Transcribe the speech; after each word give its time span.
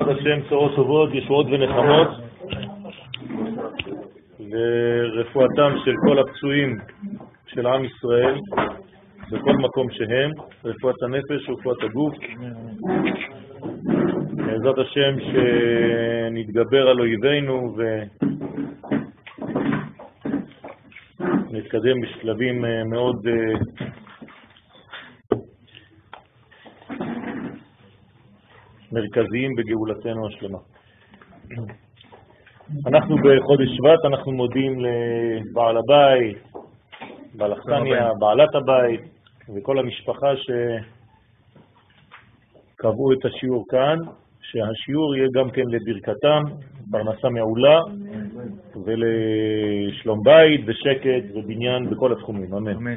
השם 0.00 0.48
צורות 0.48 0.74
טובות, 0.76 1.14
ישועות 1.14 1.46
ונחמות 1.46 2.08
לרפואתם 4.40 5.72
של 5.84 5.94
כל 6.06 6.18
הפצועים 6.18 6.76
של 7.46 7.66
עם 7.66 7.84
ישראל 7.84 8.38
בכל 9.30 9.52
מקום 9.52 9.90
שהם, 9.90 10.30
רפואת 10.64 11.02
הנפש 11.02 11.48
ורפואת 11.48 11.82
הגוף. 11.82 12.14
בעזרת 14.36 14.78
השם 14.78 15.16
שנתגבר 15.20 16.88
על 16.88 17.00
אויבינו 17.00 17.76
ונתקדם 21.50 22.00
בשלבים 22.00 22.64
אה, 22.64 22.84
מאוד 22.84 23.26
אה, 23.26 23.54
מרכזיים 28.94 29.54
בגאולתנו 29.56 30.26
השלמה. 30.26 30.58
אנחנו 32.86 33.16
בחודש 33.16 33.68
שבט, 33.76 34.04
אנחנו 34.04 34.32
מודים 34.32 34.80
לבעל 34.80 35.76
הבית, 35.76 36.38
בעל 37.34 37.52
החתניה, 37.52 38.10
בעלת 38.18 38.54
הבית 38.54 39.00
וכל 39.54 39.78
המשפחה 39.78 40.32
שקבעו 42.76 43.12
את 43.12 43.24
השיעור 43.24 43.64
כאן, 43.70 43.98
שהשיעור 44.42 45.16
יהיה 45.16 45.28
גם 45.34 45.50
כן 45.50 45.62
לברכתם, 45.68 46.42
פרנסה 46.90 47.28
מעולה 47.28 47.80
ולשלום 48.84 50.22
בית 50.24 50.60
ושקט 50.66 51.24
ובניין 51.34 51.90
בכל 51.90 52.12
התחומים, 52.12 52.54
אמן. 52.54 52.96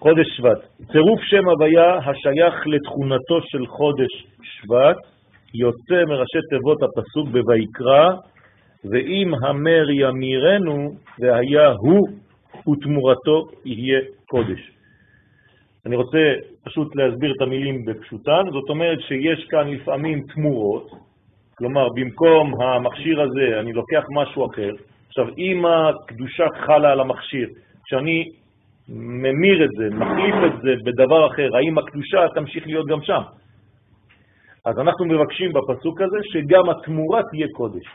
חודש 0.00 0.26
שבט. 0.36 0.58
צירוף 0.92 1.20
שם 1.22 1.48
הוויה 1.48 1.94
השייך 1.94 2.66
לתכונתו 2.66 3.38
של 3.42 3.66
חודש 3.66 4.26
שבט 4.42 4.96
יוצא 5.54 6.04
מראשי 6.08 6.38
תיבות 6.50 6.78
הפסוק 6.82 7.28
בויקרא, 7.28 8.08
ואם 8.90 9.32
המר 9.44 9.90
ימירנו 9.90 10.90
והיה 11.18 11.68
הוא 11.70 12.08
ותמורתו 12.68 13.46
יהיה 13.64 14.00
קודש. 14.30 14.60
אני 15.86 15.96
רוצה 15.96 16.34
פשוט 16.64 16.96
להסביר 16.96 17.32
את 17.36 17.42
המילים 17.42 17.84
בפשוטן, 17.84 18.42
זאת 18.52 18.70
אומרת 18.70 19.00
שיש 19.00 19.46
כאן 19.50 19.68
לפעמים 19.68 20.22
תמורות, 20.34 20.90
כלומר 21.58 21.88
במקום 21.96 22.62
המכשיר 22.62 23.20
הזה 23.20 23.60
אני 23.60 23.72
לוקח 23.72 24.04
משהו 24.10 24.46
אחר, 24.46 24.70
עכשיו 25.08 25.26
אם 25.38 25.64
הקדושה 25.66 26.46
חלה 26.66 26.92
על 26.92 27.00
המכשיר, 27.00 27.48
כשאני 27.84 28.24
ממיר 28.90 29.64
את 29.64 29.70
זה, 29.78 29.96
מחליף 29.96 30.34
את 30.46 30.62
זה 30.62 30.70
בדבר 30.84 31.26
אחר, 31.26 31.48
האם 31.56 31.78
הקדושה 31.78 32.18
תמשיך 32.34 32.66
להיות 32.66 32.86
גם 32.86 33.02
שם? 33.02 33.22
אז 34.64 34.78
אנחנו 34.78 35.04
מבקשים 35.06 35.52
בפסוק 35.52 36.00
הזה 36.00 36.18
שגם 36.22 36.70
התמורה 36.70 37.22
תהיה 37.30 37.46
קודש. 37.56 37.86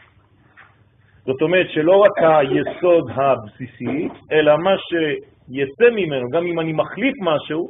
זאת 1.25 1.41
אומרת 1.41 1.69
שלא 1.69 1.95
רק 1.97 2.11
היסוד 2.23 3.09
הבסיסי, 3.16 4.09
אלא 4.31 4.57
מה 4.57 4.75
שיצא 4.77 5.89
ממנו, 5.95 6.29
גם 6.29 6.45
אם 6.45 6.59
אני 6.59 6.73
מחליף 6.73 7.13
משהו, 7.21 7.67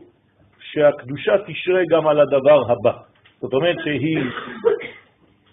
שהקדושה 0.59 1.33
תשרה 1.47 1.81
גם 1.89 2.07
על 2.07 2.19
הדבר 2.19 2.71
הבא. 2.71 2.97
זאת 3.41 3.53
אומרת 3.53 3.75
שהיא 3.83 4.19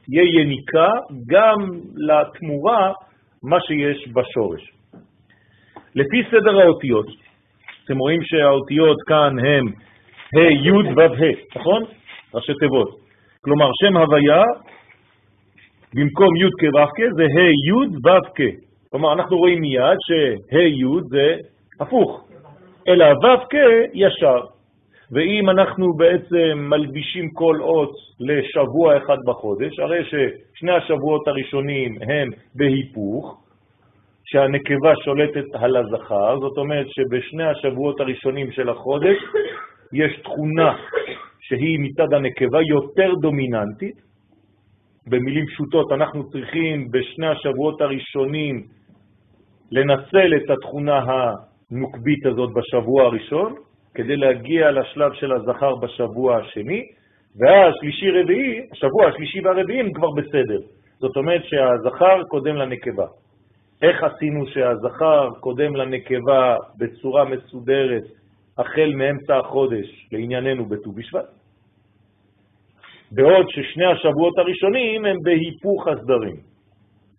תהיה 0.05 0.41
יניקה 0.41 0.89
גם 1.27 1.59
לתמורה 1.97 2.93
מה 3.43 3.61
שיש 3.61 4.09
בשורש. 4.09 4.73
לפי 5.95 6.23
סדר 6.31 6.61
האותיות, 6.61 7.07
אתם 7.93 8.01
רואים 8.01 8.23
שהאותיות 8.23 8.97
כאן 9.07 9.39
הם 9.39 9.67
ה' 10.37 10.53
י' 10.67 10.71
ו' 10.97 11.01
ה', 11.01 11.59
נכון? 11.59 11.83
ראשי 12.35 12.53
תיבות. 12.61 12.89
כלומר, 13.45 13.71
שם 13.81 13.97
הוויה, 13.97 14.43
במקום 15.95 16.37
י' 16.37 16.51
כ' 16.61 16.75
ו' 16.75 16.87
כ', 16.97 17.15
זה 17.17 17.23
ה' 17.23 17.53
י' 17.69 17.73
ו' 18.05 18.33
כ'. 18.37 18.41
כלומר, 18.91 19.13
אנחנו 19.13 19.37
רואים 19.37 19.61
מיד 19.61 19.99
שה' 20.07 20.59
י' 20.59 21.01
זה 21.11 21.37
הפוך, 21.81 22.29
אלא 22.89 23.05
ו' 23.05 23.45
כ' 23.51 23.57
ישר. 23.95 24.41
ואם 25.13 25.51
אנחנו 25.51 25.87
בעצם 25.97 26.59
מלבישים 26.71 27.29
כל 27.35 27.61
אות 27.61 27.93
לשבוע 28.21 28.97
אחד 28.97 29.17
בחודש, 29.27 29.79
הרי 29.79 30.05
ששני 30.05 30.73
השבועות 30.73 31.29
הראשונים 31.29 31.95
הם 32.03 32.29
בהיפוך, 32.55 33.42
שהנקבה 34.25 34.93
שולטת 35.05 35.45
על 35.55 35.77
הזכר, 35.77 36.39
זאת 36.41 36.59
אומרת 36.59 36.87
שבשני 36.89 37.45
השבועות 37.45 38.01
הראשונים 38.01 38.53
של 38.53 38.69
החודש 38.69 39.17
יש 39.93 40.21
תכונה 40.25 40.77
שהיא 41.41 41.79
מצד 41.81 42.13
הנקבה 42.13 42.63
יותר 42.63 43.15
דומיננטית. 43.21 43.95
במילים 45.07 45.47
פשוטות, 45.47 45.93
אנחנו 45.93 46.31
צריכים 46.31 46.91
בשני 46.91 47.27
השבועות 47.27 47.81
הראשונים 47.81 48.63
לנצל 49.73 50.37
את 50.37 50.51
התכונה 50.51 51.05
הנוקבית 51.07 52.27
הזאת 52.27 52.51
בשבוע 52.55 53.03
הראשון, 53.03 53.55
כדי 53.95 54.17
להגיע 54.17 54.71
לשלב 54.71 55.13
של 55.13 55.33
הזכר 55.33 55.75
בשבוע 55.77 56.37
השני, 56.37 56.83
ואז 57.41 57.75
שלישי 57.81 58.11
רביעי, 58.11 58.61
השבוע 58.73 59.07
השלישי 59.09 59.41
והרביעי 59.41 59.81
הם 59.81 59.93
כבר 59.93 60.11
בסדר. 60.11 60.59
זאת 60.99 61.17
אומרת 61.17 61.45
שהזכר 61.45 62.23
קודם 62.29 62.57
לנקבה. 62.57 63.07
איך 63.83 64.03
עשינו 64.03 64.47
שהזכר 64.47 65.31
קודם 65.41 65.77
לנקבה 65.77 66.57
בצורה 66.79 67.25
מסודרת 67.25 68.03
החל 68.59 68.93
מאמצע 68.97 69.37
החודש 69.37 70.09
לענייננו 70.13 70.67
בט"ו 70.67 70.93
בשבט? 70.93 71.29
בעוד 73.13 73.47
ששני 73.49 73.85
השבועות 73.85 74.39
הראשונים 74.39 75.05
הם 75.05 75.17
בהיפוך 75.23 75.89
הסדרים, 75.89 76.37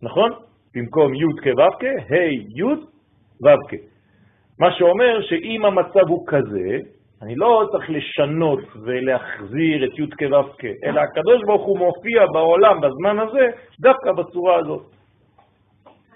נכון? 0.01 0.31
במקום 0.75 1.15
י' 1.15 1.41
כו' 1.43 1.63
ה' 2.09 2.31
י' 2.57 2.63
ו' 3.43 3.47
מה 4.59 4.71
שאומר 4.71 5.21
שאם 5.21 5.65
המצב 5.65 6.07
הוא 6.07 6.27
כזה, 6.27 6.77
אני 7.21 7.35
לא 7.35 7.67
צריך 7.71 7.89
לשנות 7.89 8.59
ולהחזיר 8.83 9.85
את 9.85 9.99
י' 9.99 10.09
כו' 10.19 10.67
אלא 10.83 11.01
הקדוש 11.01 11.41
ברוך 11.45 11.65
הוא 11.65 11.79
מופיע 11.79 12.25
בעולם 12.33 12.81
בזמן 12.81 13.19
הזה 13.19 13.47
דווקא 13.79 14.11
בצורה 14.11 14.55
הזאת. 14.55 15.02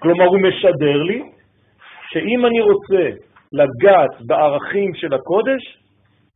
כלומר, 0.07 0.25
הוא 0.25 0.39
משדר 0.39 1.03
לי 1.03 1.23
שאם 2.09 2.45
אני 2.45 2.61
רוצה 2.61 3.09
לגעת 3.53 4.21
בערכים 4.27 4.95
של 4.95 5.13
הקודש, 5.13 5.77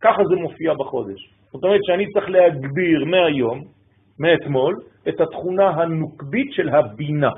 ככה 0.01 0.23
זה 0.29 0.35
מופיע 0.35 0.73
בחודש. 0.73 1.29
זאת 1.53 1.63
אומרת 1.63 1.79
שאני 1.83 2.05
צריך 2.11 2.29
להגביר 2.29 3.05
מהיום, 3.05 3.63
מאתמול, 4.19 4.75
את 5.09 5.21
התכונה 5.21 5.69
הנוקבית 5.69 6.53
של 6.53 6.69
הבינה. 6.69 7.29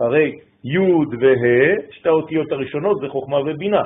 הרי 0.00 0.32
י' 0.64 0.78
וה', 1.20 1.74
שתי 1.90 2.08
האותיות 2.08 2.52
הראשונות 2.52 3.00
זה 3.00 3.08
חוכמה 3.08 3.36
ובינה. 3.40 3.82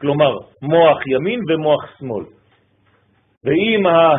כלומר, 0.00 0.38
מוח 0.62 1.06
ימין 1.06 1.40
ומוח 1.48 1.98
שמאל. 1.98 2.24
ואם 3.44 3.86
הה 3.86 4.16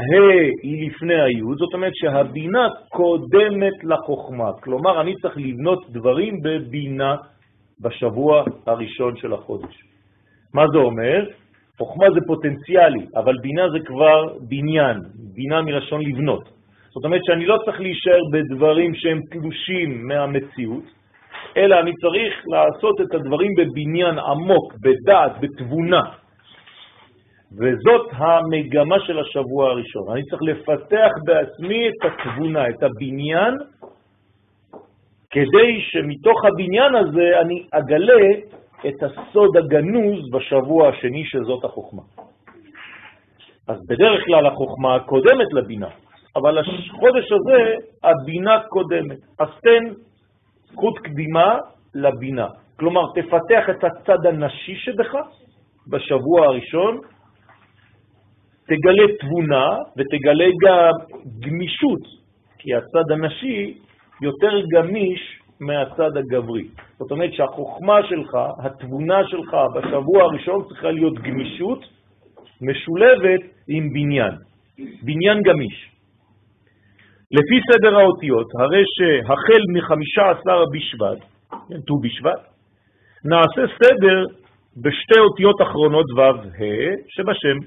היא 0.64 0.88
לפני 0.88 1.22
היוד, 1.22 1.58
זאת 1.58 1.74
אומרת 1.74 1.96
שהבינה 1.96 2.68
קודמת 2.90 3.84
לחוכמה. 3.84 4.52
כלומר, 4.64 5.02
אני 5.02 5.16
צריך 5.22 5.38
לבנות 5.38 5.90
דברים 5.90 6.42
בבינה 6.44 7.16
בשבוע 7.82 8.44
הראשון 8.68 9.18
של 9.18 9.34
החודש. 9.34 9.76
מה 10.54 10.66
זה 10.74 10.78
אומר? 10.78 11.26
חוכמה 11.78 12.06
זה 12.14 12.20
פוטנציאלי, 12.28 13.06
אבל 13.16 13.36
בינה 13.42 13.70
זה 13.70 13.80
כבר 13.86 14.28
בניין, 14.50 14.98
בינה 15.36 15.62
מלשון 15.62 16.02
לבנות. 16.02 16.50
זאת 16.94 17.06
אומרת 17.06 17.22
שאני 17.26 17.46
לא 17.46 17.58
צריך 17.66 17.80
להישאר 17.82 18.20
בדברים 18.34 18.96
שהם 18.96 19.20
תלושים 19.32 20.08
מהמציאות, 20.08 20.84
אלא 21.58 21.80
אני 21.80 21.92
צריך 22.02 22.34
לעשות 22.48 23.02
את 23.02 23.14
הדברים 23.16 23.52
בבניין 23.58 24.20
עמוק, 24.20 24.74
בדעת, 24.82 25.40
בתבונה. 25.40 26.02
וזאת 27.58 28.08
המגמה 28.12 29.00
של 29.00 29.20
השבוע 29.20 29.70
הראשון. 29.70 30.12
אני 30.12 30.24
צריך 30.24 30.42
לפתח 30.42 31.10
בעצמי 31.26 31.90
את 31.90 32.06
התבונה, 32.06 32.70
את 32.70 32.84
הבניין, 32.84 33.54
כדי 35.30 35.82
שמתוך 35.82 36.46
הבניין 36.46 36.96
הזה 36.96 37.40
אני 37.42 37.64
אגלה 37.72 38.24
את 38.88 39.04
הסוד 39.04 39.58
הגנוז 39.58 40.32
בשבוע 40.32 40.90
השני 40.90 41.26
שזאת 41.26 41.64
החוכמה. 41.64 42.02
אז 43.68 43.78
בדרך 43.90 44.26
כלל 44.26 44.46
החוכמה 44.46 45.00
קודמת 45.00 45.54
לבינה, 45.54 45.90
אבל 46.36 46.58
החודש 46.60 47.32
הזה 47.32 47.76
הבינה 48.04 48.60
קודמת. 48.70 49.18
אז 49.40 49.48
תן 49.64 49.94
זכות 50.72 51.00
קדימה 51.00 51.58
לבינה. 51.96 52.48
כלומר, 52.80 53.02
תפתח 53.16 53.70
את 53.70 53.84
הצד 53.84 54.26
הנשי 54.26 54.76
שבך 54.76 55.16
בשבוע 55.88 56.46
הראשון, 56.46 57.00
תגלה 58.68 59.18
תבונה 59.20 59.68
ותגלה 59.98 60.50
גם 60.66 61.18
גמישות, 61.40 62.02
כי 62.60 62.76
הצד 62.76 63.12
הנשי 63.12 63.78
יותר 64.22 64.62
גמיש 64.74 65.40
מהצד 65.60 66.18
הגברי. 66.18 66.68
זאת 67.00 67.12
אומרת 67.12 67.34
שהחוכמה 67.34 68.00
שלך, 68.10 68.38
התבונה 68.60 69.28
שלך 69.28 69.58
בשבוע 69.76 70.24
הראשון 70.24 70.64
צריכה 70.68 70.92
להיות 70.92 71.14
גמישות 71.14 71.80
משולבת 72.62 73.42
עם 73.68 73.94
בניין, 73.94 74.36
בניין 75.04 75.42
גמיש. 75.42 75.90
לפי 77.32 77.60
סדר 77.72 78.00
האותיות, 78.00 78.48
הרי 78.60 78.84
שהחל 78.96 79.62
מחמישה 79.74 80.30
עשר 80.30 80.64
בשבט, 80.74 81.20
ט"ו 81.88 82.00
בשבט, 82.02 82.42
נעשה 83.26 83.74
סדר 83.84 84.26
בשתי 84.78 85.20
אותיות 85.20 85.62
אחרונות 85.62 86.06
ו' 86.16 86.22
ה' 86.22 86.96
שבשם, 87.08 87.58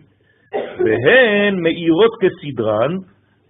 והן 0.78 1.62
מאירות 1.62 2.10
כסדרן 2.20 2.96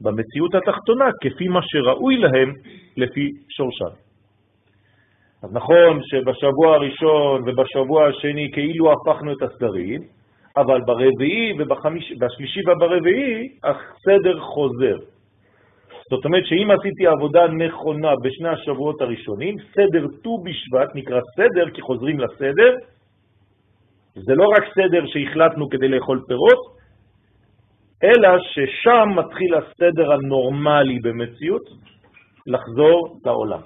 במציאות 0.01 0.55
התחתונה, 0.55 1.05
כפי 1.23 1.49
מה 1.49 1.61
שראוי 1.63 2.17
להם 2.17 2.53
לפי 2.97 3.31
שורשן. 3.49 3.97
אז 5.43 5.53
נכון 5.53 6.01
שבשבוע 6.03 6.75
הראשון 6.75 7.43
ובשבוע 7.47 8.07
השני 8.07 8.51
כאילו 8.53 8.93
הפכנו 8.93 9.33
את 9.33 9.43
הסדרים, 9.43 10.01
אבל 10.57 10.81
ברביעי 10.87 11.53
ובשלישי 11.59 12.61
וברביעי 12.69 13.49
הסדר 13.65 14.41
חוזר. 14.41 14.97
זאת 16.11 16.25
אומרת 16.25 16.47
שאם 16.47 16.71
עשיתי 16.71 17.07
עבודה 17.07 17.47
נכונה 17.47 18.13
בשני 18.23 18.49
השבועות 18.49 19.01
הראשונים, 19.01 19.57
סדר 19.75 20.07
ט"ו 20.23 20.39
בשבט 20.45 20.95
נקרא 20.95 21.21
סדר 21.37 21.71
כי 21.71 21.81
חוזרים 21.81 22.21
לסדר, 22.21 22.75
זה 24.15 24.35
לא 24.35 24.45
רק 24.57 24.65
סדר 24.75 25.07
שהחלטנו 25.07 25.69
כדי 25.69 25.89
לאכול 25.89 26.21
פירות, 26.29 26.76
אלא 28.05 28.29
ששם 28.41 29.09
מתחיל 29.17 29.55
הסדר 29.55 30.13
הנורמלי 30.13 30.99
במציאות 30.99 31.63
לחזור 32.47 33.19
לעולם. 33.25 33.61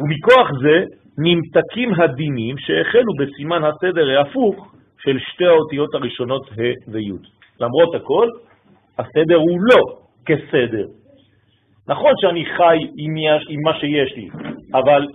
ומכוח 0.00 0.50
זה 0.62 0.84
נמתקים 1.18 2.00
הדינים 2.00 2.58
שהחלו 2.58 3.12
בסימן 3.18 3.62
הסדר 3.64 4.18
ההפוך 4.18 4.74
של 4.98 5.18
שתי 5.18 5.46
האותיות 5.46 5.94
הראשונות 5.94 6.48
ה' 6.52 6.90
וי'. 6.92 7.10
למרות 7.60 7.94
הכל, 7.94 8.28
הסדר 8.98 9.36
הוא 9.36 9.58
לא 9.60 9.82
כסדר. 10.26 10.86
נכון 11.88 12.12
שאני 12.20 12.44
חי 12.56 12.78
עם, 12.98 13.62
מה 13.64 13.74
שיש 13.80 14.16
לי, 14.16 14.28
אבל 14.74 15.06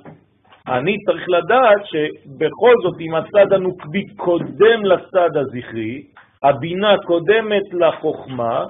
אני 0.68 0.96
צריך 1.06 1.30
לדעת 1.30 1.82
שבכל 1.86 2.74
זאת, 2.84 3.02
אם 3.02 3.16
הצד 3.16 3.54
הנוקבי 3.54 4.06
קודם 4.16 4.86
לצד 4.86 5.30
הזכרי, 5.38 6.02
הבינה 6.44 6.96
קודמת 7.06 7.74
לחוכמה, 7.74 8.66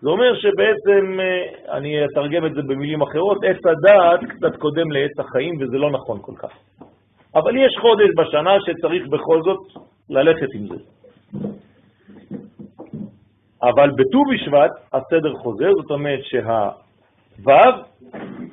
זה 0.00 0.08
אומר 0.10 0.34
שבעצם, 0.34 1.20
אה, 1.20 1.76
אני 1.76 2.04
אתרגם 2.04 2.46
את 2.46 2.54
זה 2.54 2.62
במילים 2.62 3.02
אחרות, 3.02 3.38
עץ 3.44 3.66
הדעת 3.66 4.20
קצת 4.30 4.56
קודם 4.56 4.90
לעץ 4.90 5.18
החיים, 5.18 5.54
וזה 5.60 5.78
לא 5.78 5.90
נכון 5.90 6.18
כל 6.22 6.32
כך. 6.36 6.52
אבל 7.34 7.56
יש 7.56 7.76
חודש 7.80 8.08
בשנה 8.16 8.56
שצריך 8.60 9.08
בכל 9.08 9.42
זאת 9.42 9.84
ללכת 10.10 10.48
עם 10.54 10.66
זה. 10.66 10.76
אבל 13.62 13.90
בט"ו 13.90 14.24
בשבט 14.32 14.70
הסדר 14.92 15.34
חוזר, 15.34 15.72
זאת 15.82 15.90
אומרת 15.90 16.20
שהו' 16.24 17.52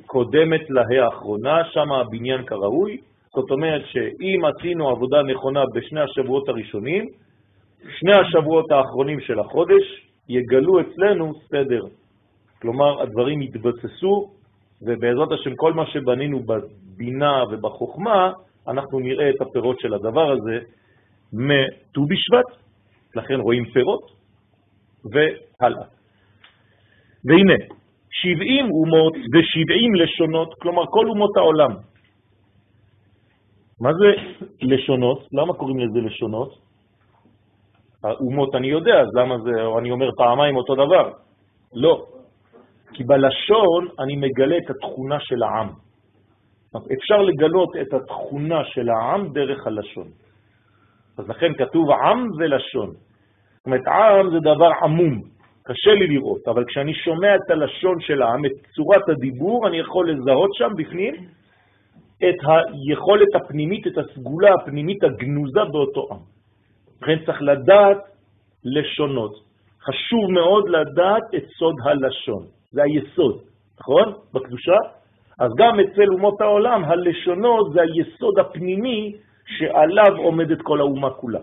קודמת 0.06 0.70
לה 0.70 0.82
האחרונה, 1.04 1.64
שם 1.64 1.92
הבניין 1.92 2.46
כראוי, 2.46 2.96
זאת 3.34 3.50
אומרת 3.50 3.82
שאם 3.86 4.40
עשינו 4.44 4.88
עבודה 4.88 5.22
נכונה 5.22 5.64
בשני 5.74 6.00
השבועות 6.00 6.48
הראשונים, 6.48 7.08
שני 7.98 8.12
השבועות 8.12 8.70
האחרונים 8.70 9.20
של 9.20 9.38
החודש 9.38 10.06
יגלו 10.28 10.80
אצלנו 10.80 11.32
סדר. 11.50 11.82
כלומר, 12.62 13.02
הדברים 13.02 13.42
יתבססו, 13.42 14.30
ובעזרת 14.82 15.32
השם 15.32 15.54
כל 15.56 15.72
מה 15.72 15.86
שבנינו 15.86 16.40
בבינה 16.42 17.44
ובחוכמה, 17.50 18.32
אנחנו 18.68 18.98
נראה 18.98 19.30
את 19.30 19.40
הפירות 19.40 19.80
של 19.80 19.94
הדבר 19.94 20.32
הזה 20.32 20.58
מט"ו 21.32 22.06
בשבט, 22.06 22.62
לכן 23.14 23.40
רואים 23.40 23.64
פירות, 23.64 24.02
והלאה. 25.12 25.84
והנה, 27.24 27.54
70 28.10 28.66
אומות 28.70 29.14
ו-70 29.14 30.02
לשונות, 30.02 30.54
כלומר 30.54 30.82
כל 30.86 31.08
אומות 31.08 31.36
העולם. 31.36 31.70
מה 33.80 33.90
זה 33.92 34.38
לשונות? 34.62 35.28
למה 35.32 35.54
קוראים 35.54 35.78
לזה 35.78 36.00
לשונות? 36.00 36.67
האומות 38.04 38.54
אני 38.54 38.66
יודע, 38.66 39.00
אז 39.00 39.08
למה 39.14 39.38
זה, 39.38 39.62
או 39.62 39.78
אני 39.78 39.90
אומר 39.90 40.10
פעמיים 40.16 40.56
אותו 40.56 40.74
דבר? 40.74 41.10
לא. 41.74 42.04
כי 42.92 43.04
בלשון 43.04 43.88
אני 44.00 44.16
מגלה 44.16 44.56
את 44.56 44.70
התכונה 44.70 45.20
של 45.20 45.42
העם. 45.42 45.68
אפשר 46.92 47.22
לגלות 47.22 47.68
את 47.80 47.94
התכונה 47.94 48.64
של 48.64 48.88
העם 48.88 49.32
דרך 49.32 49.66
הלשון. 49.66 50.08
אז 51.18 51.28
לכן 51.28 51.54
כתוב 51.54 51.90
עם 51.90 52.26
ולשון. 52.38 52.90
זאת 52.90 53.66
אומרת, 53.66 53.86
עם 53.86 54.30
זה 54.30 54.38
דבר 54.40 54.70
עמום, 54.82 55.22
קשה 55.64 55.90
לי 55.90 56.06
לראות, 56.06 56.48
אבל 56.48 56.64
כשאני 56.64 56.94
שומע 56.94 57.34
את 57.34 57.50
הלשון 57.50 58.00
של 58.00 58.22
העם, 58.22 58.44
את 58.44 58.50
צורת 58.74 59.08
הדיבור, 59.08 59.68
אני 59.68 59.78
יכול 59.78 60.10
לזהות 60.10 60.50
שם 60.54 60.68
בפנים 60.76 61.14
את 62.18 62.36
היכולת 62.46 63.34
הפנימית, 63.34 63.86
את 63.86 63.98
הסגולה 63.98 64.50
הפנימית 64.54 65.04
הגנוזה 65.04 65.64
באותו 65.72 66.08
עם. 66.10 66.37
לכן 67.02 67.18
צריך 67.26 67.42
לדעת 67.42 67.98
לשונות. 68.64 69.32
חשוב 69.82 70.30
מאוד 70.30 70.68
לדעת 70.68 71.22
את 71.36 71.44
סוד 71.58 71.74
הלשון, 71.84 72.44
זה 72.70 72.82
היסוד, 72.82 73.38
נכון? 73.80 74.12
בקדושה? 74.34 74.76
אז 75.38 75.50
גם 75.58 75.80
אצל 75.80 76.08
אומות 76.12 76.40
העולם 76.40 76.84
הלשונות 76.84 77.72
זה 77.72 77.80
היסוד 77.82 78.38
הפנימי 78.38 79.12
שעליו 79.46 80.16
עומדת 80.16 80.62
כל 80.62 80.80
האומה 80.80 81.10
כולה. 81.10 81.40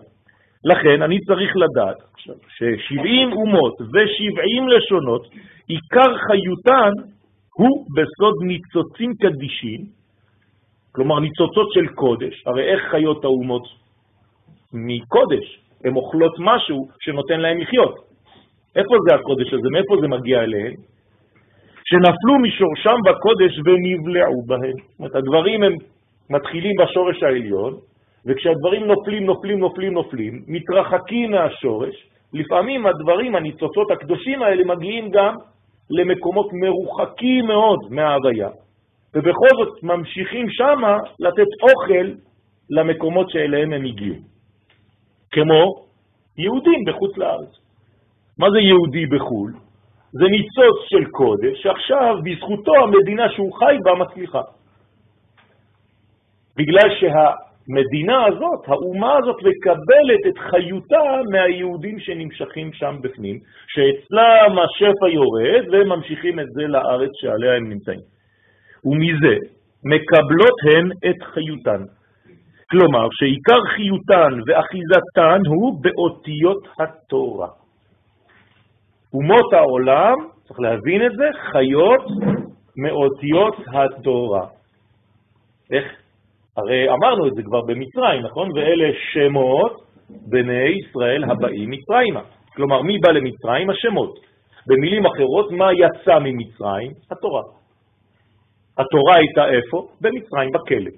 לכן 0.64 1.02
אני 1.02 1.20
צריך 1.20 1.56
לדעת 1.56 1.96
ש-70 2.16 3.32
אומות 3.32 3.80
ו-70 3.80 4.76
לשונות, 4.76 5.26
עיקר 5.68 6.16
חיותן 6.26 6.92
הוא 7.54 7.86
בסוד 7.96 8.34
ניצוצים 8.42 9.14
קדישים, 9.14 9.80
כלומר 10.92 11.20
ניצוצות 11.20 11.68
של 11.72 11.86
קודש, 11.86 12.42
הרי 12.46 12.62
איך 12.62 12.82
חיות 12.90 13.24
האומות? 13.24 13.85
מקודש, 14.72 15.60
הן 15.84 15.96
אוכלות 15.96 16.34
משהו 16.38 16.88
שנותן 17.00 17.40
להן 17.40 17.60
לחיות. 17.60 17.94
איפה 18.76 18.94
זה 19.08 19.14
הקודש 19.14 19.52
הזה? 19.52 19.68
מאיפה 19.72 19.94
זה 20.00 20.08
מגיע 20.08 20.40
אליהן? 20.40 20.74
שנפלו 21.88 22.38
משורשם 22.42 22.98
בקודש 23.06 23.52
ונבלעו 23.64 24.42
בהן. 24.46 24.76
זאת 24.76 24.98
אומרת, 24.98 25.14
הדברים 25.14 25.62
הם 25.62 25.72
מתחילים 26.30 26.72
בשורש 26.80 27.22
העליון, 27.22 27.74
וכשהדברים 28.26 28.86
נופלים, 28.86 29.26
נופלים, 29.26 29.58
נופלים, 29.58 29.92
נופלים, 29.92 30.42
מתרחקים 30.48 31.30
מהשורש, 31.30 31.94
לפעמים 32.32 32.86
הדברים, 32.86 33.34
הניצוצות 33.36 33.90
הקדושים 33.90 34.42
האלה, 34.42 34.64
מגיעים 34.64 35.10
גם 35.10 35.34
למקומות 35.90 36.46
מרוחקים 36.52 37.46
מאוד 37.46 37.78
מההוויה, 37.90 38.48
ובכל 39.14 39.48
זאת 39.58 39.82
ממשיכים 39.82 40.46
שמה 40.50 40.98
לתת 41.20 41.50
אוכל 41.62 42.10
למקומות 42.70 43.30
שאליהם 43.30 43.72
הם 43.72 43.84
הגיעו. 43.84 44.16
כמו 45.36 45.84
יהודים 46.38 46.84
בחוץ 46.86 47.16
לארץ. 47.16 47.52
מה 48.38 48.50
זה 48.50 48.58
יהודי 48.58 49.06
בחו"ל? 49.06 49.52
זה 50.12 50.24
ניצוץ 50.24 50.78
של 50.88 51.04
קודש, 51.10 51.62
שעכשיו 51.62 52.16
בזכותו 52.24 52.72
המדינה 52.76 53.30
שהוא 53.30 53.52
חי 53.58 53.76
בה 53.84 53.94
מצליחה. 53.94 54.40
בגלל 56.56 56.88
שהמדינה 56.98 58.24
הזאת, 58.26 58.62
האומה 58.66 59.16
הזאת, 59.18 59.36
מקבלת 59.36 60.22
את 60.28 60.38
חיותה 60.38 61.20
מהיהודים 61.32 62.00
שנמשכים 62.00 62.72
שם 62.72 62.96
בפנים, 63.00 63.38
שאצלם 63.68 64.58
השפע 64.58 65.08
יורד 65.08 65.64
והם 65.72 65.88
ממשיכים 65.88 66.40
את 66.40 66.46
זה 66.52 66.62
לארץ 66.62 67.10
שעליה 67.20 67.56
הם 67.56 67.68
נמצאים. 67.68 68.00
ומזה 68.84 69.36
מקבלות 69.84 70.56
הן 70.70 71.10
את 71.10 71.22
חיותן. 71.22 71.95
כלומר 72.70 73.08
שעיקר 73.12 73.60
חיותן 73.76 74.32
ואחיזתן 74.46 75.40
הוא 75.46 75.82
באותיות 75.82 76.68
התורה. 76.80 77.48
אומות 79.14 79.52
העולם, 79.52 80.14
צריך 80.44 80.60
להבין 80.60 81.06
את 81.06 81.12
זה, 81.16 81.28
חיות 81.52 82.04
מאותיות 82.82 83.54
התורה. 83.74 84.46
איך? 85.72 85.84
הרי 86.56 86.90
אמרנו 86.90 87.28
את 87.28 87.34
זה 87.34 87.42
כבר 87.42 87.60
במצרים, 87.60 88.22
נכון? 88.22 88.48
ואלה 88.54 88.88
שמות 89.12 89.72
בני 90.10 90.68
ישראל 90.68 91.24
הבאים 91.24 91.70
מצרימה. 91.70 92.20
כלומר, 92.54 92.82
מי 92.82 92.98
בא 92.98 93.10
למצרים? 93.12 93.70
השמות. 93.70 94.18
במילים 94.66 95.06
אחרות, 95.06 95.52
מה 95.52 95.72
יצא 95.72 96.18
ממצרים? 96.18 96.90
התורה. 97.10 97.42
התורה 98.78 99.14
הייתה 99.16 99.48
איפה? 99.48 99.88
במצרים, 100.00 100.50
בכלא. 100.52 100.90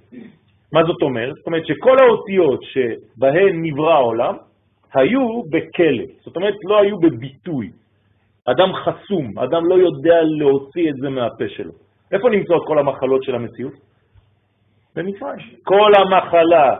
מה 0.73 0.81
זאת 0.85 1.03
אומרת? 1.03 1.35
זאת 1.37 1.47
אומרת 1.47 1.67
שכל 1.67 1.97
האותיות 2.03 2.61
שבהן 2.63 3.63
נברא 3.63 3.93
העולם 3.93 4.35
היו 4.95 5.43
בכלא, 5.43 6.05
זאת 6.25 6.37
אומרת 6.37 6.55
לא 6.65 6.81
היו 6.81 6.99
בביטוי. 6.99 7.71
אדם 8.45 8.73
חסום, 8.75 9.39
אדם 9.39 9.63
לא 9.69 9.75
יודע 9.75 10.23
להוציא 10.23 10.91
את 10.91 10.95
זה 11.01 11.09
מהפה 11.11 11.49
שלו. 11.49 11.73
איפה 12.13 12.29
נמצאות 12.31 12.63
כל 12.67 12.79
המחלות 12.79 13.23
של 13.23 13.35
המציאות? 13.35 13.73
במצרים. 14.97 15.47
כל 15.65 15.93
המחלה 16.01 16.77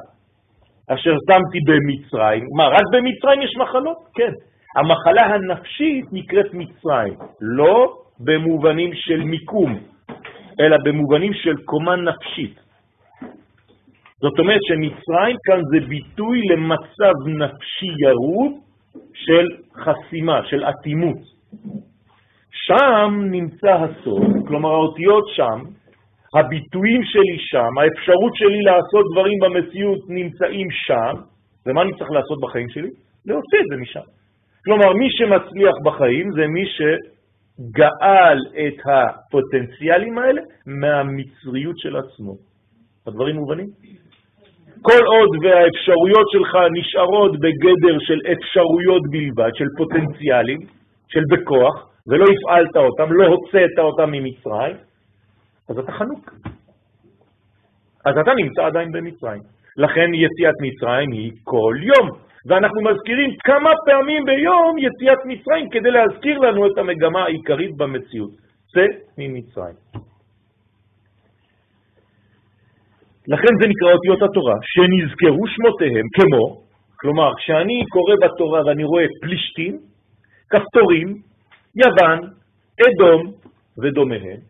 אשר 0.89 1.15
שמתי 1.31 1.59
במצרים, 1.67 2.45
מה, 2.57 2.69
רק 2.69 2.87
במצרים 2.93 3.43
יש 3.43 3.57
מחלות? 3.57 3.97
כן. 4.15 4.33
המחלה 4.77 5.23
הנפשית 5.23 6.05
נקראת 6.13 6.55
מצרים, 6.55 7.15
לא 7.41 7.95
במובנים 8.21 8.91
של 8.95 9.21
מיקום, 9.21 9.79
אלא 10.61 10.77
במובנים 10.85 11.35
של 11.35 11.57
קומה 11.65 11.97
נפשית. 11.97 12.68
זאת 14.21 14.39
אומרת 14.39 14.61
שמצרים 14.69 15.37
כאן 15.45 15.61
זה 15.71 15.87
ביטוי 15.87 16.41
למצב 16.51 17.15
נפשי 17.27 17.93
ירוד 17.99 18.53
של 19.15 19.47
חסימה, 19.77 20.41
של 20.45 20.65
אטימות. 20.65 21.19
שם 22.51 23.15
נמצא 23.31 23.71
הסוד, 23.71 24.49
כלומר 24.49 24.71
האותיות 24.71 25.25
שם, 25.37 25.59
הביטויים 26.35 27.03
שלי 27.05 27.39
שם, 27.39 27.79
האפשרות 27.79 28.33
שלי 28.35 28.61
לעשות 28.63 29.05
דברים 29.13 29.39
במציאות 29.43 29.99
נמצאים 30.09 30.67
שם, 30.71 31.15
ומה 31.67 31.83
אני 31.83 31.91
צריך 31.99 32.11
לעשות 32.11 32.39
בחיים 32.41 32.69
שלי? 32.69 32.89
להוציא 33.27 33.59
את 33.61 33.67
זה 33.71 33.77
משם. 33.77 34.07
כלומר, 34.65 34.93
מי 34.93 35.09
שמצליח 35.11 35.75
בחיים 35.85 36.33
זה 36.33 36.47
מי 36.47 36.65
שגאל 36.77 38.39
את 38.53 38.79
הפוטנציאלים 38.87 40.19
האלה 40.19 40.43
מהמצריות 40.67 41.79
של 41.79 41.97
עצמו. 41.97 42.35
הדברים 43.07 43.37
מובנים? 43.37 43.67
כל 44.83 45.03
עוד 45.07 45.31
והאפשרויות 45.43 46.27
שלך 46.33 46.53
נשארות 46.73 47.33
בגדר 47.33 47.97
של 47.99 48.19
אפשרויות 48.33 49.03
בלבד, 49.11 49.51
של 49.55 49.69
פוטנציאלים, 49.77 50.59
של 51.09 51.23
בכוח, 51.31 51.89
ולא 52.09 52.25
הפעלת 52.25 52.77
אותם, 52.77 53.13
לא 53.13 53.27
הוצאת 53.27 53.79
אותם 53.79 54.11
ממצרים, 54.11 54.77
אז 55.69 55.79
אתה 55.79 55.93
חנוק. 55.93 56.31
אז 58.07 58.15
אתה 58.23 58.35
נמצא 58.35 58.67
עדיין 58.67 58.93
במצרים. 58.93 59.43
לכן 59.77 60.15
יציאת 60.15 60.55
מצרים 60.61 61.13
היא 61.13 61.33
כל 61.45 61.75
יום, 61.83 62.09
ואנחנו 62.47 62.83
מזכירים 62.83 63.31
כמה 63.45 63.71
פעמים 63.87 64.25
ביום 64.25 64.79
יציאת 64.79 65.19
מצרים 65.25 65.71
כדי 65.71 65.91
להזכיר 65.91 66.39
לנו 66.39 66.67
את 66.67 66.79
המגמה 66.79 67.25
העיקרית 67.25 67.77
במציאות. 67.77 68.31
צא 68.73 68.87
ממצרים. 69.19 70.08
לכן 73.29 73.53
זה 73.61 73.69
נקרא 73.69 73.93
אותיות 73.93 74.23
התורה, 74.23 74.55
שנזכרו 74.63 75.47
שמותיהם 75.47 76.07
כמו, 76.15 76.61
כלומר, 77.01 77.31
כשאני 77.37 77.85
קורא 77.89 78.15
בתורה 78.23 78.67
ואני 78.67 78.85
רואה 78.85 79.05
פלישתים, 79.23 79.79
כפתורים, 80.51 81.09
יוון, 81.77 82.19
אדום 82.87 83.33
ודומיהם, 83.83 84.41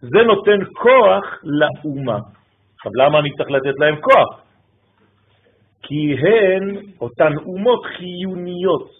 זה 0.00 0.18
נותן 0.26 0.58
כוח 0.72 1.24
לאומה. 1.44 2.18
עכשיו, 2.76 2.92
למה 2.94 3.18
אני 3.18 3.30
צריך 3.36 3.50
לתת 3.50 3.78
להם 3.78 3.96
כוח? 4.00 4.40
כי 5.82 6.14
הן 6.14 6.76
אותן 7.00 7.32
אומות 7.46 7.84
חיוניות. 7.84 8.90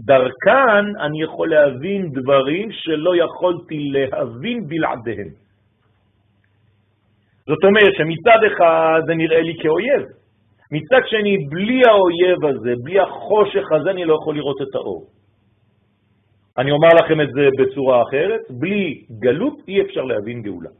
דרכן 0.00 0.84
אני 1.00 1.22
יכול 1.22 1.50
להבין 1.50 2.12
דברים 2.12 2.68
שלא 2.72 3.16
יכולתי 3.16 3.78
להבין 3.92 4.68
בלעדיהם. 4.68 5.45
זאת 7.46 7.64
אומרת 7.64 7.92
שמצד 7.98 8.40
אחד 8.52 9.00
זה 9.06 9.14
נראה 9.14 9.40
לי 9.40 9.54
כאויב, 9.62 10.02
מצד 10.70 11.02
שני, 11.06 11.38
בלי 11.50 11.80
האויב 11.88 12.44
הזה, 12.44 12.72
בלי 12.82 13.00
החושך 13.00 13.72
הזה, 13.72 13.90
אני 13.90 14.04
לא 14.04 14.14
יכול 14.14 14.36
לראות 14.36 14.62
את 14.62 14.74
האור. 14.74 15.06
אני 16.58 16.70
אומר 16.70 16.88
לכם 16.88 17.20
את 17.20 17.28
זה 17.34 17.48
בצורה 17.58 18.02
אחרת, 18.02 18.40
בלי 18.50 19.04
גלות 19.20 19.54
אי 19.68 19.80
אפשר 19.80 20.02
להבין 20.02 20.42
גאולה. 20.42 20.70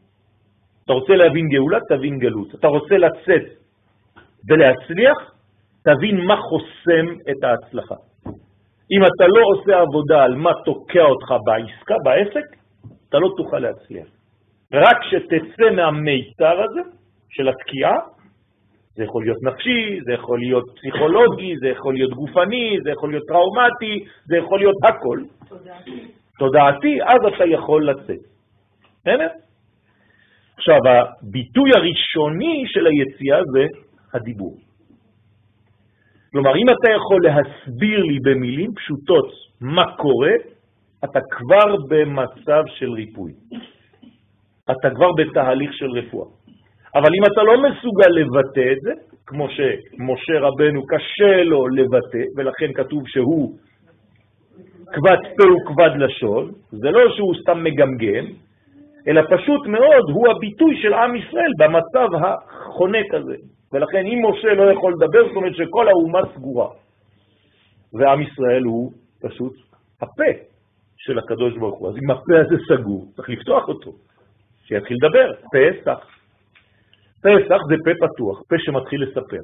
אתה 0.85 0.93
רוצה 0.93 1.13
להבין 1.13 1.49
גאולה, 1.49 1.79
תבין 1.89 2.19
גלות. 2.19 2.55
אתה 2.55 2.69
רוצה 2.69 2.97
לצאת 2.97 3.45
ולהצליח, 4.49 5.19
תבין 5.85 6.17
מה 6.27 6.37
חוסם 6.37 7.07
את 7.31 7.45
ההצלחה. 7.45 7.95
אם 8.93 9.01
אתה 9.05 9.27
לא 9.27 9.43
עושה 9.55 9.81
עבודה 9.81 10.23
על 10.23 10.35
מה 10.35 10.51
תוקע 10.65 11.03
אותך 11.03 11.35
בעסקה, 11.45 11.95
בעסק, 12.05 12.47
אתה 13.09 13.19
לא 13.19 13.29
תוכל 13.37 13.59
להצליח. 13.59 14.16
רק 14.73 14.97
שתצא 15.11 15.71
מהמיתר 15.77 16.63
הזה 16.63 16.81
של 17.31 17.49
התקיעה, 17.49 17.99
זה 18.97 19.05
יכול 19.05 19.23
להיות 19.25 19.43
נפשי, 19.43 20.01
זה 20.05 20.13
יכול 20.13 20.39
להיות 20.39 20.65
פסיכולוגי, 20.77 21.55
זה 21.61 21.69
יכול 21.69 21.95
להיות 21.95 22.11
גופני, 22.11 22.77
זה 22.83 22.91
יכול 22.91 23.11
להיות 23.11 23.25
טראומטי, 23.29 24.05
זה 24.27 24.37
יכול 24.37 24.59
להיות 24.59 24.77
הכל. 24.85 25.21
תודעתי. 25.49 26.07
תודעתי, 26.39 27.03
אז 27.03 27.35
אתה 27.35 27.45
יכול 27.45 27.91
לצאת. 27.91 28.23
בסדר? 29.01 29.29
עכשיו, 30.57 30.77
הביטוי 30.87 31.71
הראשוני 31.77 32.65
של 32.67 32.87
היציאה 32.87 33.39
זה 33.53 33.65
הדיבור. 34.15 34.57
כלומר, 36.33 36.57
אם 36.57 36.67
אתה 36.69 36.91
יכול 36.97 37.21
להסביר 37.23 38.03
לי 38.03 38.19
במילים 38.25 38.75
פשוטות 38.75 39.29
מה 39.61 39.97
קורה, 39.97 40.33
אתה 41.05 41.21
כבר 41.31 41.77
במצב 41.89 42.63
של 42.67 42.93
ריפוי. 42.93 43.33
אתה 44.71 44.91
כבר 44.91 45.13
בתהליך 45.13 45.73
של 45.73 45.91
רפואה. 45.91 46.29
אבל 46.95 47.09
אם 47.19 47.33
אתה 47.33 47.43
לא 47.43 47.55
מסוגל 47.69 48.11
לבטא 48.11 48.73
את 48.73 48.81
זה, 48.81 48.93
כמו 49.27 49.49
שמשה 49.49 50.41
רבנו 50.41 50.87
קשה 50.87 51.43
לו 51.43 51.69
לבטא, 51.69 52.25
ולכן 52.37 52.73
כתוב 52.75 53.03
שהוא 53.07 53.53
כבד 54.93 55.17
פה 55.37 55.45
וכבד 55.53 55.91
לשון, 55.97 56.51
זה 56.71 56.91
לא 56.91 57.01
שהוא 57.17 57.35
סתם 57.43 57.65
מגמגם, 57.65 58.27
אלא 59.09 59.23
פשוט 59.31 59.67
מאוד 59.67 60.11
הוא 60.15 60.29
הביטוי 60.29 60.77
של 60.83 60.95
עם 60.95 61.17
ישראל 61.17 61.53
במצב 61.59 62.09
החונק 62.15 63.15
הזה. 63.15 63.37
ולכן 63.73 64.07
אם 64.07 64.19
משה 64.31 64.55
לא 64.55 64.73
יכול 64.73 64.93
לדבר, 64.93 65.29
זאת 65.29 65.37
אומרת 65.37 65.55
שכל 65.55 65.89
האומה 65.89 66.21
סגורה. 66.35 66.69
ועם 67.93 68.23
ישראל 68.23 68.63
הוא 68.63 68.93
פשוט 69.23 69.53
הפה 70.03 70.31
של 70.97 71.19
הקדוש 71.19 71.57
ברוך 71.59 71.79
הוא. 71.79 71.89
אז 71.89 71.95
אם 71.97 72.11
הפה 72.11 72.41
הזה 72.47 72.57
סגור, 72.69 73.05
צריך 73.17 73.29
לפתוח 73.29 73.69
אותו, 73.69 73.93
שיתחיל 74.69 74.97
לדבר, 75.03 75.33
פסח. 75.53 75.99
פסח 77.21 77.61
זה 77.69 77.75
פה 77.85 78.07
פתוח, 78.07 78.43
פה 78.49 78.57
שמתחיל 78.59 79.03
לספר. 79.03 79.43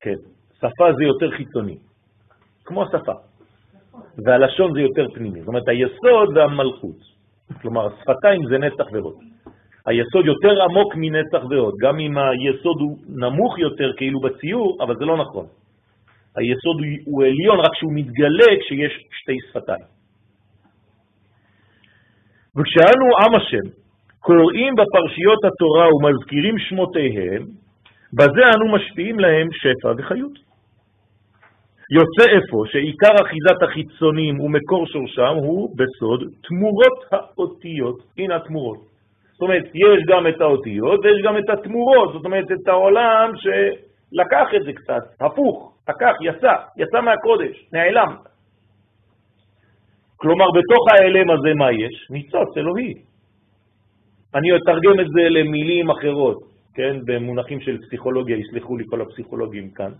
כן, 0.00 0.16
שפה 0.56 0.92
זה 0.98 1.04
יותר 1.04 1.30
חיצוני, 1.30 1.78
כמו 2.64 2.82
השפה. 2.82 3.12
והלשון 4.24 4.72
זה 4.74 4.80
יותר 4.80 5.06
פנימי, 5.14 5.40
זאת 5.40 5.48
אומרת 5.48 5.68
היסוד 5.68 6.36
והמלכות. 6.36 6.96
כלומר, 7.62 7.86
השפתיים 7.86 8.40
זה 8.50 8.58
נצח 8.58 8.92
ועוד. 8.92 9.14
היסוד 9.86 10.26
יותר 10.26 10.62
עמוק 10.62 10.94
מנצח 10.96 11.44
ועוד, 11.50 11.74
גם 11.80 11.98
אם 11.98 12.18
היסוד 12.18 12.80
הוא 12.80 12.98
נמוך 13.08 13.58
יותר 13.58 13.92
כאילו 13.96 14.20
בציור, 14.20 14.78
אבל 14.82 14.96
זה 14.98 15.04
לא 15.04 15.16
נכון. 15.16 15.46
היסוד 16.36 16.76
הוא 17.04 17.24
עליון 17.24 17.60
רק 17.60 17.74
שהוא 17.74 17.92
מתגלה 17.94 18.50
כשיש 18.60 18.92
שתי 19.10 19.36
שפתיים. 19.48 19.99
וכשאנו 22.56 23.06
עם 23.22 23.34
השם, 23.34 23.66
קוראים 24.20 24.74
בפרשיות 24.74 25.38
התורה 25.44 25.86
ומזכירים 25.94 26.58
שמותיהם, 26.58 27.42
בזה 28.12 28.44
אנו 28.54 28.74
משפיעים 28.74 29.18
להם 29.18 29.48
שפע 29.52 29.92
וחיות. 29.98 30.50
יוצא 31.92 32.30
איפה 32.30 32.62
שעיקר 32.66 33.14
אחיזת 33.22 33.62
החיצונים 33.62 34.40
ומקור 34.40 34.86
שורשם 34.86 35.34
הוא 35.42 35.76
בסוד 35.76 36.24
תמורות 36.42 36.98
האותיות. 37.12 37.96
הנה 38.18 38.36
התמורות. 38.36 38.78
זאת 39.32 39.42
אומרת, 39.42 39.64
יש 39.64 40.06
גם 40.08 40.26
את 40.26 40.40
האותיות 40.40 41.00
ויש 41.04 41.22
גם 41.24 41.38
את 41.38 41.50
התמורות, 41.50 42.12
זאת 42.12 42.24
אומרת, 42.24 42.44
את 42.52 42.68
העולם 42.68 43.30
שלקח 43.36 44.48
את 44.56 44.62
זה 44.64 44.72
קצת, 44.72 45.02
הפוך, 45.20 45.72
לקח, 45.88 46.12
יצא, 46.20 46.52
יצא 46.76 47.00
מהקודש, 47.00 47.64
נעלם. 47.72 48.16
כלומר, 50.20 50.46
בתוך 50.50 50.82
האלם 50.92 51.30
הזה 51.30 51.54
מה 51.54 51.72
יש? 51.72 52.06
ניצוץ 52.10 52.56
אלוהי. 52.56 52.94
אני 54.34 54.48
אתרגם 54.56 55.00
את 55.00 55.06
זה 55.14 55.22
למילים 55.28 55.90
אחרות, 55.90 56.38
כן, 56.74 56.96
במונחים 57.04 57.60
של 57.60 57.78
פסיכולוגיה, 57.78 58.36
יסלחו 58.36 58.76
לי 58.76 58.84
כל 58.90 59.00
הפסיכולוגים 59.00 59.70
כאן. 59.70 59.92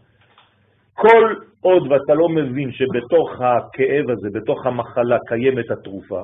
כל 0.94 1.34
עוד 1.60 1.92
ואתה 1.92 2.14
לא 2.14 2.28
מבין 2.28 2.72
שבתוך 2.72 3.40
הכאב 3.40 4.10
הזה, 4.10 4.28
בתוך 4.32 4.66
המחלה, 4.66 5.16
קיימת 5.26 5.70
התרופה, 5.70 6.22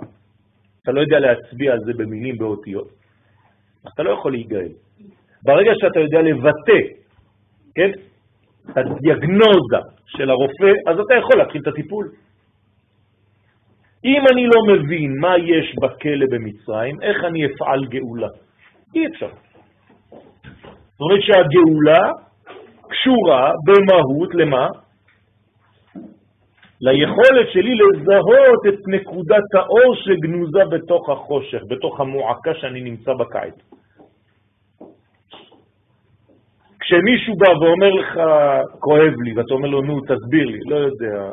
אתה 0.82 0.92
לא 0.92 1.00
יודע 1.00 1.18
להצביע 1.18 1.72
על 1.72 1.80
זה 1.84 1.92
במילים, 1.96 2.38
באותיות, 2.38 2.88
אתה 3.94 4.02
לא 4.02 4.10
יכול 4.10 4.32
להיגאל. 4.32 4.72
ברגע 5.42 5.72
שאתה 5.74 6.00
יודע 6.00 6.22
לבטא, 6.22 6.80
כן, 7.74 7.90
את 8.70 8.76
הדיאגנוזה 8.76 9.80
של 10.06 10.30
הרופא, 10.30 10.72
אז 10.86 10.96
אתה 11.00 11.14
יכול 11.14 11.38
להתחיל 11.38 11.62
את 11.62 11.66
הטיפול. 11.66 12.08
אם 14.06 14.22
אני 14.32 14.46
לא 14.46 14.60
מבין 14.74 15.12
מה 15.20 15.38
יש 15.38 15.74
בכלא 15.82 16.26
במצרים, 16.30 16.96
איך 17.02 17.24
אני 17.24 17.46
אפעל 17.46 17.84
גאולה? 17.84 18.28
אי 18.94 19.06
אפשר. 19.06 19.28
זאת 20.10 21.00
אומרת 21.00 21.22
שהגאולה 21.22 22.12
קשורה 22.88 23.50
במהות 23.66 24.34
למה? 24.34 24.68
ליכולת 26.80 27.48
שלי 27.52 27.74
לזהות 27.74 28.62
את 28.68 28.80
נקודת 28.88 29.54
האור 29.54 29.94
שגנוזה 29.94 30.64
בתוך 30.70 31.10
החושך, 31.10 31.62
בתוך 31.68 32.00
המועקה 32.00 32.54
שאני 32.54 32.80
נמצא 32.80 33.12
בקיץ. 33.14 33.54
כשמישהו 36.80 37.34
בא 37.36 37.64
ואומר 37.64 37.90
לך, 37.90 38.20
כואב 38.78 39.14
לי, 39.24 39.32
ואתה 39.36 39.54
אומר 39.54 39.68
לו, 39.68 39.82
נו, 39.82 40.00
תסביר 40.00 40.46
לי, 40.46 40.58
לא 40.66 40.76
יודע, 40.76 41.30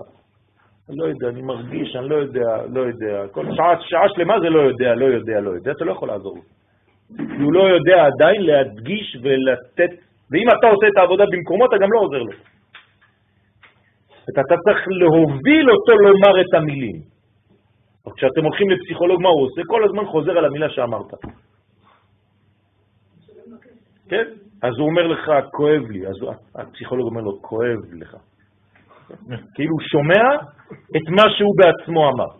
לא 0.90 1.06
יודע, 1.06 1.30
אני 1.30 1.42
מרגיש, 1.42 1.96
אני 1.96 2.10
לא 2.10 2.16
יודע, 2.16 2.50
לא 2.70 2.82
יודע. 2.82 3.28
כל 3.32 3.46
שעה, 3.56 3.76
שעה 3.82 4.10
שלמה 4.16 4.40
זה 4.40 4.50
לא 4.50 4.60
יודע, 4.60 4.96
לא 4.96 5.06
יודע, 5.06 5.40
לא 5.40 5.52
יודע, 5.52 5.72
אתה 5.72 5.86
לא 5.86 5.92
יכול 5.92 6.08
לעזור 6.08 6.36
לו. 6.36 6.44
הוא 7.44 7.54
לא 7.54 7.64
יודע 7.64 8.06
עדיין 8.06 8.42
להדגיש 8.42 9.18
ולתת, 9.22 9.92
ואם 10.32 10.48
אתה 10.60 10.68
עושה 10.68 10.88
את 10.88 10.98
העבודה 10.98 11.24
במקומו, 11.32 11.66
אתה 11.66 11.78
גם 11.78 11.92
לא 11.94 12.00
עוזר 12.00 12.24
לו. 12.24 12.32
אתה 14.30 14.56
צריך 14.64 14.88
להוביל 14.88 15.72
אותו 15.72 15.94
לומר 15.96 16.42
את 16.42 16.54
המילים. 16.54 17.02
כשאתם 18.16 18.44
הולכים 18.44 18.70
לפסיכולוג, 18.70 19.22
מה 19.22 19.30
הוא 19.30 19.46
עושה? 19.46 19.62
כל 19.68 19.84
הזמן 19.84 20.06
חוזר 20.06 20.38
על 20.38 20.46
המילה 20.46 20.70
שאמרת. 20.70 21.14
כן? 24.10 24.24
אז 24.62 24.74
הוא 24.78 24.88
אומר 24.88 25.08
לך, 25.08 25.32
כואב 25.52 25.82
לי. 25.90 26.08
אז 26.08 26.16
הפסיכולוג 26.56 27.08
אומר 27.08 27.22
לו, 27.22 27.42
כואב 27.42 27.80
לך. 27.94 28.18
כאילו 29.56 29.72
הוא 29.72 29.82
שומע 29.92 30.26
את 30.98 31.06
מה 31.10 31.24
שהוא 31.38 31.54
בעצמו 31.58 32.10
אמר. 32.10 32.32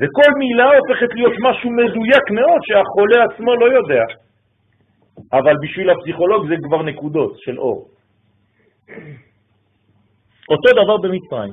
וכל 0.00 0.30
מילה 0.38 0.68
הופכת 0.78 1.14
להיות 1.14 1.32
משהו 1.40 1.70
מדויק 1.70 2.24
מאוד 2.30 2.60
שהחולה 2.62 3.24
עצמו 3.24 3.54
לא 3.54 3.66
יודע. 3.78 4.04
אבל 5.32 5.54
בשביל 5.62 5.90
הפסיכולוג 5.90 6.48
זה 6.48 6.54
כבר 6.62 6.82
נקודות 6.82 7.38
של 7.38 7.58
אור. 7.58 7.88
אותו 10.50 10.68
דבר 10.82 10.96
במצרים. 10.96 11.52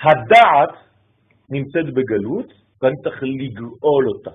הדעת 0.00 0.74
נמצאת 1.50 1.94
בגלות, 1.94 2.52
ואני 2.82 2.96
צריך 3.04 3.22
לגאול 3.22 4.08
אותה. 4.08 4.30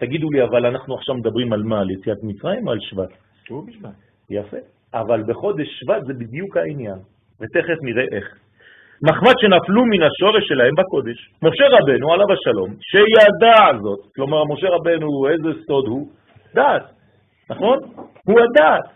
תגידו 0.00 0.30
לי, 0.30 0.42
אבל 0.42 0.66
אנחנו 0.66 0.94
עכשיו 0.94 1.14
מדברים 1.14 1.52
על 1.52 1.62
מה? 1.62 1.80
על 1.80 1.90
יציאת 1.90 2.18
מצרים 2.22 2.66
או 2.66 2.72
על 2.72 2.80
שבט? 2.80 3.10
הוא 3.48 3.66
בשבט. 3.66 3.94
יפה. 4.30 4.56
אבל 4.94 5.22
בחודש 5.22 5.66
שבט 5.80 6.06
זה 6.06 6.14
בדיוק 6.14 6.56
העניין, 6.56 6.98
ותכף 7.40 7.78
נראה 7.82 8.04
איך. 8.12 8.38
מחמד 9.08 9.36
שנפלו 9.40 9.82
מן 9.84 10.02
השורש 10.02 10.44
שלהם 10.48 10.74
בקודש. 10.78 11.18
משה 11.42 11.66
רבנו, 11.76 12.12
עליו 12.12 12.26
השלום, 12.32 12.70
שידע 12.88 13.78
זאת, 13.82 14.00
כלומר, 14.16 14.42
משה 14.52 14.68
רבנו, 14.68 15.08
איזה 15.28 15.50
סוד 15.66 15.86
הוא? 15.86 16.08
דעת, 16.54 16.82
נכון? 17.50 17.78
הוא 18.26 18.38
הדעת. 18.44 18.86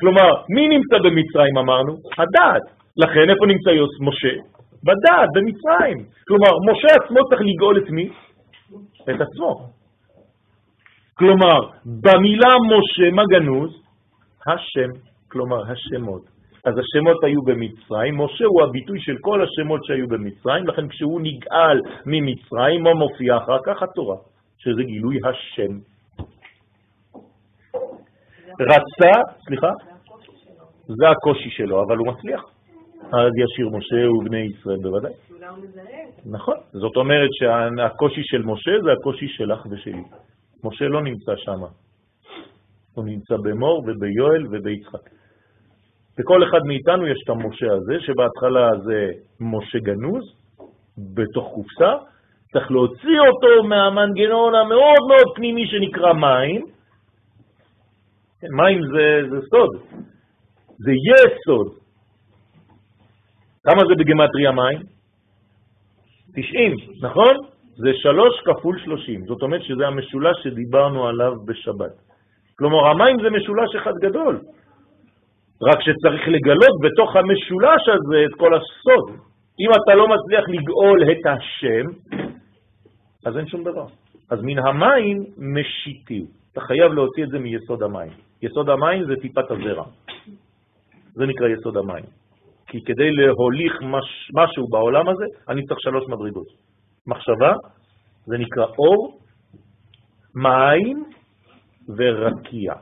כלומר, 0.00 0.30
מי 0.54 0.68
נמצא 0.68 0.96
במצרים 1.04 1.58
אמרנו? 1.58 1.92
הדעת. 2.18 2.64
לכן, 2.96 3.30
איפה 3.30 3.46
נמצא 3.46 3.70
יוס 3.70 3.94
משה? 4.00 4.34
בדעת, 4.86 5.28
במצרים. 5.34 5.98
כלומר, 6.28 6.52
משה 6.70 6.88
עצמו 7.00 7.28
צריך 7.28 7.40
לגאול 7.40 7.78
את 7.78 7.90
מי? 7.90 8.08
את 9.10 9.20
עצמו. 9.20 9.68
כלומר, 11.14 11.60
במילה 12.04 12.52
משה, 12.72 13.10
מה 13.12 13.22
גנוז? 13.30 13.70
השם, 14.46 14.90
כלומר 15.28 15.62
השמות. 15.70 16.31
אז 16.64 16.74
השמות 16.78 17.24
היו 17.24 17.42
במצרים, 17.42 18.18
משה 18.18 18.44
הוא 18.44 18.62
הביטוי 18.62 19.00
של 19.00 19.16
כל 19.20 19.42
השמות 19.42 19.84
שהיו 19.84 20.08
במצרים, 20.08 20.66
לכן 20.66 20.88
כשהוא 20.88 21.20
נגאל 21.20 21.80
ממצרים, 22.06 22.82
מה 22.82 22.94
מופיע 22.94 23.36
אחר 23.36 23.58
כך? 23.66 23.82
התורה, 23.82 24.16
שזה 24.58 24.82
גילוי 24.82 25.16
השם. 25.24 25.72
רצה, 28.60 29.20
סליחה? 29.46 29.70
זה 30.86 31.10
הקושי 31.10 31.50
שלו, 31.50 31.82
אבל 31.82 31.96
הוא 31.96 32.06
מצליח. 32.06 32.42
אז 33.12 33.30
ישיר 33.44 33.68
משה 33.68 34.10
ובני 34.10 34.40
ישראל 34.40 34.78
בוודאי. 34.82 35.12
נכון, 36.26 36.56
זאת 36.72 36.96
אומרת 36.96 37.30
שהקושי 37.32 38.22
של 38.24 38.42
משה 38.42 38.70
זה 38.84 38.92
הקושי 38.92 39.28
שלך 39.28 39.66
ושלי. 39.70 40.02
משה 40.64 40.84
לא 40.84 41.02
נמצא 41.02 41.32
שם, 41.36 41.60
הוא 42.94 43.04
נמצא 43.04 43.36
במור 43.36 43.78
וביואל 43.78 44.46
וביצחק. 44.50 45.21
בכל 46.18 46.44
אחד 46.44 46.60
מאיתנו 46.66 47.06
יש 47.06 47.18
את 47.24 47.30
המשה 47.30 47.72
הזה, 47.72 47.94
שבהתחלה 48.00 48.70
זה 48.84 49.10
משה 49.40 49.78
גנוז, 49.78 50.24
בתוך 51.14 51.52
קופסה, 51.54 51.92
צריך 52.52 52.70
להוציא 52.70 53.18
אותו 53.28 53.62
מהמנגנון 53.68 54.54
המאוד 54.54 55.02
מאוד 55.08 55.36
פנימי 55.36 55.66
שנקרא 55.66 56.12
מים. 56.12 56.62
מים 58.56 58.80
זה, 58.92 59.28
זה 59.30 59.46
סוד, 59.50 59.70
זה 60.78 60.92
יסוד. 60.92 61.66
כמה 63.64 63.82
זה 63.88 63.94
בגמטריה 63.98 64.52
מים? 64.52 64.82
90, 66.34 66.72
נכון? 67.02 67.36
זה 67.76 67.90
3 67.94 68.40
כפול 68.44 68.78
30, 68.84 69.24
זאת 69.26 69.42
אומרת 69.42 69.62
שזה 69.62 69.86
המשולש 69.86 70.36
שדיברנו 70.44 71.08
עליו 71.08 71.32
בשבת. 71.46 71.92
כלומר, 72.58 72.86
המים 72.86 73.16
זה 73.22 73.30
משולש 73.30 73.76
אחד 73.76 73.92
גדול. 74.00 74.40
רק 75.62 75.78
שצריך 75.80 76.28
לגלות 76.28 76.76
בתוך 76.82 77.16
המשולש 77.16 77.82
הזה 77.88 78.24
את 78.26 78.34
כל 78.38 78.54
הסוד. 78.54 79.16
אם 79.60 79.70
אתה 79.70 79.94
לא 79.94 80.06
מצליח 80.08 80.44
לגאול 80.48 80.98
את 81.12 81.26
השם, 81.26 81.86
אז 83.26 83.38
אין 83.38 83.46
שום 83.46 83.64
דבר. 83.64 83.86
אז 84.30 84.38
מן 84.42 84.58
המים 84.58 85.24
משיתיו. 85.38 86.24
אתה 86.52 86.60
חייב 86.60 86.92
להוציא 86.92 87.24
את 87.24 87.28
זה 87.28 87.38
מיסוד 87.38 87.82
המים. 87.82 88.12
יסוד 88.42 88.68
המים 88.68 89.04
זה 89.06 89.14
טיפת 89.22 89.50
הזרע. 89.50 89.84
זה 91.14 91.26
נקרא 91.26 91.48
יסוד 91.48 91.76
המים. 91.76 92.04
כי 92.66 92.78
כדי 92.84 93.10
להוליך 93.10 93.82
מש, 93.82 94.30
משהו 94.34 94.68
בעולם 94.68 95.08
הזה, 95.08 95.24
אני 95.48 95.66
צריך 95.66 95.80
שלוש 95.80 96.04
מדרגות. 96.08 96.46
מחשבה, 97.06 97.52
זה 98.26 98.38
נקרא 98.38 98.66
אור, 98.78 99.18
מים 100.34 101.04
ורקיע. 101.96 102.72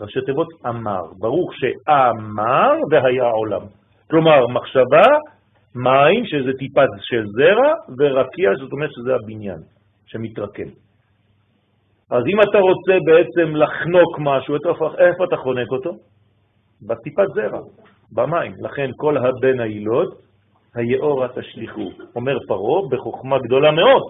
ראשי 0.00 0.20
תיבות 0.26 0.48
אמר, 0.66 1.02
ברוך 1.18 1.50
שאמר 1.54 2.72
והיה 2.90 3.24
עולם. 3.24 3.66
כלומר, 4.10 4.46
מחשבה, 4.46 5.06
מים, 5.74 6.26
שזה 6.26 6.50
טיפה 6.58 6.82
של 7.00 7.24
זרע, 7.26 7.72
ורקיע, 7.98 8.50
זאת 8.60 8.72
אומרת 8.72 8.90
שזה 8.92 9.14
הבניין 9.14 9.58
שמתרקם. 10.06 10.68
אז 12.10 12.22
אם 12.32 12.40
אתה 12.40 12.58
רוצה 12.58 12.94
בעצם 13.06 13.56
לחנוק 13.56 14.18
משהו, 14.18 14.54
איפה, 14.98 15.24
אתה 15.24 15.36
חונק 15.36 15.68
אותו? 15.72 15.90
בטיפת 16.82 17.26
זרע, 17.34 17.60
במים. 18.12 18.52
לכן 18.60 18.90
כל 18.96 19.16
הבן 19.16 19.60
הילוד, 19.60 20.14
היאורה 20.74 21.28
תשליחו. 21.28 21.90
אומר 22.16 22.38
פרו 22.48 22.88
בחוכמה 22.88 23.38
גדולה 23.38 23.70
מאוד. 23.70 24.02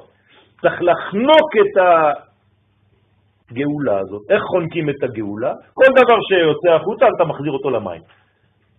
צריך 0.61 0.83
לחנוק 0.83 1.51
את 1.61 1.77
הגאולה 3.55 3.99
הזאת. 4.01 4.23
איך 4.31 4.43
חונקים 4.43 4.91
את 4.91 5.03
הגאולה? 5.03 5.53
כל 5.75 5.91
דבר 5.91 6.19
שיוצא 6.29 6.71
החוצה, 6.77 7.07
אתה 7.17 7.25
מחזיר 7.25 7.53
אותו 7.53 7.71
למים. 7.71 8.03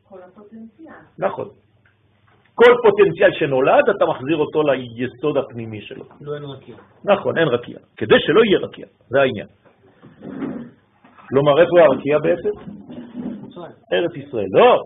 כל 0.09 0.17
הפוטנציאל. 0.27 0.93
נכון. 1.19 1.47
כל 2.55 2.73
פוטנציאל 2.83 3.31
שנולד, 3.33 3.83
אתה 3.97 4.05
מחזיר 4.05 4.37
אותו 4.37 4.63
ליסוד 4.63 5.37
הפנימי 5.37 5.81
שלו. 5.81 6.05
לא 6.21 6.35
אין 6.35 6.43
רקיע. 6.43 6.75
נכון, 7.05 7.37
אין 7.37 7.47
רקיע. 7.47 7.77
כדי 7.97 8.15
שלא 8.19 8.41
יהיה 8.43 8.59
רקיע, 8.59 8.85
זה 9.07 9.21
העניין. 9.21 9.47
כלומר, 11.29 11.61
איפה 11.61 11.81
הרקיע 11.81 12.19
בעצם? 12.19 12.49
ארץ 13.93 14.11
ישראל. 14.15 14.45
לא, 14.51 14.81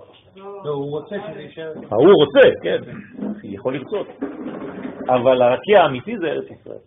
לא, 0.65 0.71
הוא 0.71 0.89
רוצה 0.89 1.15
שזה 1.31 1.41
יישאר... 1.41 1.73
ההוא 1.91 2.13
רוצה, 2.13 2.39
כן, 2.63 2.77
יכול 3.43 3.73
לרצות. 3.73 4.07
אבל 5.09 5.41
הרקיע 5.41 5.81
האמיתי 5.81 6.17
זה 6.17 6.27
ארץ 6.27 6.45
ישראל. 6.51 6.77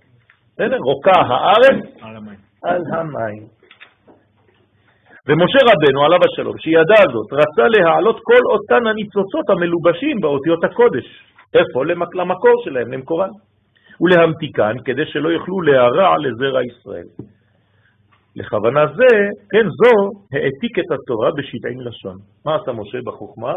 בסדר? 0.54 0.76
רוקה 0.76 1.20
הארץ 1.20 1.84
על 2.64 2.82
המים. 2.92 3.42
ומשה 5.28 5.58
רבנו, 5.70 6.04
עליו 6.04 6.18
השלום, 6.32 6.58
שידע 6.58 7.02
זאת, 7.12 7.32
רצה 7.32 7.68
להעלות 7.68 8.16
כל 8.22 8.42
אותן 8.52 8.86
הניצוצות 8.86 9.50
המלובשים 9.50 10.20
באותיות 10.20 10.64
הקודש. 10.64 11.04
איפה? 11.54 11.84
למק- 11.84 12.14
למקור 12.14 12.54
שלהם, 12.64 12.92
למקורן. 12.92 13.28
ולהמתיקן, 14.00 14.74
כדי 14.84 15.06
שלא 15.06 15.28
יוכלו 15.28 15.60
להרע 15.60 16.18
לזרע 16.18 16.60
ישראל. 16.64 17.06
לכוונה 18.36 18.86
זה, 18.86 19.16
כן, 19.50 19.66
זו, 19.68 19.94
העתיק 20.32 20.78
את 20.78 20.90
התורה 20.92 21.30
בשבעים 21.36 21.80
לשון. 21.80 22.16
מה 22.46 22.54
עשה 22.56 22.72
משה 22.72 22.98
בחוכמה? 23.06 23.52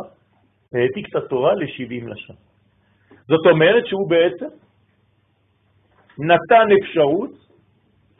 העתיק 0.74 1.06
את 1.10 1.16
התורה 1.16 1.54
לשבעים 1.56 2.08
לשון. 2.08 2.36
זאת 3.28 3.46
אומרת 3.52 3.86
שהוא 3.88 4.10
בעצם 4.10 4.56
נתן 6.20 6.68
אפשרות 6.82 7.45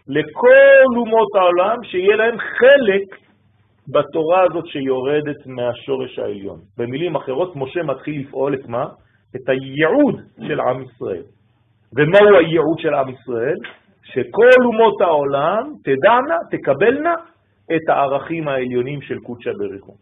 לכל 0.08 0.98
אומות 0.98 1.28
העולם 1.36 1.84
שיהיה 1.84 2.16
להם 2.16 2.38
חלק 2.40 3.20
בתורה 3.88 4.44
הזאת 4.44 4.68
שיורדת 4.68 5.46
מהשורש 5.46 6.20
העליון. 6.20 6.60
במילים 6.78 7.16
אחרות, 7.16 7.56
משה 7.56 7.84
מתחיל 7.84 8.22
לפעול 8.22 8.54
את 8.54 8.66
מה? 8.68 8.86
את 9.36 9.50
הייעוד 9.50 10.22
של 10.48 10.60
עם 10.60 10.84
ישראל. 10.84 11.24
ומהו 11.98 12.38
הייעוד 12.38 12.80
של 12.80 12.94
עם 12.94 13.10
ישראל? 13.10 13.56
שכל 14.04 14.66
אומות 14.66 15.02
העולם 15.02 15.74
תדענה, 15.84 16.38
תקבלנה 16.52 17.14
את 17.76 17.90
הערכים 17.90 18.48
העליונים 18.48 19.02
של 19.02 19.20
קודשא 19.20 19.52
בריחו. 19.58 19.94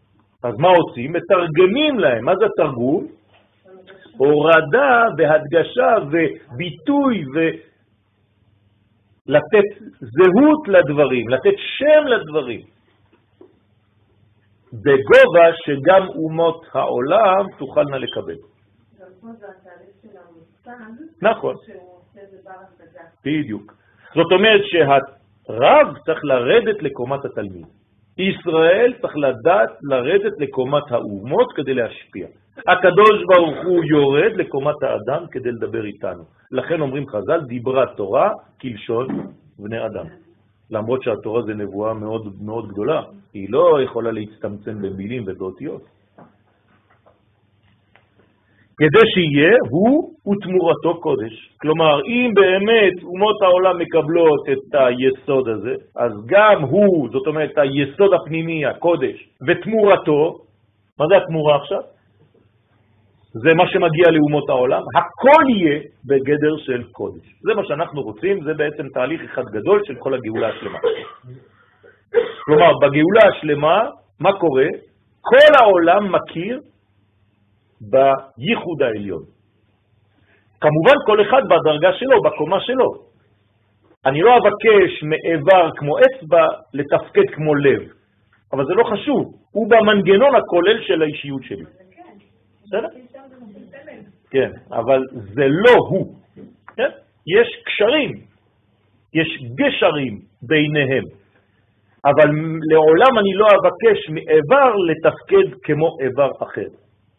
אז 0.44 0.58
מה 0.58 0.68
עושים? 0.68 1.12
מתרגמים 1.12 1.98
להם. 1.98 2.24
מה 2.24 2.32
זה 2.36 2.46
תרגום? 2.56 3.06
הורדה 4.16 5.02
והדגשה 5.18 5.94
וביטוי 6.10 7.24
ולתת 9.28 9.84
זהות 10.00 10.68
לדברים, 10.68 11.28
לתת 11.28 11.58
שם 11.58 12.06
לדברים. 12.06 12.60
בגובה 14.72 15.46
שגם 15.64 16.08
אומות 16.08 16.66
העולם 16.72 17.46
תוכלנה 17.58 17.98
לקבל. 17.98 18.36
נכון. 21.22 21.54
בדיוק. 23.24 23.74
זאת 24.14 24.32
אומרת 24.32 24.60
שהרב 24.64 25.98
צריך 26.04 26.24
לרדת 26.24 26.82
לקומת 26.82 27.24
התלמיד. 27.24 27.66
ישראל 28.18 28.94
צריך 29.00 29.16
לדעת 29.16 29.70
לרדת 29.82 30.32
לקומת 30.38 30.82
האומות 30.90 31.52
כדי 31.56 31.74
להשפיע. 31.74 32.26
הקדוש 32.58 33.24
ברוך 33.28 33.56
הוא 33.64 33.84
יורד 33.84 34.32
לקומת 34.36 34.82
האדם 34.82 35.26
כדי 35.30 35.52
לדבר 35.52 35.84
איתנו. 35.84 36.22
לכן 36.52 36.80
אומרים 36.80 37.06
חז"ל, 37.08 37.40
דיברה 37.46 37.86
תורה 37.86 38.30
כלשון 38.60 39.06
בני 39.58 39.86
אדם. 39.86 40.06
למרות 40.70 41.02
שהתורה 41.02 41.42
זה 41.42 41.54
נבואה 41.54 41.94
מאוד 41.94 42.34
מאוד 42.40 42.68
גדולה, 42.68 43.02
היא 43.34 43.46
לא 43.50 43.82
יכולה 43.82 44.10
להצטמצם 44.12 44.82
במילים 44.82 45.22
ובאותיות. 45.26 45.82
כדי 48.76 49.04
שיהיה 49.14 49.56
הוא 49.70 50.14
ותמורתו 50.26 51.00
קודש. 51.00 51.50
כלומר, 51.60 52.00
אם 52.06 52.30
באמת 52.34 53.02
אומות 53.02 53.42
העולם 53.42 53.78
מקבלות 53.78 54.48
את 54.52 54.74
היסוד 54.74 55.48
הזה, 55.48 55.74
אז 55.96 56.12
גם 56.26 56.62
הוא, 56.62 57.08
זאת 57.12 57.26
אומרת, 57.26 57.58
היסוד 57.58 58.12
הפנימי, 58.14 58.66
הקודש, 58.66 59.28
ותמורתו, 59.46 60.38
מה 60.98 61.06
זה 61.08 61.16
התמורה 61.16 61.56
עכשיו? 61.56 61.93
זה 63.42 63.54
מה 63.54 63.68
שמגיע 63.68 64.10
לאומות 64.10 64.48
העולם, 64.48 64.82
הכל 64.96 65.42
יהיה 65.48 65.80
בגדר 66.04 66.56
של 66.56 66.82
קודש. 66.92 67.26
זה 67.42 67.54
מה 67.54 67.62
שאנחנו 67.64 68.02
רוצים, 68.02 68.44
זה 68.44 68.54
בעצם 68.54 68.88
תהליך 68.94 69.20
אחד 69.24 69.44
גדול 69.44 69.80
של 69.84 69.94
כל 69.94 70.14
הגאולה 70.14 70.48
השלמה. 70.48 70.78
כלומר, 72.44 72.72
בגאולה 72.82 73.20
השלמה, 73.32 73.88
מה 74.20 74.32
קורה? 74.32 74.66
כל 75.20 75.52
העולם 75.60 76.12
מכיר 76.12 76.60
בייחוד 77.80 78.82
העליון. 78.82 79.22
כמובן 80.60 80.96
כל 81.06 81.22
אחד 81.22 81.42
בדרגה 81.44 81.92
שלו, 81.92 82.22
בקומה 82.22 82.60
שלו. 82.60 82.90
אני 84.06 84.20
לא 84.20 84.36
אבקש 84.36 85.02
מאיבר 85.02 85.70
כמו 85.76 85.98
אצבע 85.98 86.46
לתפקד 86.74 87.34
כמו 87.34 87.54
לב, 87.54 87.82
אבל 88.52 88.64
זה 88.66 88.74
לא 88.74 88.84
חשוב, 88.84 89.34
הוא 89.52 89.70
במנגנון 89.70 90.36
הכולל 90.36 90.82
של 90.82 91.02
האישיות 91.02 91.42
שלי. 91.42 91.64
בסדר? 92.64 92.88
כן, 94.34 94.50
אבל 94.72 95.00
זה 95.12 95.46
לא 95.48 95.74
הוא. 95.88 96.14
כן? 96.76 96.90
יש 97.26 97.48
קשרים, 97.66 98.12
יש 99.14 99.28
גשרים 99.54 100.20
ביניהם, 100.42 101.04
אבל 102.04 102.28
לעולם 102.70 103.18
אני 103.18 103.34
לא 103.34 103.46
אבקש 103.46 104.08
מאיבר 104.10 104.74
לתפקד 104.88 105.60
כמו 105.62 105.96
איבר 106.00 106.30
אחר. 106.42 106.68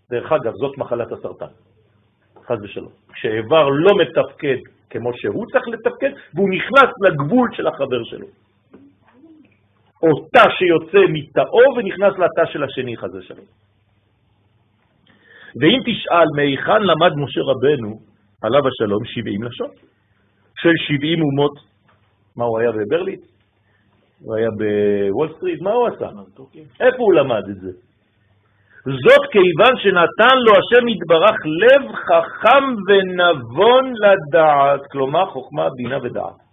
דרך 0.10 0.32
אגב, 0.32 0.54
זאת 0.54 0.78
מחלת 0.78 1.12
הסרטן, 1.12 1.54
חז 2.46 2.64
ושלום. 2.64 2.92
כשאיבר 3.14 3.70
לא 3.70 3.92
מתפקד 4.02 4.58
כמו 4.90 5.10
שהוא 5.14 5.46
צריך 5.52 5.68
לתפקד, 5.68 6.12
והוא 6.34 6.50
נכנס 6.50 6.90
לגבול 7.02 7.50
של 7.54 7.68
החבר 7.68 8.04
שלו. 8.04 8.28
או 10.04 10.28
תא 10.34 10.50
שיוצא 10.58 11.12
מתאו 11.14 11.76
ונכנס 11.78 12.14
לתא 12.14 12.52
של 12.52 12.64
השני, 12.64 12.98
חז 12.98 13.16
ושלום. 13.16 13.46
ואם 15.60 15.80
תשאל 15.86 16.28
מהיכן 16.36 16.82
למד 16.82 17.14
משה 17.24 17.42
רבנו, 17.42 18.00
עליו 18.44 18.62
השלום, 18.68 19.06
70 19.06 19.44
לשון, 19.44 19.70
של 20.62 20.74
70 20.88 21.22
אומות, 21.22 21.52
מה 22.38 22.46
הוא 22.46 22.60
היה 22.60 22.72
בברלין? 22.72 23.20
הוא 24.22 24.36
היה 24.36 24.50
בוול 24.50 25.34
סטריט, 25.38 25.62
מה 25.62 25.72
הוא 25.72 25.88
עשה? 25.88 26.10
איפה 26.80 26.98
הוא 26.98 27.14
למד 27.14 27.44
את 27.50 27.56
זה? 27.56 27.72
זאת 28.86 29.26
כיוון 29.32 29.78
שנתן 29.78 30.38
לו 30.46 30.52
השם 30.52 30.88
יתברך 30.88 31.38
לב 31.62 31.92
חכם 31.96 32.64
ונבון 32.88 33.94
לדעת, 33.94 34.82
כלומר 34.92 35.26
חוכמה, 35.26 35.68
בינה 35.78 35.98
ודעת. 36.04 36.46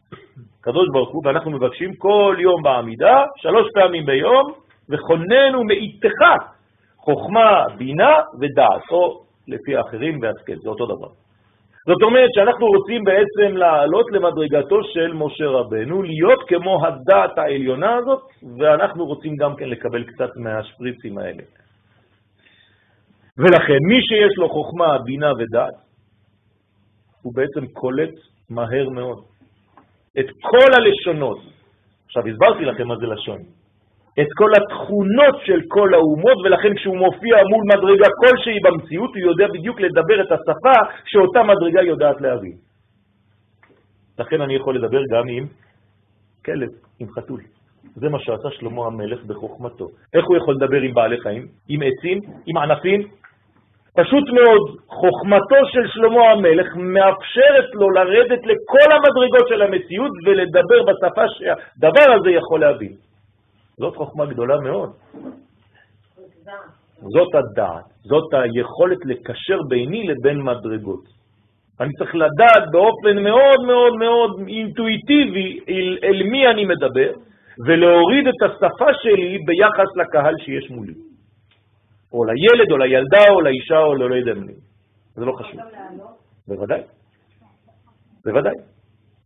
קדוש 0.61 0.89
ברוך 0.93 1.11
הוא, 1.11 1.23
ואנחנו 1.25 1.51
מבקשים 1.51 1.95
כל 1.95 2.37
יום 2.39 2.63
בעמידה, 2.63 3.25
שלוש 3.37 3.69
פעמים 3.75 4.07
ביום, 4.07 4.53
וכוננו 4.91 5.65
מאיתך 5.65 6.21
חוכמה, 7.05 7.65
בינה 7.79 8.15
ודעת, 8.41 8.91
או 8.91 9.23
לפי 9.49 9.77
האחרים 9.77 10.21
בהשכל, 10.21 10.57
זה 10.63 10.69
אותו 10.69 10.87
דבר. 10.87 11.09
זאת 11.87 12.03
אומרת 12.03 12.31
שאנחנו 12.35 12.67
רוצים 12.67 13.05
בעצם 13.05 13.57
לעלות 13.57 14.07
למדרגתו 14.13 14.85
של 14.85 15.13
משה 15.13 15.47
רבנו, 15.47 16.03
להיות 16.03 16.41
כמו 16.49 16.87
הדעת 16.87 17.39
העליונה 17.39 17.95
הזאת, 17.95 18.23
ואנחנו 18.59 19.07
רוצים 19.07 19.37
גם 19.37 19.57
כן 19.57 19.69
לקבל 19.69 20.05
קצת 20.05 20.31
מהשפריצים 20.37 21.19
האלה. 21.19 21.43
ולכן 23.39 23.79
מי 23.89 23.99
שיש 24.03 24.39
לו 24.39 24.49
חוכמה, 24.49 24.99
בינה 24.99 25.33
ודעת, 25.33 25.75
הוא 27.23 27.33
בעצם 27.35 27.67
קולט 27.67 28.15
מהר 28.51 28.89
מאוד 28.89 29.25
את 30.19 30.27
כל 30.43 30.71
הלשונות. 30.75 31.39
עכשיו 32.07 32.23
הסברתי 32.27 32.65
לכם 32.65 32.87
מה 32.89 32.97
זה 32.97 33.07
לשון. 33.07 33.39
את 34.21 34.27
כל 34.37 34.51
התכונות 34.57 35.37
של 35.45 35.61
כל 35.69 35.95
האומות, 35.95 36.39
ולכן 36.45 36.75
כשהוא 36.75 36.97
מופיע 36.97 37.37
מול 37.51 37.65
מדרגה 37.75 38.09
כלשהי 38.21 38.59
במציאות, 38.65 39.11
הוא 39.11 39.31
יודע 39.31 39.47
בדיוק 39.55 39.81
לדבר 39.81 40.23
את 40.23 40.33
השפה 40.33 40.77
שאותה 41.05 41.43
מדרגה 41.43 41.83
יודעת 41.83 42.21
להבין. 42.21 42.57
לכן 44.19 44.41
אני 44.41 44.55
יכול 44.55 44.77
לדבר 44.77 45.01
גם 45.11 45.29
עם 45.29 45.47
כלב, 46.45 46.69
עם 47.01 47.09
חתול. 47.11 47.41
זה 47.95 48.09
מה 48.09 48.19
שעשה 48.19 48.51
שלמה 48.51 48.87
המלך 48.87 49.25
בחוכמתו. 49.25 49.89
איך 50.15 50.25
הוא 50.27 50.37
יכול 50.37 50.55
לדבר 50.55 50.81
עם 50.81 50.95
בעלי 50.95 51.21
חיים? 51.21 51.47
עם 51.69 51.81
עצים? 51.83 52.19
עם 52.47 52.57
ענפים? 52.57 53.01
פשוט 53.97 54.25
מאוד, 54.29 54.77
חוכמתו 54.87 55.61
של 55.73 55.89
שלמה 55.89 56.31
המלך 56.31 56.77
מאפשרת 56.77 57.75
לו 57.75 57.91
לרדת 57.91 58.41
לכל 58.47 58.89
המדרגות 58.93 59.49
של 59.49 59.63
המציאות 59.63 60.11
ולדבר 60.27 60.83
בשפה 60.83 61.23
שהדבר 61.29 62.13
הזה 62.13 62.31
יכול 62.31 62.61
להבין. 62.61 62.93
זאת 63.83 63.97
חוכמה 63.97 64.27
גדולה 64.27 64.57
מאוד. 64.61 64.91
זאת 67.15 67.33
הדעת, 67.35 67.85
זאת 68.03 68.35
היכולת 68.35 68.99
לקשר 69.05 69.59
ביני 69.69 70.03
לבין 70.09 70.43
מדרגות. 70.43 71.05
אני 71.81 71.93
צריך 71.99 72.15
לדעת 72.15 72.65
באופן 72.73 73.23
מאוד 73.23 73.61
מאוד 73.67 73.93
מאוד 73.99 74.31
אינטואיטיבי 74.49 75.61
אל, 75.69 75.99
אל 76.05 76.23
מי 76.31 76.47
אני 76.47 76.65
מדבר, 76.65 77.11
ולהוריד 77.67 78.25
את 78.27 78.41
השפה 78.47 78.91
שלי 79.03 79.39
ביחס 79.47 79.91
לקהל 79.97 80.35
שיש 80.45 80.71
מולי. 80.71 80.95
או 82.13 82.25
לילד, 82.25 82.71
או 82.71 82.77
לילדה, 82.79 83.25
או 83.31 83.41
לאישה, 83.41 83.79
או 83.79 83.95
לא 83.95 84.15
יודע 84.15 84.35
מי. 84.35 84.53
זה 85.15 85.25
לא 85.25 85.33
חשוב. 85.33 85.61
בוודאי. 86.49 86.83
בוודאי. 88.25 88.72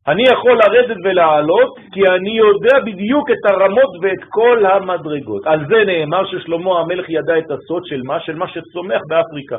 אני 0.09 0.23
יכול 0.33 0.59
לרדת 0.59 0.97
ולעלות 1.05 1.79
כי 1.92 2.01
אני 2.16 2.38
יודע 2.38 2.77
בדיוק 2.87 3.31
את 3.31 3.51
הרמות 3.51 3.92
ואת 4.03 4.23
כל 4.29 4.66
המדרגות. 4.66 5.47
על 5.47 5.66
זה 5.69 5.85
נאמר 5.87 6.27
ששלמה 6.27 6.81
המלך 6.81 7.07
ידע 7.09 7.38
את 7.38 7.51
הסוד 7.51 7.83
של 7.85 8.03
מה? 8.03 8.21
של 8.21 8.37
מה 8.37 8.49
שצומח 8.49 9.01
באפריקה. 9.09 9.57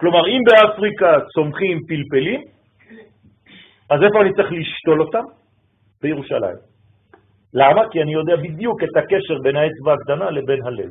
כלומר, 0.00 0.28
אם 0.28 0.40
באפריקה 0.46 1.12
צומחים 1.34 1.80
פלפלים, 1.88 2.40
אז 3.90 4.02
איפה 4.02 4.20
אני 4.20 4.32
צריך 4.32 4.52
לשתול 4.52 5.00
אותם? 5.00 5.24
בירושלים. 6.02 6.56
למה? 7.54 7.88
כי 7.90 8.02
אני 8.02 8.12
יודע 8.12 8.36
בדיוק 8.36 8.82
את 8.82 8.96
הקשר 8.96 9.38
בין 9.42 9.56
האצבע 9.56 9.92
הקטנה 9.92 10.30
לבין 10.30 10.66
הלב. 10.66 10.90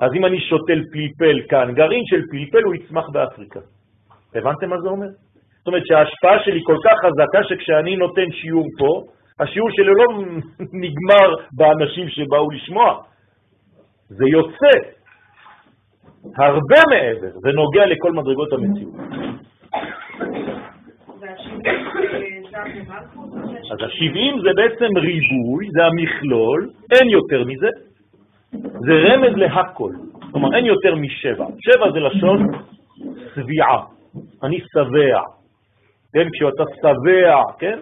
אז 0.00 0.10
אם 0.14 0.24
אני 0.24 0.40
שותל 0.40 0.82
פלפל 0.92 1.40
כאן, 1.48 1.74
גרעין 1.74 2.02
של 2.06 2.22
פלפל 2.30 2.62
הוא 2.64 2.74
יצמח 2.74 3.08
באפריקה. 3.12 3.60
הבנתם 4.34 4.68
מה 4.68 4.80
זה 4.80 4.88
אומר? 4.88 5.08
זאת 5.64 5.68
אומרת 5.68 5.86
שההשפעה 5.86 6.44
שלי 6.44 6.60
כל 6.64 6.76
כך 6.84 6.92
חזקה 7.04 7.44
שכשאני 7.48 7.96
נותן 7.96 8.32
שיעור 8.32 8.66
פה, 8.78 9.02
השיעור 9.40 9.68
שלי 9.72 9.86
לא 9.86 10.04
נגמר 10.84 11.28
באנשים 11.52 12.08
שבאו 12.08 12.50
לשמוע, 12.50 13.00
זה 14.08 14.24
יוצא 14.28 14.74
הרבה 16.36 16.80
מעבר, 16.90 17.38
זה 17.42 17.52
נוגע 17.52 17.86
לכל 17.86 18.12
מדרגות 18.12 18.52
המציאות. 18.52 18.94
אז 23.72 23.78
ה-70 23.80 24.42
זה 24.42 24.50
בעצם 24.56 24.96
ריבוי, 24.96 25.68
זה 25.70 25.84
המכלול, 25.84 26.70
אין 26.92 27.08
יותר 27.08 27.44
מזה, 27.44 27.68
זה 28.86 28.92
רמז 28.92 29.36
להכל, 29.36 29.92
כלומר 30.32 30.56
אין 30.56 30.66
יותר 30.66 30.94
משבע. 30.94 31.46
שבע 31.60 31.92
זה 31.92 32.00
לשון 32.00 32.46
צביעה, 33.34 33.82
אני 34.42 34.60
שבע, 34.60 35.20
כן, 36.14 36.28
כשאתה 36.32 36.64
שבע, 36.80 37.42
כן? 37.58 37.78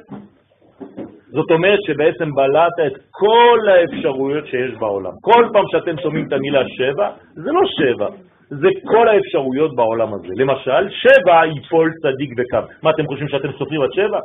זאת 1.33 1.51
אומרת 1.51 1.79
שבעצם 1.87 2.29
בלעת 2.35 2.77
את 2.87 2.93
כל 3.11 3.59
האפשרויות 3.69 4.47
שיש 4.47 4.73
בעולם. 4.79 5.13
כל 5.21 5.45
פעם 5.53 5.65
שאתם 5.73 5.97
שומעים 6.03 6.27
את 6.29 6.33
המילה 6.33 6.63
שבע, 6.77 7.11
זה 7.35 7.51
לא 7.53 7.61
שבע, 7.79 8.09
זה 8.49 8.69
כל 8.85 9.09
האפשרויות 9.09 9.77
בעולם 9.77 10.15
הזה. 10.15 10.29
למשל, 10.37 10.83
שבע 10.91 11.47
ייפול 11.47 11.93
צדיק 12.03 12.31
וקם. 12.39 12.65
מה, 12.83 12.91
אתם 12.91 13.07
חושבים 13.07 13.29
שאתם 13.29 13.53
סופרים 13.59 13.83
עד 13.83 13.93
שבע? 13.93 14.21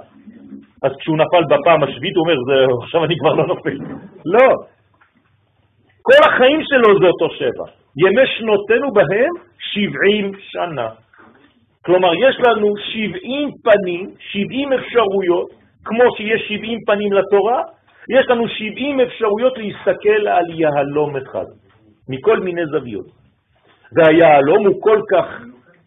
אז 0.83 0.91
כשהוא 0.99 1.17
נפל 1.17 1.43
בפעם 1.51 1.83
השביעית 1.83 2.15
הוא 2.15 2.23
אומר, 2.23 2.37
עכשיו 2.83 3.05
אני 3.05 3.15
כבר 3.19 3.33
לא 3.33 3.47
נופל. 3.47 3.77
לא. 4.25 4.49
כל 6.01 6.21
החיים 6.29 6.61
שלו 6.63 6.99
זה 6.99 7.07
אותו 7.07 7.29
שבע. 7.35 7.65
ימי 7.97 8.27
שנותינו 8.27 8.91
בהם 8.91 9.31
70 9.59 10.31
שנה. 10.39 10.87
כלומר, 11.87 12.11
יש 12.15 12.35
לנו 12.47 12.73
70 12.77 13.49
פנים, 13.63 14.09
70 14.19 14.73
אפשרויות, 14.73 15.49
כמו 15.85 16.03
שיש 16.17 16.41
70 16.47 16.79
פנים 16.85 17.13
לתורה, 17.13 17.61
יש 18.19 18.25
לנו 18.29 18.47
70 18.47 18.99
אפשרויות 18.99 19.57
להסתכל 19.57 20.27
על 20.27 20.45
יהלום 20.49 21.15
אחד, 21.17 21.45
מכל 22.09 22.39
מיני 22.39 22.65
זוויות. 22.65 23.05
והיהלום 23.95 24.67
הוא 24.67 24.81
כל 24.81 25.01
כך 25.11 25.25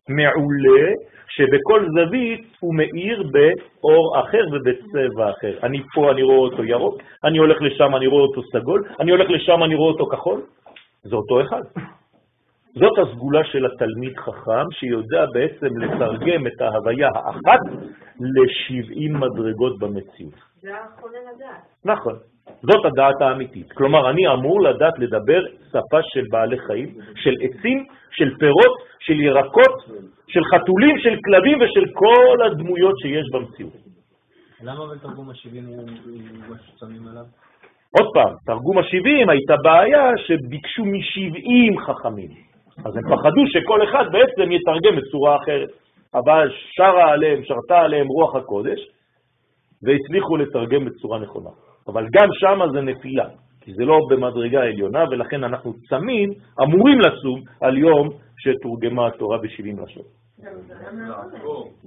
מעולה, 0.09 0.83
שבכל 1.29 1.87
זווית 1.95 2.45
הוא 2.61 2.75
מאיר 2.75 3.23
באור 3.33 4.21
אחר 4.21 4.45
ובצבע 4.53 5.31
אחר. 5.31 5.55
אני 5.63 5.83
פה, 5.95 6.11
אני 6.13 6.23
רואה 6.23 6.39
אותו 6.39 6.65
ירוק, 6.65 7.03
אני 7.25 7.39
הולך 7.39 7.63
לשם, 7.63 7.97
אני 7.97 8.07
רואה 8.07 8.23
אותו 8.23 8.43
סגול, 8.43 8.85
אני 9.01 9.11
הולך 9.11 9.31
לשם, 9.31 9.63
אני 9.65 9.75
רואה 9.75 9.93
אותו 9.93 10.07
כחול. 10.07 10.41
זה 11.03 11.17
אותו 11.17 11.41
אחד. 11.41 11.63
זאת 12.75 12.99
הסגולה 12.99 13.45
של 13.45 13.67
התלמיד 13.67 14.19
חכם, 14.19 14.67
שיודע 14.73 15.25
בעצם 15.35 15.79
לתרגם 15.79 16.47
את 16.47 16.61
ההוויה 16.61 17.09
האחת 17.15 17.61
ל-70 18.21 19.19
מדרגות 19.19 19.79
במציאות. 19.79 20.35
זה 20.63 20.71
החולה 20.77 21.19
לדעת. 21.35 21.63
נכון. 21.85 22.15
זאת 22.63 22.85
הדעת 22.85 23.21
האמיתית. 23.21 23.73
כלומר, 23.73 24.11
אני 24.11 24.29
אמור 24.29 24.61
לדעת 24.63 24.99
לדבר 24.99 25.41
שפה 25.69 26.03
של 26.03 26.25
בעלי 26.31 26.59
חיים, 26.59 26.89
של 27.15 27.35
עצים, 27.41 27.85
של 28.11 28.37
פירות, 28.39 28.77
של 29.01 29.21
ירקות, 29.21 29.75
של 30.29 30.41
חתולים, 30.55 30.99
של 30.99 31.17
כלבים 31.25 31.59
ושל 31.61 31.93
כל 31.95 32.47
הדמויות 32.47 32.95
שיש 32.99 33.27
במציאות. 33.33 33.73
למה 34.63 34.95
בתרגום 34.95 35.31
ה-70 35.31 35.67
הוא 35.67 35.89
מה 36.49 36.57
ששמים 36.59 37.09
עליו? 37.09 37.25
עוד 37.99 38.09
פעם, 38.15 38.35
תרגום 38.47 38.79
ה-70 38.79 39.31
הייתה 39.31 39.55
בעיה 39.63 40.11
שביקשו 40.17 40.85
מ-70 40.85 41.81
חכמים. 41.87 42.50
אז 42.79 42.97
הם 42.97 43.03
פחדו 43.03 43.43
שכל 43.47 43.83
אחד 43.85 44.05
בעצם 44.13 44.53
יתרגם 44.53 44.97
בצורה 44.97 45.37
אחרת. 45.37 45.69
אבל 46.15 46.51
שרה 46.77 47.13
עליהם, 47.13 47.45
שרתה 47.45 47.79
עליהם 47.79 48.07
רוח 48.07 48.37
הקודש, 48.37 48.81
והצליחו 49.83 50.37
לתרגם 50.37 50.85
בצורה 50.85 51.19
נכונה. 51.19 51.51
אבל 51.89 52.07
גם 52.13 52.29
שם 52.33 52.61
זה 52.73 52.81
נפילה, 52.81 53.27
כי 53.61 53.75
זה 53.75 53.85
לא 53.85 53.99
במדרגה 54.11 54.61
העליונה, 54.61 55.05
ולכן 55.11 55.45
אנחנו 55.45 55.73
צמים, 55.89 56.31
אמורים 56.63 57.01
לצום 57.01 57.41
על 57.61 57.79
יום 57.79 58.09
שתורגמה 58.39 59.07
התורה 59.07 59.39
ב-70 59.39 59.83
לשון. 59.85 60.03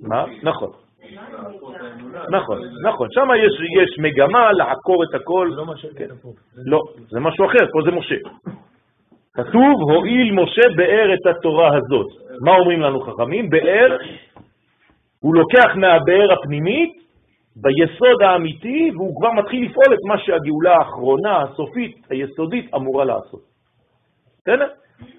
מה? 0.01 0.25
נכון? 0.43 0.69
נכון, 2.29 2.59
נכון. 2.87 3.07
שם 3.11 3.27
יש, 3.45 3.53
יש 3.83 3.99
מגמה 3.99 4.51
לעקור 4.51 5.03
את 5.03 5.21
הכל. 5.21 5.49
לא. 5.55 5.65
לא, 6.65 6.79
זה 7.09 7.19
משהו 7.19 7.45
אחר, 7.45 7.65
פה 7.71 7.79
זה 7.85 7.91
משה. 7.91 8.15
כתוב, 9.37 9.91
הועיל 9.91 10.31
משה 10.31 10.61
באר 10.75 11.13
את 11.13 11.25
התורה 11.25 11.69
הזאת. 11.77 12.07
מה 12.41 12.55
אומרים 12.55 12.81
לנו 12.81 13.01
חכמים? 13.01 13.49
באר, 13.49 13.97
הוא 15.19 15.35
לוקח 15.35 15.75
מהבאר 15.75 16.33
הפנימית, 16.33 17.03
ביסוד 17.55 18.21
האמיתי, 18.21 18.91
והוא 18.95 19.15
כבר 19.15 19.31
מתחיל 19.31 19.65
לפעול 19.65 19.93
את 19.93 19.99
מה 20.07 20.17
שהגאולה 20.17 20.75
האחרונה, 20.75 21.41
הסופית, 21.41 21.97
היסודית, 22.09 22.73
אמורה 22.75 23.05
לעשות. 23.05 23.41
בסדר? 24.41 24.67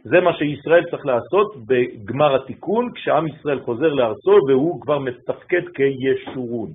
זה 0.04 0.20
מה 0.20 0.32
שישראל 0.32 0.84
צריך 0.90 1.06
לעשות 1.06 1.56
בגמר 1.66 2.34
התיקון, 2.34 2.90
כשעם 2.94 3.26
ישראל 3.26 3.60
חוזר 3.60 3.88
לארצו 3.88 4.38
והוא 4.48 4.80
כבר 4.80 4.98
מתפקד 4.98 5.62
כישורון. 5.74 6.70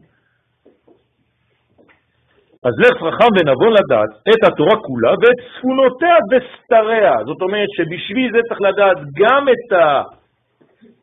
אז 2.64 2.74
לך 2.80 2.98
חכם 2.98 3.32
ונבון 3.36 3.74
לדעת 3.74 4.10
את 4.30 4.44
התורה 4.48 4.76
כולה 4.76 5.12
ואת 5.12 5.40
צפונותיה 5.60 6.16
וסתריה. 6.32 7.14
זאת 7.26 7.42
אומרת 7.42 7.70
שבשביל 7.78 8.32
זה 8.32 8.40
צריך 8.48 8.62
לדעת 8.62 8.98
גם 9.20 9.46
את 9.50 9.74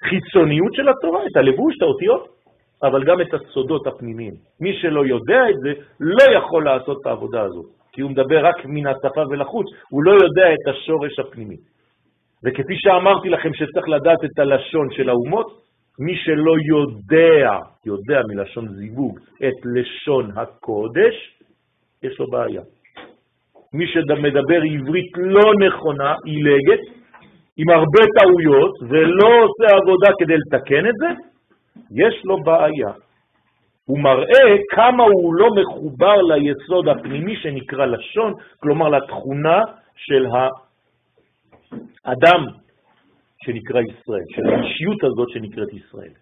החיצוניות 0.02 0.74
של 0.74 0.88
התורה, 0.88 1.26
את 1.26 1.36
הלבוש, 1.36 1.74
את 1.76 1.82
האותיות, 1.82 2.28
אבל 2.82 3.04
גם 3.04 3.20
את 3.20 3.34
הסודות 3.34 3.86
הפנימיים. 3.86 4.34
מי 4.60 4.72
שלא 4.80 5.06
יודע 5.06 5.40
את 5.50 5.56
זה, 5.62 5.72
לא 6.00 6.36
יכול 6.36 6.64
לעשות 6.64 6.98
את 7.00 7.06
העבודה 7.06 7.42
הזאת, 7.42 7.66
כי 7.92 8.00
הוא 8.00 8.10
מדבר 8.10 8.46
רק 8.46 8.64
מן 8.64 8.86
השפה 8.86 9.22
ולחוץ, 9.30 9.66
הוא 9.90 10.02
לא 10.04 10.10
יודע 10.10 10.52
את 10.52 10.68
השורש 10.68 11.18
הפנימי. 11.18 11.56
וכפי 12.44 12.74
שאמרתי 12.76 13.28
לכם 13.28 13.54
שצריך 13.54 13.88
לדעת 13.88 14.24
את 14.24 14.38
הלשון 14.38 14.88
של 14.90 15.08
האומות, 15.08 15.66
מי 15.98 16.16
שלא 16.16 16.54
יודע, 16.68 17.58
יודע 17.86 18.20
מלשון 18.28 18.68
זיווג, 18.68 19.18
את 19.36 19.58
לשון 19.64 20.30
הקודש, 20.36 21.35
יש 22.02 22.20
לו 22.20 22.26
בעיה. 22.26 22.62
מי 23.72 23.86
שמדבר 23.86 24.60
עברית 24.74 25.12
לא 25.16 25.52
נכונה, 25.66 26.14
עילגת, 26.24 26.80
עם 27.56 27.70
הרבה 27.70 28.02
טעויות, 28.20 28.74
ולא 28.90 29.28
עושה 29.44 29.76
עבודה 29.76 30.10
כדי 30.18 30.34
לתקן 30.36 30.86
את 30.86 30.94
זה, 30.98 31.08
יש 31.90 32.24
לו 32.24 32.42
בעיה. 32.42 32.92
הוא 33.86 33.98
מראה 33.98 34.56
כמה 34.70 35.02
הוא 35.02 35.34
לא 35.34 35.48
מחובר 35.54 36.22
ליסוד 36.22 36.88
הפנימי 36.88 37.36
שנקרא 37.36 37.86
לשון, 37.86 38.32
כלומר 38.60 38.88
לתכונה 38.88 39.60
של 39.96 40.26
האדם 42.04 42.44
שנקרא 43.44 43.80
ישראל, 43.80 44.26
של 44.28 44.42
האישיות 44.48 45.04
הזאת 45.04 45.28
שנקראת 45.30 45.72
ישראל. 45.72 46.12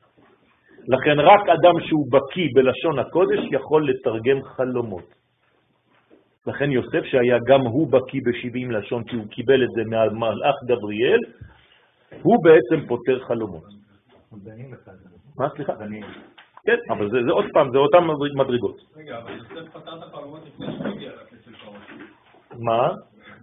לכן 0.89 1.21
רק 1.21 1.49
אדם 1.49 1.81
שהוא 1.81 2.07
בקי 2.13 2.49
בלשון 2.55 2.99
הקודש 2.99 3.39
יכול 3.51 3.89
לתרגם 3.89 4.43
חלומות. 4.43 5.24
לכן 6.47 6.71
יוסף, 6.71 7.05
שהיה 7.05 7.39
גם 7.47 7.61
הוא 7.61 7.93
בקי 7.93 8.21
ב-70 8.21 8.73
לשון, 8.73 9.05
כי 9.05 9.17
הוא 9.17 9.27
קיבל 9.31 9.65
את 9.65 9.69
זה 9.77 9.83
מהמלאך 9.85 10.57
גבריאל, 10.65 11.21
הוא 12.23 12.45
בעצם 12.45 12.87
פותר 12.87 13.21
חלומות. 13.21 13.65
מה, 15.39 15.49
סליחה? 15.57 15.73
כן, 16.67 16.77
אבל 16.91 17.11
זה, 17.11 17.19
זה 17.27 17.33
עוד 17.33 17.45
פעם, 17.53 17.71
זה 17.73 17.79
אותן 17.79 17.99
מדרגות. 18.35 18.77
רגע, 18.97 19.19
אבל 19.19 19.33
יוסף 19.33 19.73
פתר 19.73 19.99
את 19.99 20.03
החלומות 20.03 20.41
לפני 20.47 20.67
שהוא 20.67 20.87
הגיע 20.87 21.11
לכסף 21.11 21.65
פרעה. 21.65 22.59
מה? 22.59 22.89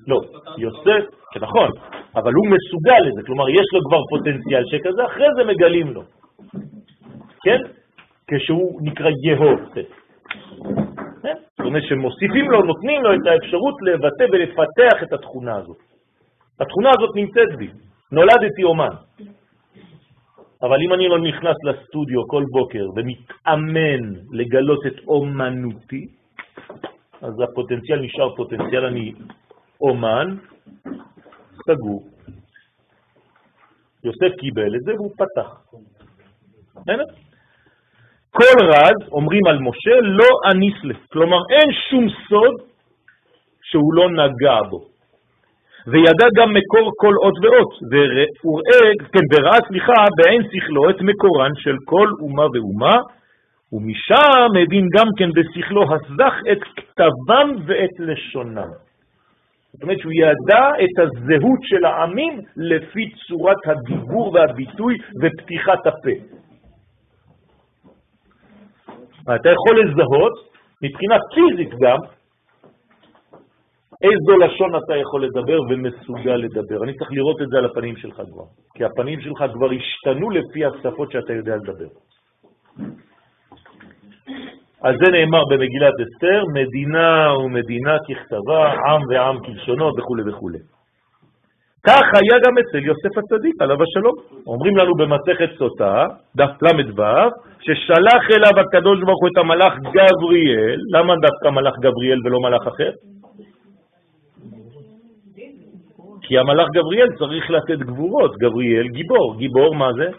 לא, 0.08 0.22
יוסף, 0.58 1.04
כן, 1.32 1.40
נכון, 1.40 1.70
אבל 2.16 2.34
הוא 2.34 2.48
מסוגל 2.48 3.00
לזה, 3.08 3.22
כלומר 3.26 3.50
יש 3.50 3.68
לו 3.74 3.80
כבר 3.88 4.02
פוטנציאל 4.10 4.64
שכזה, 4.66 5.06
אחרי 5.06 5.28
זה 5.36 5.44
מגלים 5.44 5.94
לו, 5.94 6.04
כן? 7.44 7.58
כשהוא 8.28 8.82
נקרא 8.84 9.10
יהוסף. 9.24 9.90
זאת 11.62 11.68
אומרת 11.68 11.84
שמוסיפים 11.84 12.52
לו, 12.52 12.62
נותנים 12.62 13.04
לו 13.04 13.14
את 13.14 13.26
האפשרות 13.28 13.76
לבטא 13.82 14.26
ולפתח 14.32 15.04
את 15.04 15.14
התכונה 15.14 15.56
הזאת. 15.56 15.78
התכונה 16.60 16.90
הזאת 16.90 17.16
נמצאת 17.16 17.58
בי, 17.58 17.70
נולדתי 18.12 18.64
אומן. 18.64 18.96
אבל 20.62 20.78
אם 20.82 20.94
אני 20.94 21.08
לא 21.08 21.20
נכנס 21.20 21.58
לסטודיו 21.64 22.28
כל 22.28 22.44
בוקר 22.52 22.86
ומתאמן 22.96 24.02
לגלות 24.32 24.86
את 24.88 25.08
אומנותי, 25.08 26.08
אז 27.22 27.34
הפוטנציאל 27.44 28.00
נשאר 28.00 28.36
פוטנציאל, 28.36 28.86
אני 28.86 29.14
אומן, 29.82 30.28
סגור. 31.66 32.08
יוסף 34.04 34.36
קיבל 34.40 34.76
את 34.76 34.82
זה 34.82 34.94
והוא 34.94 35.12
פתח. 35.14 35.50
כל 38.32 38.66
רז, 38.66 39.10
אומרים 39.12 39.46
על 39.50 39.60
משה, 39.60 39.96
לא 40.02 40.30
אניסלה. 40.52 40.94
כלומר, 41.12 41.38
אין 41.50 41.70
שום 41.90 42.06
סוד 42.30 42.56
שהוא 43.64 43.94
לא 43.94 44.10
נגע 44.10 44.60
בו. 44.70 44.80
וידע 45.88 46.28
גם 46.36 46.50
מקור 46.54 46.92
כל 46.98 47.14
אות 47.24 47.34
ואות, 47.44 47.74
וראה, 47.92 48.92
כן, 49.14 49.26
וראה, 49.34 49.58
סליחה, 49.68 49.94
בעין 50.18 50.42
שכלו 50.44 50.90
את 50.90 51.02
מקורן 51.02 51.52
של 51.56 51.76
כל 51.86 52.08
אומה 52.20 52.46
ואומה, 52.54 52.98
ומשם 53.74 54.52
הבין 54.64 54.88
גם 54.98 55.08
כן 55.18 55.30
בשכלו 55.36 55.84
הסזך 55.84 56.34
את 56.52 56.60
כתבם 56.76 57.50
ואת 57.66 58.00
לשונם. 58.00 58.72
זאת 59.74 59.84
אומרת 59.84 60.00
שהוא 60.00 60.14
ידע 60.14 60.66
את 60.84 61.00
הזהות 61.00 61.60
של 61.62 61.86
העמים 61.86 62.42
לפי 62.58 63.12
צורת 63.28 63.58
הדיבור 63.66 64.34
והביטוי 64.34 64.98
ופתיחת 65.22 65.88
הפה. 65.88 66.41
אתה 69.24 69.50
יכול 69.50 69.80
לזהות, 69.82 70.34
מבחינה 70.84 71.16
פיזית 71.34 71.70
גם, 71.82 71.98
איזו 74.04 74.38
לשון 74.38 74.76
אתה 74.76 74.96
יכול 74.96 75.26
לדבר 75.26 75.60
ומסוגל 75.70 76.36
לדבר. 76.36 76.84
אני 76.84 76.94
צריך 76.94 77.12
לראות 77.12 77.42
את 77.42 77.48
זה 77.48 77.58
על 77.58 77.66
הפנים 77.66 77.96
שלך 77.98 78.16
כבר, 78.16 78.46
כי 78.76 78.84
הפנים 78.84 79.22
שלך 79.22 79.44
כבר 79.54 79.70
השתנו 79.72 80.30
לפי 80.30 80.66
השפות 80.66 81.12
שאתה 81.12 81.34
יודע 81.34 81.56
לדבר. 81.56 81.88
על 84.82 84.98
זה 85.04 85.12
נאמר 85.12 85.44
במגילת 85.50 85.94
אסתר, 86.04 86.44
מדינה 86.54 87.34
ומדינה 87.38 87.98
ככתבה, 88.00 88.72
עם 88.72 89.02
ועם 89.10 89.38
כלשונו 89.46 89.92
וכו' 89.98 90.18
וכו'. 90.28 90.81
כך 91.88 92.06
היה 92.14 92.36
גם 92.46 92.54
אצל 92.58 92.86
יוסף 92.86 93.18
הצדיק, 93.18 93.62
עליו 93.62 93.78
השלום. 93.84 94.16
אומרים 94.48 94.78
לנו 94.78 94.94
במסכת 94.96 95.58
סוטה, 95.58 96.06
דף 96.36 96.62
ל"ו, 96.62 97.04
ששלח 97.62 98.24
אליו 98.36 98.60
הקדוש 98.60 99.00
ברוך 99.00 99.22
הוא 99.22 99.30
את 99.34 99.38
המלאך 99.38 99.74
גבריאל, 99.80 100.80
למה 100.94 101.14
דווקא 101.16 101.48
מלאך 101.50 101.74
גבריאל 101.80 102.20
ולא 102.26 102.40
מלאך 102.40 102.68
אחר? 102.68 102.92
כי 106.22 106.38
המלאך 106.38 106.68
גבריאל 106.74 107.08
צריך 107.20 107.50
לתת 107.50 107.80
גבורות, 107.80 108.38
גבריאל 108.38 108.88
גיבור, 108.88 109.36
גיבור 109.38 109.76
מה 109.76 109.90
זה? 109.94 110.10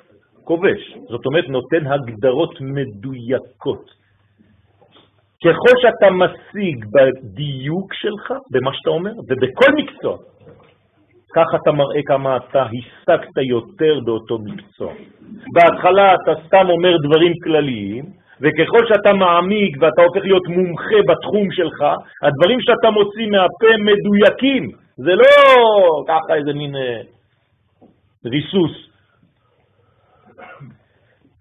כובש. 0.44 0.96
זאת 1.08 1.26
אומרת, 1.26 1.48
נותן 1.48 1.86
הגדרות 1.86 2.60
מדויקות. 2.60 3.84
ככל 5.44 5.74
שאתה 5.82 6.10
משיג 6.10 6.84
בדיוק 6.94 7.94
שלך, 7.94 8.32
במה 8.50 8.70
שאתה 8.74 8.90
אומר, 8.90 9.10
ובכל 9.28 9.72
מקצוע, 9.76 10.16
ככה 11.34 11.56
אתה 11.62 11.72
מראה 11.72 12.02
כמה 12.06 12.36
אתה 12.36 12.62
השגת 12.62 13.36
יותר 13.48 14.00
באותו 14.04 14.38
מקצוע. 14.38 14.92
בהתחלה 15.54 16.14
אתה 16.14 16.32
סתם 16.46 16.66
אומר 16.70 16.96
דברים 17.06 17.32
כלליים, 17.44 18.04
וככל 18.40 18.86
שאתה 18.88 19.12
מעמיק 19.12 19.76
ואתה 19.80 20.02
הופך 20.02 20.22
להיות 20.24 20.46
מומחה 20.48 21.00
בתחום 21.08 21.46
שלך, 21.52 21.80
הדברים 22.22 22.60
שאתה 22.60 22.90
מוציא 22.90 23.26
מהפה 23.26 23.72
מדויקים. 23.88 24.68
זה 24.96 25.14
לא 25.14 25.28
ככה 26.08 26.34
איזה 26.34 26.52
מין 26.52 26.76
אה, 26.76 27.00
ריסוס. 28.26 28.74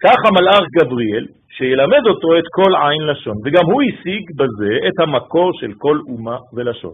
ככה 0.03 0.27
מלאך 0.37 0.65
גבריאל, 0.77 1.25
שילמד 1.49 2.07
אותו 2.07 2.37
את 2.39 2.47
כל 2.51 2.71
עין 2.75 3.01
לשון, 3.07 3.35
וגם 3.45 3.65
הוא 3.71 3.81
השיג 3.81 4.23
בזה 4.37 4.73
את 4.87 4.99
המקור 4.99 5.51
של 5.53 5.71
כל 5.77 5.97
אומה 6.07 6.37
ולשון. 6.53 6.93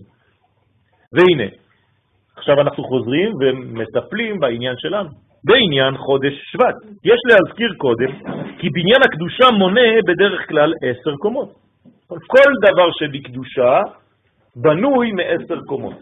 והנה, 1.14 1.50
עכשיו 2.38 2.62
אנחנו 2.62 2.84
חוזרים 2.84 3.32
ומטפלים 3.42 4.40
בעניין 4.40 4.76
שלנו, 4.78 5.10
בעניין 5.44 5.98
חודש 5.98 6.34
שבט. 6.52 6.76
יש 7.04 7.20
להזכיר 7.30 7.74
קודם 7.78 8.12
כי 8.60 8.70
בניין 8.70 9.02
הקדושה 9.06 9.46
מונה 9.58 9.90
בדרך 10.08 10.50
כלל 10.50 10.74
עשר 10.82 11.16
קומות. 11.16 11.50
כל 12.08 12.52
דבר 12.68 12.92
שבקדושה 12.92 13.82
בנוי 14.56 15.12
מעשר 15.12 15.60
קומות. 15.68 15.98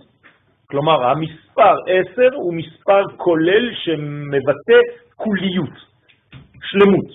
כלומר, 0.69 1.04
המספר 1.04 1.76
עשר 1.88 2.36
הוא 2.36 2.54
מספר 2.54 3.02
כולל 3.17 3.74
שמבטא 3.74 4.80
כוליות, 5.15 5.76
שלמות. 6.62 7.10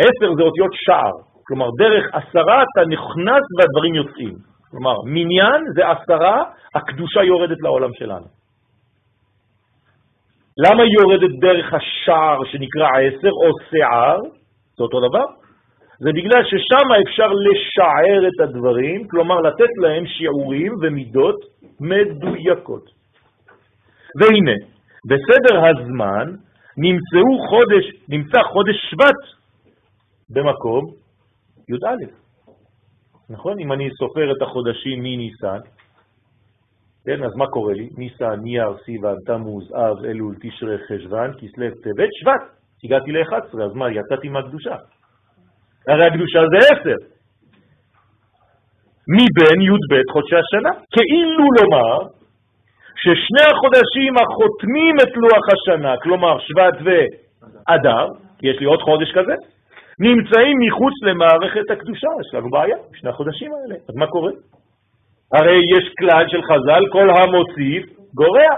עשר 0.00 0.34
זה 0.36 0.42
אותיות 0.42 0.70
שער, 0.72 1.12
כלומר, 1.46 1.68
דרך 1.78 2.04
עשרה 2.12 2.62
אתה 2.62 2.88
נכנס 2.88 3.44
והדברים 3.58 3.94
יוצאים. 3.94 4.53
כלומר, 4.74 4.96
מניין 5.04 5.60
זה 5.74 5.82
עשרה, 5.90 6.44
הקדושה 6.74 7.22
יורדת 7.22 7.58
לעולם 7.60 7.90
שלנו. 7.98 8.26
למה 10.66 10.82
היא 10.82 10.92
יורדת 11.00 11.40
דרך 11.40 11.74
השער 11.74 12.38
שנקרא 12.44 12.88
עשר 13.06 13.30
או 13.30 13.50
שיער? 13.70 14.18
זה 14.76 14.82
אותו 14.82 15.08
דבר. 15.08 15.24
זה 15.98 16.10
בגלל 16.14 16.44
ששם 16.44 16.86
אפשר 17.08 17.30
לשער 17.46 18.28
את 18.28 18.40
הדברים, 18.40 19.08
כלומר 19.08 19.40
לתת 19.40 19.72
להם 19.82 20.06
שיעורים 20.06 20.72
ומידות 20.82 21.36
מדויקות. 21.80 22.84
והנה, 24.20 24.56
בסדר 25.08 25.56
הזמן 25.66 26.26
נמצאו 26.76 27.48
חודש, 27.48 27.84
נמצא 28.08 28.42
חודש 28.42 28.76
שבט 28.90 29.22
במקום 30.30 30.84
י"א. 31.68 32.23
נכון? 33.30 33.58
אם 33.58 33.72
אני 33.72 33.90
סופר 33.90 34.32
את 34.32 34.42
החודשים 34.42 35.02
מניסן, 35.02 35.58
כן, 37.06 37.24
אז 37.24 37.36
מה 37.36 37.46
קורה 37.46 37.72
לי? 37.74 37.88
ניסן, 37.98 38.40
נייר, 38.42 38.76
סיוון, 38.84 39.16
תמוז, 39.26 39.72
אב, 39.72 40.04
אלול, 40.04 40.34
תשרה, 40.40 40.76
חשוון, 40.88 41.32
כסלו, 41.32 41.66
טבת, 41.82 42.08
שבט. 42.12 42.42
הגעתי 42.84 43.12
ל-11, 43.12 43.62
אז 43.64 43.74
מה, 43.74 43.90
יצאתי 43.90 44.28
מהקדושה. 44.28 44.76
הרי 45.88 46.06
הקדושה 46.06 46.38
זה 46.52 46.58
10. 46.80 46.90
מבין 49.08 49.60
י"ב 49.62 50.12
חודשי 50.12 50.36
השנה. 50.36 50.70
כאילו 50.92 51.46
לומר 51.58 52.08
ששני 52.96 53.44
החודשים 53.52 54.14
החותמים 54.18 54.94
את 55.02 55.16
לוח 55.16 55.44
השנה, 55.54 55.94
כלומר 56.02 56.38
שבט 56.38 56.76
ואדר, 56.84 58.08
יש 58.42 58.56
לי 58.60 58.66
עוד 58.66 58.80
חודש 58.82 59.12
כזה, 59.12 59.34
נמצאים 60.00 60.58
מחוץ 60.66 60.92
למערכת 61.02 61.70
הקדושה, 61.70 62.08
יש 62.20 62.34
לנו 62.34 62.50
בעיה, 62.50 62.76
שני 62.94 63.10
החודשים 63.10 63.50
האלה. 63.54 63.74
אז 63.88 63.96
מה 63.96 64.06
קורה? 64.06 64.32
הרי 65.32 65.56
יש 65.76 65.94
כלל 65.98 66.24
של 66.28 66.42
חז"ל, 66.42 66.84
כל 66.92 67.08
המוסיף 67.10 67.84
גורע. 68.14 68.54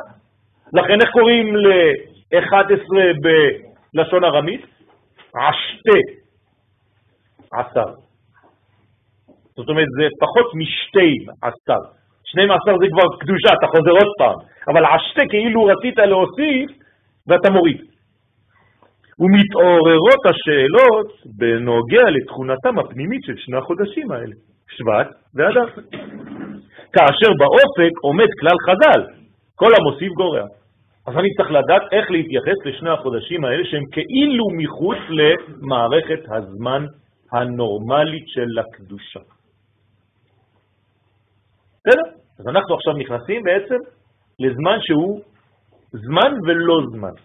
לכן 0.73 1.01
איך 1.01 1.11
קוראים 1.13 1.57
ל-11 1.57 2.93
בלשון 3.23 4.25
ארמית? 4.25 4.67
עשתה, 5.35 5.99
עשר. 7.53 7.93
זאת 9.57 9.69
אומרת, 9.69 9.87
זה 9.99 10.07
פחות 10.21 10.55
משתי 10.55 11.27
עשר. 11.43 11.81
שני 12.25 12.43
עשר 12.45 12.79
זה 12.79 12.87
כבר 12.93 13.17
קדושה, 13.21 13.49
אתה 13.59 13.67
חוזר 13.67 13.91
עוד 13.91 14.13
פעם. 14.19 14.39
אבל 14.69 14.85
עשתה 14.85 15.23
כאילו 15.29 15.65
רצית 15.65 15.99
להוסיף 15.99 16.71
ואתה 17.27 17.51
מוריד. 17.51 17.96
ומתעוררות 19.21 20.23
השאלות 20.31 21.09
בנוגע 21.39 22.05
לתכונתם 22.11 22.79
הפנימית 22.79 23.25
של 23.25 23.37
שני 23.37 23.57
החודשים 23.57 24.13
האלה, 24.13 24.35
שבט 24.69 25.09
ואדר. 25.35 25.67
כאשר 26.93 27.31
באופק 27.41 27.93
עומד 28.03 28.31
כלל 28.41 28.57
חז"ל, 28.67 29.01
כל 29.55 29.73
המוסיף 29.79 30.13
גורע. 30.13 30.45
אז 31.07 31.15
אני 31.17 31.29
צריך 31.37 31.51
לדעת 31.51 31.83
איך 31.93 32.11
להתייחס 32.11 32.59
לשני 32.65 32.91
החודשים 32.91 33.45
האלה 33.45 33.65
שהם 33.65 33.85
כאילו 33.93 34.45
מחוץ 34.57 34.99
למערכת 35.09 36.21
הזמן 36.29 36.87
הנורמלית 37.33 38.29
של 38.29 38.59
הקדושה. 38.59 39.21
בסדר? 41.81 42.03
אז 42.39 42.45
אנחנו 42.49 42.75
עכשיו 42.75 42.93
נכנסים 42.93 43.43
בעצם 43.43 43.79
לזמן 44.39 44.79
שהוא 44.81 45.21
זמן 45.93 46.33
ולא 46.47 46.81
זמן. 46.91 47.17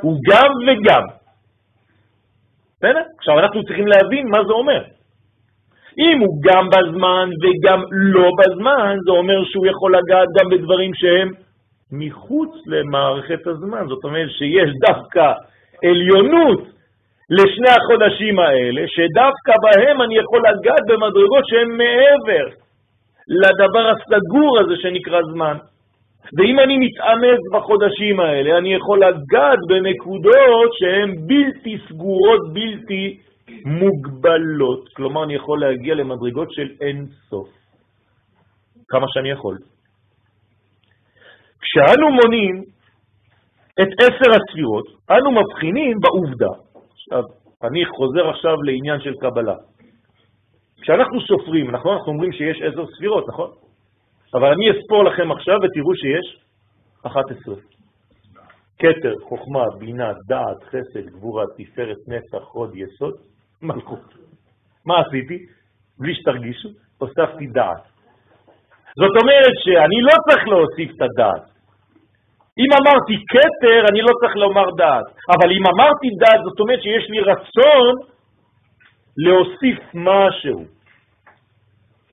הוא 0.00 0.18
גם 0.30 0.50
וגם. 0.66 1.02
בסדר? 2.76 3.02
עכשיו 3.18 3.38
אנחנו 3.38 3.64
צריכים 3.64 3.86
להבין 3.86 4.28
מה 4.28 4.38
זה 4.46 4.52
אומר. 4.52 4.82
אם 5.98 6.20
הוא 6.20 6.42
גם 6.42 6.68
בזמן 6.68 7.30
וגם 7.42 7.80
לא 7.90 8.30
בזמן, 8.38 8.96
זה 9.06 9.12
אומר 9.12 9.44
שהוא 9.44 9.66
יכול 9.66 9.96
לגעת 9.96 10.28
גם 10.38 10.50
בדברים 10.50 10.94
שהם 10.94 11.30
מחוץ 11.92 12.50
למערכת 12.66 13.46
הזמן. 13.46 13.86
זאת 13.88 14.04
אומרת 14.04 14.30
שיש 14.30 14.70
דווקא 14.88 15.32
עליונות 15.84 16.60
לשני 17.30 17.70
החודשים 17.78 18.38
האלה, 18.38 18.82
שדווקא 18.86 19.52
בהם 19.62 20.02
אני 20.02 20.16
יכול 20.18 20.40
לגעת 20.40 20.84
במדרגות 20.88 21.44
שהן 21.46 21.68
מעבר 21.68 22.46
לדבר 23.28 23.90
הסגור 23.90 24.58
הזה 24.60 24.74
שנקרא 24.76 25.20
זמן. 25.32 25.56
ואם 26.38 26.58
אני 26.58 26.76
מתאמץ 26.78 27.40
בחודשים 27.52 28.20
האלה, 28.20 28.58
אני 28.58 28.74
יכול 28.74 28.98
לגעת 28.98 29.58
בנקודות 29.68 30.70
שהן 30.72 31.26
בלתי 31.26 31.78
סגורות, 31.88 32.40
בלתי 32.52 33.18
מוגבלות. 33.64 34.88
כלומר, 34.96 35.24
אני 35.24 35.34
יכול 35.34 35.60
להגיע 35.60 35.94
למדרגות 35.94 36.52
של 36.52 36.68
אין 36.80 37.06
סוף. 37.30 37.48
כמה 38.88 39.06
שאני 39.08 39.30
יכול. 39.30 39.58
כשאנו 41.60 42.10
מונים 42.10 42.62
את 43.82 43.88
עשר 44.00 44.30
הספירות, 44.30 44.84
אנו 45.10 45.30
מבחינים 45.30 45.98
בעובדה. 46.00 46.52
עכשיו, 46.94 47.22
אני 47.62 47.86
חוזר 47.86 48.28
עכשיו 48.28 48.62
לעניין 48.62 49.00
של 49.00 49.14
קבלה. 49.14 49.54
כשאנחנו 50.80 51.20
סופרים, 51.20 51.70
נכון? 51.70 51.96
אנחנו 51.96 52.12
אומרים 52.12 52.32
שיש 52.32 52.62
עשר 52.62 52.86
ספירות, 52.96 53.28
נכון? 53.28 53.50
אבל 54.34 54.52
אני 54.52 54.70
אספור 54.70 55.04
לכם 55.04 55.32
עכשיו 55.32 55.56
ותראו 55.56 55.94
שיש 55.94 56.46
11. 57.02 57.54
כתר, 58.78 59.14
חוכמה, 59.28 59.64
בינה, 59.78 60.12
דעת, 60.28 60.62
חסד, 60.64 61.06
גבורה, 61.06 61.44
תפארת, 61.56 61.96
נצח, 62.08 62.44
חוד, 62.44 62.76
יסוד, 62.76 63.14
מלכות. 63.62 64.14
מה 64.86 64.94
עשיתי? 65.00 65.38
בלי 65.98 66.14
שתרגישו, 66.14 66.68
הוספתי 66.98 67.46
דעת. 67.46 67.82
זאת 69.00 69.14
אומרת 69.22 69.54
שאני 69.64 70.00
לא 70.08 70.14
צריך 70.28 70.48
להוסיף 70.48 70.90
את 70.96 71.02
הדעת. 71.02 71.44
אם 72.58 72.70
אמרתי 72.80 73.14
כתר, 73.32 73.80
אני 73.90 74.00
לא 74.00 74.12
צריך 74.20 74.36
לומר 74.36 74.66
דעת. 74.78 75.06
אבל 75.34 75.48
אם 75.56 75.64
אמרתי 75.74 76.08
דעת, 76.20 76.40
זאת 76.44 76.60
אומרת 76.60 76.82
שיש 76.82 77.10
לי 77.10 77.20
רצון 77.20 77.94
להוסיף 79.16 79.78
משהו. 79.94 80.58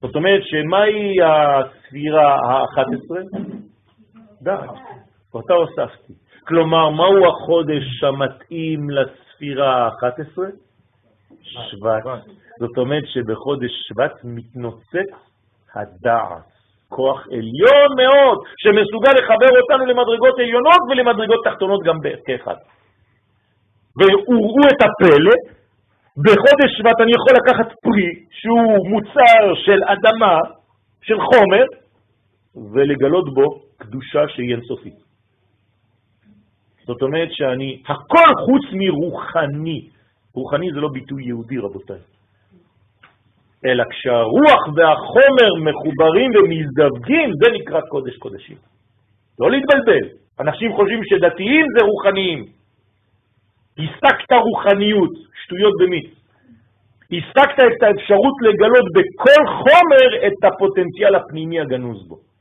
זאת 0.01 0.15
אומרת 0.15 0.41
שמהי 0.43 1.15
הספירה 1.93 2.35
ה-11? 2.35 3.37
דעת. 4.41 4.69
אותה 5.33 5.53
הוספתי. 5.53 6.13
כלומר, 6.47 6.89
מהו 6.89 7.27
החודש 7.27 8.03
המתאים 8.03 8.89
לספירה 8.89 9.87
ה-11? 9.87 10.41
שבט. 11.41 12.03
זאת 12.59 12.77
אומרת 12.77 13.03
שבחודש 13.05 13.71
שבט 13.87 14.11
מתנוצץ 14.23 15.11
הדעת, 15.75 16.49
כוח 16.89 17.27
עליון 17.27 17.89
מאוד, 18.01 18.37
שמסוגל 18.57 19.13
לחבר 19.19 19.59
אותנו 19.61 19.85
למדרגות 19.85 20.39
עליונות 20.39 20.81
ולמדרגות 20.89 21.39
תחתונות 21.45 21.83
גם 21.83 21.95
כאחד. 22.25 22.55
והוראו 23.97 24.63
את 24.67 24.81
הפלא, 24.85 25.35
בחודש 26.17 26.69
שבט 26.77 27.01
אני 27.01 27.11
יכול 27.11 27.33
לקחת 27.41 27.73
פרי 27.83 28.11
שהוא 28.31 28.89
מוצר 28.89 29.53
של 29.65 29.79
אדמה, 29.83 30.37
של 31.01 31.17
חומר, 31.19 31.82
ולגלות 32.55 33.33
בו 33.33 33.61
קדושה 33.77 34.27
שהיא 34.27 34.55
אינסופית. 34.55 34.93
זאת 36.87 37.01
אומרת 37.01 37.29
שאני 37.31 37.81
הכל 37.87 38.29
חוץ 38.45 38.63
מרוחני. 38.73 39.89
רוחני 40.33 40.71
זה 40.73 40.79
לא 40.79 40.89
ביטוי 40.89 41.23
יהודי, 41.23 41.57
רבותיי. 41.57 41.99
אלא 43.65 43.83
כשהרוח 43.89 44.61
והחומר 44.75 45.51
מחוברים 45.65 46.31
ומזדווגים, 46.35 47.29
זה 47.43 47.51
נקרא 47.51 47.81
קודש 47.81 48.17
קודשים. 48.17 48.57
לא 49.39 49.51
להתבלבל. 49.51 50.07
אנשים 50.39 50.73
חושבים 50.73 51.01
שדתיים 51.03 51.65
זה 51.77 51.85
רוחניים. 51.85 52.45
השגת 53.77 54.31
רוחניות, 54.31 55.13
שטויות 55.43 55.73
במיץ. 55.79 56.09
השגת 57.11 57.59
את 57.59 57.83
האפשרות 57.83 58.35
לגלות 58.41 58.87
בכל 58.95 59.41
חומר 59.47 60.27
את 60.27 60.43
הפוטנציאל 60.43 61.15
הפנימי 61.15 61.59
הגנוז 61.59 62.07
בו. 62.07 62.32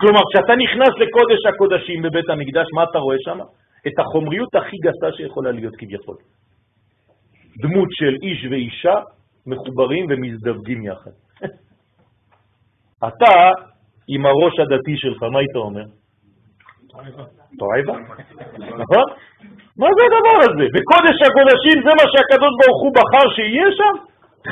כלומר, 0.00 0.20
כשאתה 0.30 0.54
נכנס 0.64 0.92
לקודש 1.02 1.40
הקודשים 1.48 2.02
בבית 2.02 2.28
המקדש, 2.30 2.66
מה 2.74 2.84
אתה 2.90 2.98
רואה 2.98 3.16
שם? 3.20 3.38
את 3.86 3.98
החומריות 3.98 4.54
הכי 4.54 4.76
גסה 4.76 5.16
שיכולה 5.16 5.50
להיות 5.50 5.76
כביכול. 5.76 6.16
דמות 7.62 7.88
של 7.90 8.14
איש 8.22 8.46
ואישה 8.50 8.94
מחוברים 9.46 10.06
ומזדווגים 10.10 10.84
יחד. 10.84 11.10
אתה, 13.08 13.34
עם 14.08 14.26
הראש 14.26 14.54
הדתי 14.60 14.96
שלך, 14.96 15.22
מה 15.22 15.38
היית 15.38 15.56
אומר? 15.56 15.84
תועבה. 17.58 17.96
נכון? 18.82 19.06
מה 19.80 19.88
זה 19.96 20.02
הדבר 20.08 20.38
הזה? 20.46 20.66
בקודש 20.76 21.16
הקודשים 21.26 21.76
זה 21.84 21.92
מה 21.98 22.06
שהקדוש 22.12 22.52
ברוך 22.60 22.80
הוא 22.82 22.92
בחר 22.96 23.26
שיהיה 23.36 23.68
שם? 23.78 23.94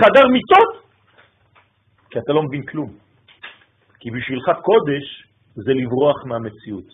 חדר 0.01 0.27
מיטות? 0.33 0.71
כי 2.11 2.19
אתה 2.19 2.33
לא 2.33 2.43
מבין 2.43 2.63
כלום. 2.63 2.91
כי 4.01 4.11
בשבילך 4.11 4.49
קודש 4.63 5.25
זה 5.55 5.73
לברוח 5.75 6.25
מהמציאות. 6.25 6.89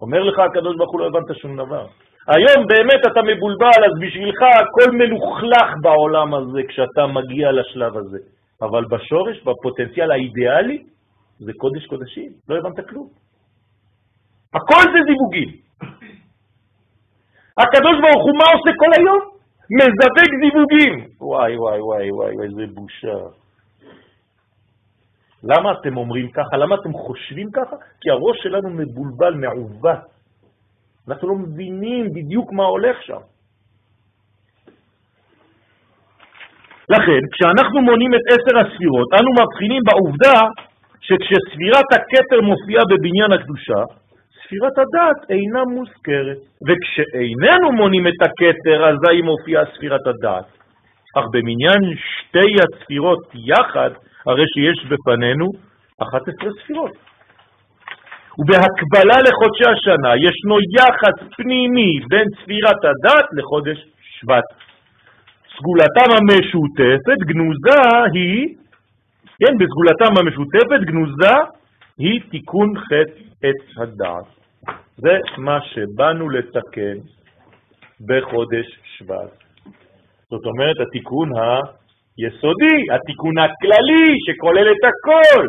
אומר 0.00 0.22
לך 0.22 0.38
הקדוש 0.38 0.76
ברוך 0.76 0.92
הוא 0.92 1.00
לא 1.00 1.06
הבנת 1.06 1.36
שום 1.36 1.56
דבר. 1.56 1.86
היום 2.26 2.66
באמת 2.66 3.00
אתה 3.12 3.20
מבולבל, 3.22 3.80
אז 3.86 3.94
בשבילך 4.00 4.42
הכל 4.42 4.90
מלוכלך 4.96 5.68
בעולם 5.82 6.34
הזה 6.34 6.60
כשאתה 6.68 7.06
מגיע 7.06 7.52
לשלב 7.52 7.96
הזה. 7.96 8.18
אבל 8.62 8.84
בשורש, 8.84 9.42
בפוטנציאל 9.42 10.10
האידיאלי, 10.10 10.82
זה 11.38 11.52
קודש 11.56 11.86
קודשים. 11.86 12.32
לא 12.48 12.56
הבנת 12.56 12.88
כלום. 12.88 13.08
הכל 14.54 14.82
זה 14.92 14.98
זיווגים. 15.08 15.50
הקדוש 17.58 17.96
ברוך 18.02 18.24
הוא 18.26 18.36
מה 18.38 18.44
עושה 18.54 18.70
כל 18.78 18.90
היום? 19.00 19.20
מזווג 19.70 20.30
זיווגים. 20.42 21.08
וואי, 21.20 21.58
וואי, 21.58 21.80
וואי, 21.80 22.10
וואי, 22.10 22.34
איזה 22.44 22.66
בושה. 22.74 23.45
למה 25.44 25.72
אתם 25.72 25.96
אומרים 25.96 26.30
ככה? 26.30 26.56
למה 26.56 26.74
אתם 26.74 26.92
חושבים 26.92 27.50
ככה? 27.52 27.76
כי 28.00 28.10
הראש 28.10 28.36
שלנו 28.42 28.70
מבולבל, 28.70 29.34
מעוות. 29.34 29.98
אנחנו 31.08 31.28
לא 31.28 31.34
מבינים 31.34 32.12
בדיוק 32.14 32.52
מה 32.52 32.64
הולך 32.64 32.96
שם. 33.02 33.20
לכן, 36.88 37.20
כשאנחנו 37.32 37.80
מונים 37.80 38.14
את 38.14 38.20
עשר 38.32 38.58
הספירות, 38.58 39.08
אנו 39.20 39.30
מבחינים 39.40 39.82
בעובדה 39.88 40.38
שכשספירת 41.00 41.88
הכתר 41.92 42.40
מופיעה 42.42 42.82
בבניין 42.90 43.32
הקדושה, 43.32 43.80
ספירת 44.42 44.78
הדת 44.78 45.30
אינה 45.30 45.62
מוזכרת, 45.64 46.38
וכשאיננו 46.66 47.72
מונים 47.72 48.06
את 48.06 48.20
הכתר, 48.22 48.88
אזי 48.88 49.22
מופיעה 49.22 49.62
ספירת 49.74 50.06
הדת. 50.06 50.46
אך 51.16 51.24
במניין 51.32 51.82
שתי 51.96 52.52
הספירות 52.62 53.24
יחד, 53.34 53.90
הרי 54.26 54.44
שיש 54.54 54.86
בפנינו 54.90 55.46
11 56.02 56.50
ספירות. 56.62 56.92
ובהקבלה 58.38 59.16
לחודשי 59.26 59.66
השנה 59.72 60.12
ישנו 60.26 60.56
יחס 60.78 61.16
פנימי 61.36 62.00
בין 62.10 62.28
ספירת 62.40 62.80
הדת 62.88 63.26
לחודש 63.32 63.78
שבט. 64.00 64.48
סגולתם 65.56 66.08
המשותפת 66.18 67.18
גנוזה 67.28 67.80
היא, 68.14 68.46
כן, 69.40 69.54
בסגולתם 69.60 70.12
המשותפת 70.20 70.80
גנוזה 70.86 71.34
היא 71.98 72.20
תיקון 72.30 72.68
חטא 72.78 73.20
עץ 73.42 73.62
הדעת. 73.78 74.26
זה 74.96 75.18
מה 75.38 75.58
שבאנו 75.60 76.28
לתקן 76.28 76.98
בחודש 78.08 78.66
שבט. 78.98 79.32
זאת 80.30 80.46
אומרת, 80.46 80.76
התיקון 80.80 81.28
היסודי, 82.18 82.78
התיקון 82.94 83.38
הכללי 83.38 84.06
שכולל 84.26 84.68
את 84.72 84.84
הכל. 84.90 85.44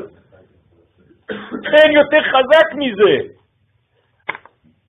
אין 1.77 1.91
יותר 1.91 2.21
חזק 2.21 2.67
מזה. 2.75 3.15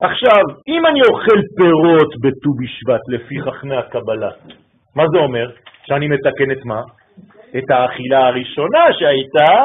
עכשיו, 0.00 0.42
אם 0.68 0.86
אני 0.86 1.00
אוכל 1.10 1.40
פירות 1.56 2.10
בט"ו 2.22 2.50
בשבט 2.58 3.00
לפי 3.08 3.40
חכמי 3.40 3.76
הקבלה, 3.76 4.30
מה 4.96 5.04
זה 5.12 5.18
אומר? 5.18 5.50
שאני 5.86 6.08
מתקן 6.08 6.50
את 6.52 6.64
מה? 6.64 6.82
את 7.58 7.70
האכילה 7.70 8.26
הראשונה 8.26 8.84
שהייתה 8.92 9.64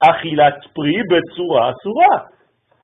אכילת 0.00 0.54
פרי 0.74 1.00
בצורה 1.10 1.70
אסורה. 1.70 2.16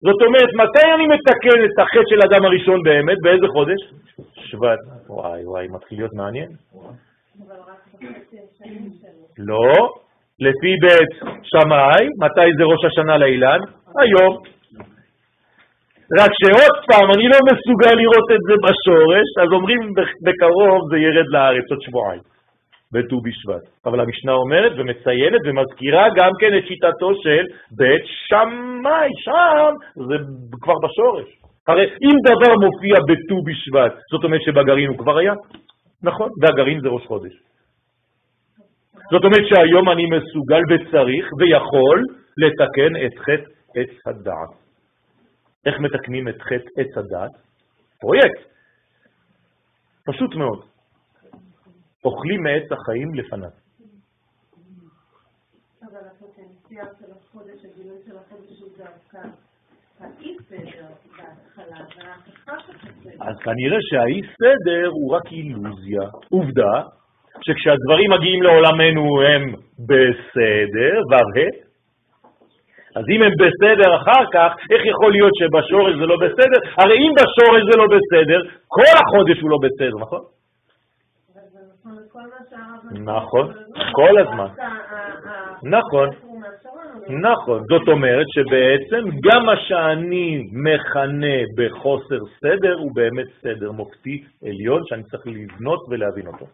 זאת 0.02 0.22
אומרת, 0.26 0.50
מתי 0.54 0.86
אני 0.94 1.06
מתקן 1.06 1.64
את 1.64 1.78
החטא 1.78 2.00
של 2.08 2.20
אדם 2.26 2.44
הראשון 2.44 2.82
באמת? 2.82 3.18
באיזה 3.22 3.46
חודש? 3.52 3.80
שבט. 4.34 4.78
וואי 5.08 5.46
וואי, 5.46 5.66
מתחיל 5.68 5.98
להיות 5.98 6.12
מעניין. 6.14 6.48
לא, 9.38 9.92
לפי 10.40 10.72
בית 10.82 11.12
שמאי, 11.42 12.04
מתי 12.22 12.48
זה 12.58 12.64
ראש 12.64 12.84
השנה 12.84 13.18
לאילן? 13.18 13.58
היום. 14.00 14.34
רק 16.20 16.30
שעוד 16.40 16.74
פעם, 16.88 17.08
אני 17.14 17.26
לא 17.32 17.38
מסוגל 17.50 17.94
לראות 18.00 18.28
את 18.34 18.42
זה 18.48 18.54
בשורש, 18.64 19.28
אז 19.42 19.48
אומרים 19.52 19.80
בקרוב 20.24 20.80
זה 20.90 20.98
ירד 20.98 21.28
לארץ 21.28 21.70
עוד 21.70 21.80
שבועיים, 21.82 22.22
בט"ו 22.92 23.20
בשבט. 23.20 23.64
אבל 23.86 24.00
המשנה 24.00 24.32
אומרת 24.32 24.72
ומציינת 24.76 25.40
ומזכירה 25.46 26.04
גם 26.16 26.30
כן 26.40 26.58
את 26.58 26.64
שיטתו 26.66 27.10
של 27.22 27.44
בית 27.70 28.04
שמאי, 28.28 29.10
שם 29.24 29.72
זה 30.08 30.16
כבר 30.62 30.74
בשורש. 30.84 31.28
הרי 31.68 31.84
אם 31.84 32.16
דבר 32.30 32.52
מופיע 32.64 32.94
בט"ו 33.08 33.36
בשבט, 33.46 33.94
זאת 34.12 34.24
אומרת 34.24 34.42
שבגרעין 34.42 34.88
הוא 34.88 34.98
כבר 34.98 35.18
היה? 35.18 35.34
נכון, 36.02 36.28
והגרעין 36.42 36.80
זה 36.80 36.88
ראש 36.88 37.06
חודש. 37.06 37.32
זאת 39.12 39.24
אומרת 39.24 39.44
שהיום 39.48 39.88
אני 39.88 40.04
מסוגל 40.06 40.62
וצריך 40.70 41.24
ויכול 41.38 41.98
לתקן 42.42 42.92
את 43.06 43.18
חטא 43.18 43.50
עץ 43.76 43.92
הדעת. 44.06 44.52
איך 45.66 45.80
מתקנים 45.80 46.28
את 46.28 46.42
חטא 46.42 46.68
עץ 46.76 46.96
הדעת? 46.96 47.30
פרויקט. 48.00 48.40
פשוט 50.06 50.34
מאוד. 50.34 50.64
אוכלים 52.04 52.42
מעץ 52.42 52.72
החיים 52.72 53.14
לפניו. 53.14 53.54
אז 63.20 63.36
כנראה 63.44 63.78
שהאי 63.80 64.20
סדר 64.22 64.88
הוא 64.88 65.14
רק 65.16 65.26
אילוזיה. 65.32 66.08
עובדה 66.30 67.01
שכשהדברים 67.41 68.11
מגיעים 68.11 68.43
לעולמנו 68.43 69.22
הם 69.22 69.43
בסדר, 69.89 71.01
ו"ה, 71.11 71.72
אז 72.97 73.05
אם 73.11 73.22
הם 73.22 73.33
בסדר 73.43 73.97
אחר 73.97 74.24
כך, 74.33 74.51
איך 74.70 74.87
יכול 74.87 75.12
להיות 75.12 75.33
שבשורש 75.35 75.95
זה 76.01 76.07
לא 76.07 76.16
בסדר? 76.16 76.59
הרי 76.78 76.99
אם 76.99 77.12
בשורש 77.14 77.62
זה 77.72 77.78
לא 77.78 77.87
בסדר, 77.87 78.41
כל 78.68 78.95
החודש 79.03 79.41
הוא 79.41 79.51
לא 79.51 79.59
בסדר, 79.62 79.97
נכון? 80.01 80.20
נכון, 83.05 83.53
כל 83.93 84.18
הזמן. 84.18 84.49
נכון, 85.62 86.09
נכון. 87.09 87.62
זאת 87.70 87.89
אומרת 87.89 88.26
שבעצם 88.35 89.09
גם 89.24 89.47
מה 89.47 89.57
שאני 89.57 90.43
מכנה 90.53 91.37
בחוסר 91.57 92.18
סדר 92.41 92.74
הוא 92.78 92.91
באמת 92.95 93.26
סדר 93.43 93.72
מופתי 93.72 94.24
עליון 94.45 94.83
שאני 94.87 95.03
צריך 95.03 95.26
לבנות 95.26 95.80
ולהבין 95.91 96.26
אותו. 96.26 96.47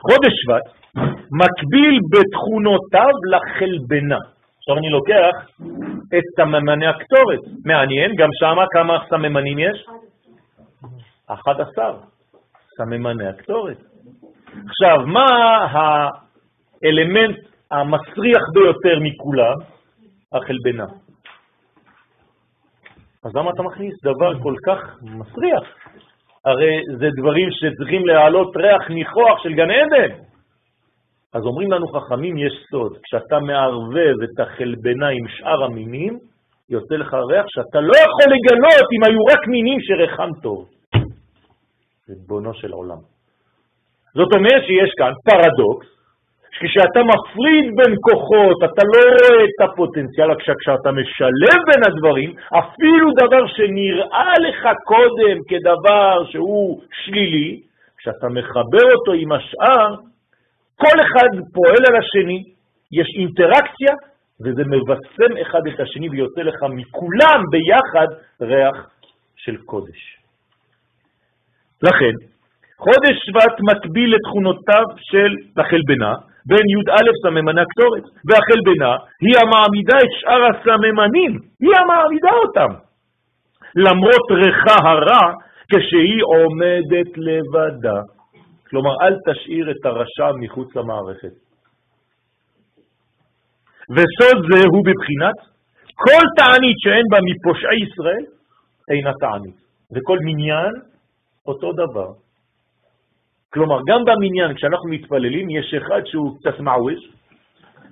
חודש 0.00 0.32
שבט 0.42 0.66
מקביל 1.42 1.98
בתכונותיו 2.12 3.14
לחלבנה. 3.32 4.18
עכשיו 4.58 4.78
אני 4.78 4.88
לוקח 4.88 5.34
את 6.18 6.24
סממני 6.36 6.86
הקטורת. 6.86 7.40
מעניין, 7.64 8.10
גם 8.16 8.28
שמה 8.40 8.64
כמה 8.72 8.98
סממנים 9.10 9.58
יש? 9.58 9.86
11 11.26 11.92
סממני 12.76 13.26
הקטורת. 13.26 13.76
עכשיו, 14.46 15.06
מה 15.06 15.26
האלמנט 15.70 17.36
המסריח 17.70 18.42
ביותר 18.54 18.98
מכולם? 19.00 19.54
החלבנה. 20.32 20.84
אז 23.24 23.34
למה 23.34 23.50
אתה 23.50 23.62
מכניס 23.62 23.94
דבר 24.02 24.42
כל 24.42 24.54
כך 24.66 24.98
מסריח? 25.02 25.62
הרי 26.48 26.74
זה 26.98 27.08
דברים 27.16 27.48
שצריכים 27.50 28.06
להעלות 28.06 28.56
ריח 28.56 28.90
ניחוח 28.90 29.42
של 29.42 29.52
גן 29.54 29.70
עדן. 29.70 30.14
אז 31.34 31.42
אומרים 31.42 31.72
לנו 31.72 31.86
חכמים, 31.88 32.38
יש 32.38 32.52
סוד. 32.70 32.92
כשאתה 33.02 33.40
מערבב 33.40 34.16
את 34.24 34.40
החלבנה 34.40 35.08
עם 35.08 35.28
שאר 35.28 35.64
המינים, 35.64 36.18
יוצא 36.70 36.94
לך 36.94 37.14
ריח 37.14 37.46
שאתה 37.48 37.80
לא 37.80 37.92
יכול 37.96 38.28
לגלות 38.34 38.86
אם 38.94 39.02
היו 39.06 39.20
רק 39.32 39.48
מינים 39.48 39.78
שריחם 39.80 40.28
טוב. 40.42 40.68
ריבונו 42.08 42.54
של 42.54 42.72
עולם. 42.72 43.00
זאת 44.14 44.28
אומרת 44.34 44.62
שיש 44.66 44.90
כאן 44.98 45.12
פרדוקס, 45.24 45.97
כשאתה 46.52 47.00
מפריד 47.02 47.64
בין 47.76 47.94
כוחות, 48.00 48.56
אתה 48.64 48.82
לא 48.92 49.00
רואה 49.00 49.44
את 49.44 49.70
הפוטנציאל, 49.70 50.28
כשאתה 50.38 50.92
משלב 50.92 51.58
בין 51.68 51.82
הדברים, 51.86 52.34
אפילו 52.48 53.10
דבר 53.22 53.46
שנראה 53.46 54.32
לך 54.48 54.68
קודם 54.84 55.36
כדבר 55.48 56.24
שהוא 56.30 56.82
שלילי, 57.04 57.60
כשאתה 57.98 58.28
מחבר 58.28 58.92
אותו 58.94 59.12
עם 59.12 59.32
השאר, 59.32 59.94
כל 60.76 60.96
אחד 61.06 61.28
פועל 61.54 61.82
על 61.88 61.96
השני, 61.96 62.44
יש 62.92 63.08
אינטראקציה, 63.16 63.94
וזה 64.44 64.62
מבשם 64.64 65.36
אחד 65.42 65.60
את 65.66 65.80
השני 65.80 66.08
ויוצא 66.08 66.40
לך 66.40 66.56
מכולם 66.70 67.42
ביחד 67.50 68.06
ריח 68.40 68.90
של 69.36 69.56
קודש. 69.56 70.18
לכן, 71.82 72.12
חודש 72.78 73.16
שבט 73.26 73.56
מקביל 73.70 74.14
לתכונותיו 74.14 74.84
של 74.98 75.34
החלבנה, 75.56 76.14
בין 76.48 76.66
י"א 76.74 77.08
סממני 77.22 77.60
הקטורת, 77.60 78.04
והחלבנה 78.26 78.92
היא 79.24 79.36
המעמידה 79.42 79.96
את 80.04 80.12
שאר 80.20 80.42
הסממנים, 80.50 81.32
היא 81.60 81.74
המעמידה 81.80 82.32
אותם. 82.42 82.72
למרות 83.76 84.26
ריחה 84.30 84.76
הרע, 84.88 85.24
כשהיא 85.70 86.22
עומדת 86.34 87.10
לבדה. 87.16 88.00
כלומר, 88.70 88.94
אל 89.02 89.14
תשאיר 89.26 89.70
את 89.70 89.86
הרשע 89.86 90.32
מחוץ 90.40 90.76
למערכת. 90.76 91.34
וסוד 93.94 94.38
זה 94.50 94.60
הוא 94.72 94.84
בבחינת 94.88 95.38
כל 95.94 96.24
תענית 96.38 96.76
שאין 96.78 97.06
בה 97.10 97.18
מפושעי 97.28 97.80
ישראל 97.86 98.24
אינה 98.90 99.12
תענית, 99.20 99.58
וכל 99.92 100.18
מניין 100.24 100.72
אותו 101.46 101.72
דבר. 101.72 102.27
כלומר, 103.52 103.78
גם 103.88 104.04
במניין, 104.04 104.54
כשאנחנו 104.54 104.88
מתפללים, 104.90 105.50
יש 105.50 105.74
אחד 105.74 106.00
שהוא 106.06 106.38
קצת 106.38 106.60
מעווש, 106.60 107.00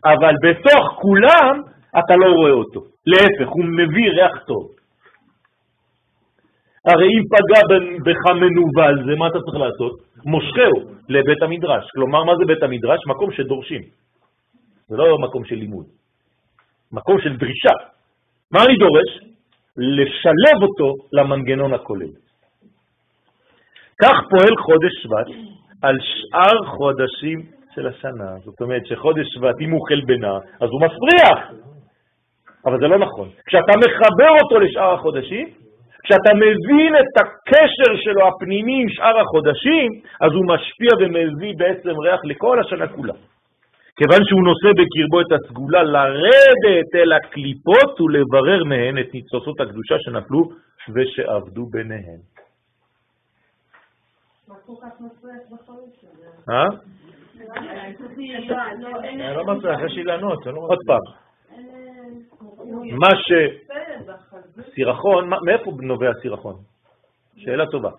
אבל 0.04 0.34
בתוך 0.42 0.84
כולם 1.00 1.62
אתה 1.98 2.16
לא 2.16 2.26
רואה 2.32 2.52
אותו. 2.52 2.80
להפך, 3.07 3.48
הוא 3.48 3.64
מביא 3.64 4.11
ריח 4.11 4.44
טוב. 4.46 4.76
הרי 6.86 7.07
אם 7.07 7.22
פגע 7.32 7.61
בך 8.04 8.22
מנוול, 8.26 8.94
זה 9.07 9.14
מה 9.18 9.26
אתה 9.28 9.38
צריך 9.38 9.57
לעשות? 9.57 9.94
מושכהו 10.24 10.78
לבית 11.09 11.42
המדרש. 11.42 11.84
כלומר, 11.94 12.24
מה 12.24 12.32
זה 12.38 12.44
בית 12.46 12.62
המדרש? 12.62 13.00
מקום 13.07 13.32
שדורשים. 13.32 13.82
זה 14.88 14.96
לא 14.96 15.18
מקום 15.18 15.44
של 15.44 15.54
לימוד, 15.54 15.86
מקום 16.92 17.20
של 17.20 17.36
דרישה. 17.36 17.76
מה 18.52 18.64
אני 18.64 18.76
דורש? 18.76 19.11
לשלב 19.76 20.62
אותו 20.62 20.94
למנגנון 21.12 21.74
הכולל. 21.74 22.25
כך 24.03 24.16
פועל 24.30 24.57
חודש 24.57 24.92
שבט 25.03 25.26
על 25.82 25.97
שאר 26.01 26.64
חודשים 26.64 27.42
של 27.74 27.86
השנה. 27.86 28.30
זאת 28.44 28.61
אומרת 28.61 28.86
שחודש 28.86 29.26
שבט, 29.34 29.55
אם 29.61 29.70
הוא 29.70 29.88
חלבנה, 29.88 30.38
אז 30.61 30.68
הוא 30.70 30.80
מפריח. 30.80 31.38
אבל 32.66 32.78
זה 32.80 32.86
לא 32.88 32.99
נכון. 32.99 33.28
כשאתה 33.47 33.72
מחבר 33.76 34.30
אותו 34.42 34.59
לשאר 34.59 34.94
החודשים, 34.94 35.49
כשאתה 36.05 36.34
מבין 36.34 36.92
את 37.01 37.22
הקשר 37.22 37.97
שלו 37.97 38.28
הפנימי 38.28 38.82
עם 38.82 38.88
שאר 38.88 39.20
החודשים, 39.20 39.90
אז 40.20 40.32
הוא 40.32 40.47
משפיע 40.47 40.90
ומביא 41.01 41.55
בעצם 41.57 42.01
ריח 42.01 42.20
לכל 42.24 42.61
השנה 42.61 42.86
כולה. 42.86 43.14
כיוון 43.99 44.24
שהוא 44.24 44.44
נושא 44.44 44.68
בקרבו 44.78 45.20
את 45.20 45.32
הסגולה 45.32 45.82
לרדת 45.82 46.90
אל 46.94 47.12
הקליפות 47.12 48.01
ולברר 48.01 48.64
מהן 48.64 48.99
את 48.99 49.14
ניצוצות 49.14 49.61
הקדושה 49.61 49.94
שנפלו 49.99 50.49
ושעבדו 50.94 51.66
ביניהן. 51.66 52.36
אה? 56.51 56.66
לא 59.34 59.44
מצליח, 59.44 59.80
יש 59.86 59.92
לי 59.97 60.05
לענות, 60.05 60.47
עוד 60.47 60.78
פעם. 60.86 61.01
מה 62.99 63.09
ש... 63.16 63.32
סירחון, 64.74 65.30
מאיפה 65.44 65.72
נובע 65.80 66.11
סירחון? 66.22 66.55
שאלה 67.36 67.66
טובה. 67.66 67.90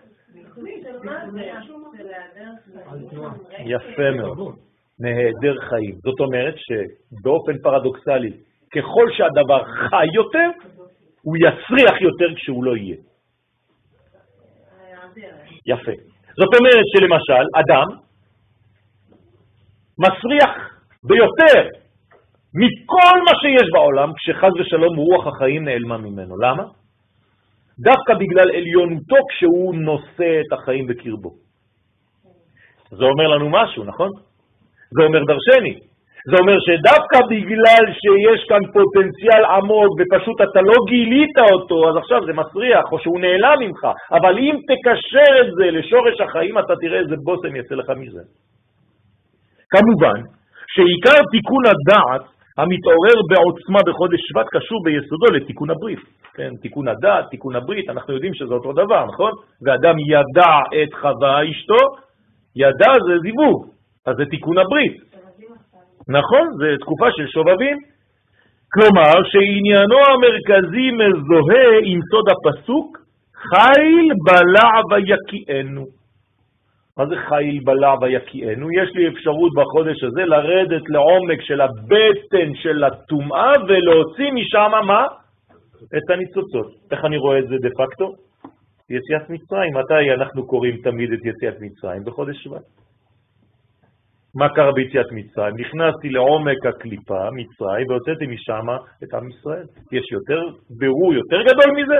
יפה 3.59 4.11
מאוד. 4.15 4.55
מהיעדר 4.99 5.59
חיים. 5.69 5.95
זאת 6.03 6.19
אומרת 6.19 6.55
שבאופן 6.57 7.57
פרדוקסלי, 7.63 8.31
ככל 8.75 9.05
שהדבר 9.11 9.63
חי 9.63 10.05
יותר, 10.13 10.49
הוא 11.21 11.37
יצריח 11.37 12.01
יותר 12.01 12.35
כשהוא 12.35 12.63
לא 12.63 12.77
יהיה. 12.77 12.97
יפה. 15.65 16.16
זאת 16.37 16.53
אומרת 16.59 16.85
שלמשל, 16.93 17.45
אדם 17.55 17.87
מסריח 19.99 20.53
ביותר 21.03 21.69
מכל 22.53 23.17
מה 23.25 23.31
שיש 23.41 23.69
בעולם, 23.73 24.13
כשחז 24.13 24.51
ושלום 24.59 24.95
רוח 24.95 25.27
החיים 25.27 25.65
נעלמה 25.65 25.97
ממנו. 25.97 26.37
למה? 26.37 26.63
דווקא 27.79 28.13
בגלל 28.13 28.49
עליונותו 28.55 29.15
כשהוא 29.29 29.75
נושא 29.75 30.41
את 30.47 30.53
החיים 30.53 30.87
בקרבו. 30.87 31.29
זה 32.89 33.03
אומר 33.05 33.27
לנו 33.27 33.49
משהו, 33.49 33.83
נכון? 33.83 34.09
זה 34.91 35.03
אומר 35.03 35.19
דרשני. 35.19 35.86
זה 36.29 36.35
אומר 36.41 36.57
שדווקא 36.67 37.19
בגלל 37.31 37.83
שיש 37.99 38.39
כאן 38.49 38.63
פוטנציאל 38.73 39.43
עמוק 39.55 39.91
ופשוט 39.97 40.37
אתה 40.41 40.61
לא 40.61 40.77
גילית 40.89 41.35
אותו, 41.53 41.89
אז 41.89 41.95
עכשיו 42.01 42.19
זה 42.25 42.33
מסריח 42.33 42.85
או 42.91 42.99
שהוא 42.99 43.19
נעלם 43.19 43.57
ממך. 43.59 43.81
אבל 44.11 44.37
אם 44.37 44.55
תקשר 44.69 45.31
את 45.41 45.49
זה 45.57 45.65
לשורש 45.71 46.21
החיים, 46.21 46.59
אתה 46.59 46.73
תראה 46.81 46.99
איזה 46.99 47.15
בושם 47.23 47.55
יצא 47.55 47.75
לך 47.75 47.89
מזה. 47.89 48.23
כמובן 49.73 50.19
שעיקר 50.73 51.19
תיקון 51.31 51.63
הדעת 51.71 52.25
המתעורר 52.57 53.17
בעוצמה 53.29 53.79
בחודש 53.87 54.19
שבט 54.27 54.47
קשור 54.55 54.79
ביסודו 54.83 55.27
לתיקון 55.35 55.69
הברית. 55.69 55.99
כן, 56.33 56.51
תיקון 56.61 56.87
הדעת, 56.87 57.25
תיקון 57.29 57.55
הברית, 57.55 57.89
אנחנו 57.89 58.13
יודעים 58.13 58.33
שזה 58.33 58.53
אותו 58.53 58.73
דבר, 58.73 59.05
נכון? 59.05 59.31
ואדם 59.65 59.95
ידע 59.99 60.53
את 60.83 60.93
חווה 60.93 61.43
אשתו, 61.51 61.81
ידע 62.55 62.91
זה 63.07 63.15
זיווג, 63.23 63.59
אז 64.07 64.15
זה 64.17 64.25
תיקון 64.25 64.57
הברית. 64.57 65.06
נכון, 66.09 66.47
זה 66.59 66.75
תקופה 66.81 67.07
של 67.11 67.27
שובבים. 67.27 67.77
כלומר, 68.73 69.13
שעניינו 69.31 69.97
המרכזי 70.11 70.91
מזוהה 70.91 71.69
עם 71.83 71.99
סוד 72.11 72.25
הפסוק, 72.33 72.97
חיל 73.35 74.07
בלע 74.25 74.71
ויקיענו. 74.91 75.85
מה 76.97 77.05
זה 77.05 77.15
חיל 77.15 77.59
בלע 77.63 77.93
ויקיענו? 78.01 78.67
יש 78.81 78.89
לי 78.95 79.07
אפשרות 79.07 79.51
בחודש 79.57 80.03
הזה 80.03 80.25
לרדת 80.25 80.81
לעומק 80.89 81.41
של 81.41 81.61
הבטן 81.61 82.55
של 82.55 82.83
הטומאה 82.83 83.51
ולהוציא 83.67 84.31
משם 84.31 84.71
מה? 84.87 85.05
את 85.97 86.09
הניצוצות. 86.09 86.71
איך 86.91 87.05
אני 87.05 87.17
רואה 87.17 87.39
את 87.39 87.47
זה 87.47 87.55
דה 87.61 87.69
פקטו? 87.77 88.13
יציאת 88.89 89.29
מצרים. 89.29 89.73
מתי 89.77 90.13
אנחנו 90.13 90.47
קוראים 90.47 90.77
תמיד 90.83 91.13
את 91.13 91.19
יציאת 91.25 91.57
מצרים? 91.61 92.03
בחודש 92.03 92.43
שבט. 92.43 92.86
מה 94.35 94.49
קרה 94.49 94.71
ביציאת 94.71 95.05
מצרים? 95.11 95.55
נכנסתי 95.57 96.09
לעומק 96.09 96.65
הקליפה, 96.65 97.23
מצרים, 97.31 97.85
והוצאתי 97.89 98.27
משם 98.27 98.67
את 99.03 99.13
עם 99.13 99.29
ישראל. 99.29 99.65
יש 99.91 100.11
יותר 100.11 100.41
ברור 100.69 101.13
יותר 101.13 101.41
גדול 101.41 101.69
מזה? 101.77 101.99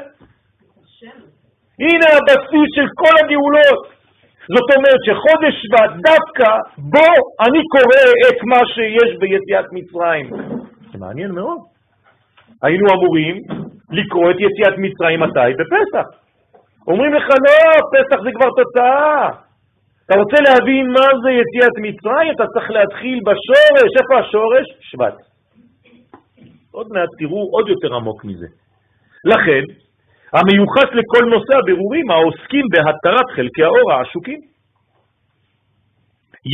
הנה 1.80 2.08
הבסיס 2.18 2.70
של 2.76 2.88
כל 3.02 3.16
הגאולות. 3.24 3.98
זאת 4.56 4.68
אומרת 4.76 5.02
שחודש 5.08 5.54
שבט, 5.62 5.92
דווקא 6.10 6.50
בו 6.78 7.08
אני 7.46 7.62
קורא 7.74 8.04
את 8.30 8.40
מה 8.52 8.62
שיש 8.74 9.18
ביציאת 9.20 9.66
מצרים. 9.72 10.30
זה 10.92 10.98
מעניין 11.00 11.32
מאוד. 11.32 11.60
היינו 12.64 12.86
אמורים 12.96 13.36
לקרוא 13.92 14.32
את 14.32 14.36
יציאת 14.36 14.76
מצרים 14.78 15.20
מתי? 15.20 15.50
בפסח. 15.60 16.08
אומרים 16.88 17.14
לך, 17.14 17.24
לא, 17.30 17.72
פסח 17.94 18.24
זה 18.24 18.30
כבר 18.36 18.50
תוצאה. 18.58 19.47
אתה 20.08 20.20
רוצה 20.20 20.38
להבין 20.48 20.86
מה 20.98 21.08
זה 21.24 21.32
יציאת 21.42 21.76
מצרים, 21.86 22.32
אתה 22.36 22.46
צריך 22.54 22.72
להתחיל 22.72 23.20
בשורש. 23.28 23.92
איפה 24.00 24.14
השורש? 24.20 24.68
שבט. 24.90 25.18
עוד 26.72 26.88
מעט 26.94 27.10
תראו 27.20 27.50
עוד 27.52 27.70
יותר 27.70 27.96
עמוק 27.96 28.26
מזה. 28.26 28.48
לכן, 29.26 29.64
המיוחס 30.34 30.90
לכל 31.00 31.24
נושא 31.34 31.54
הבירורים 31.60 32.12
העוסקים 32.12 32.66
בהתרת 32.72 33.28
חלקי 33.36 33.64
האור 33.64 33.92
העשוקים. 33.92 34.40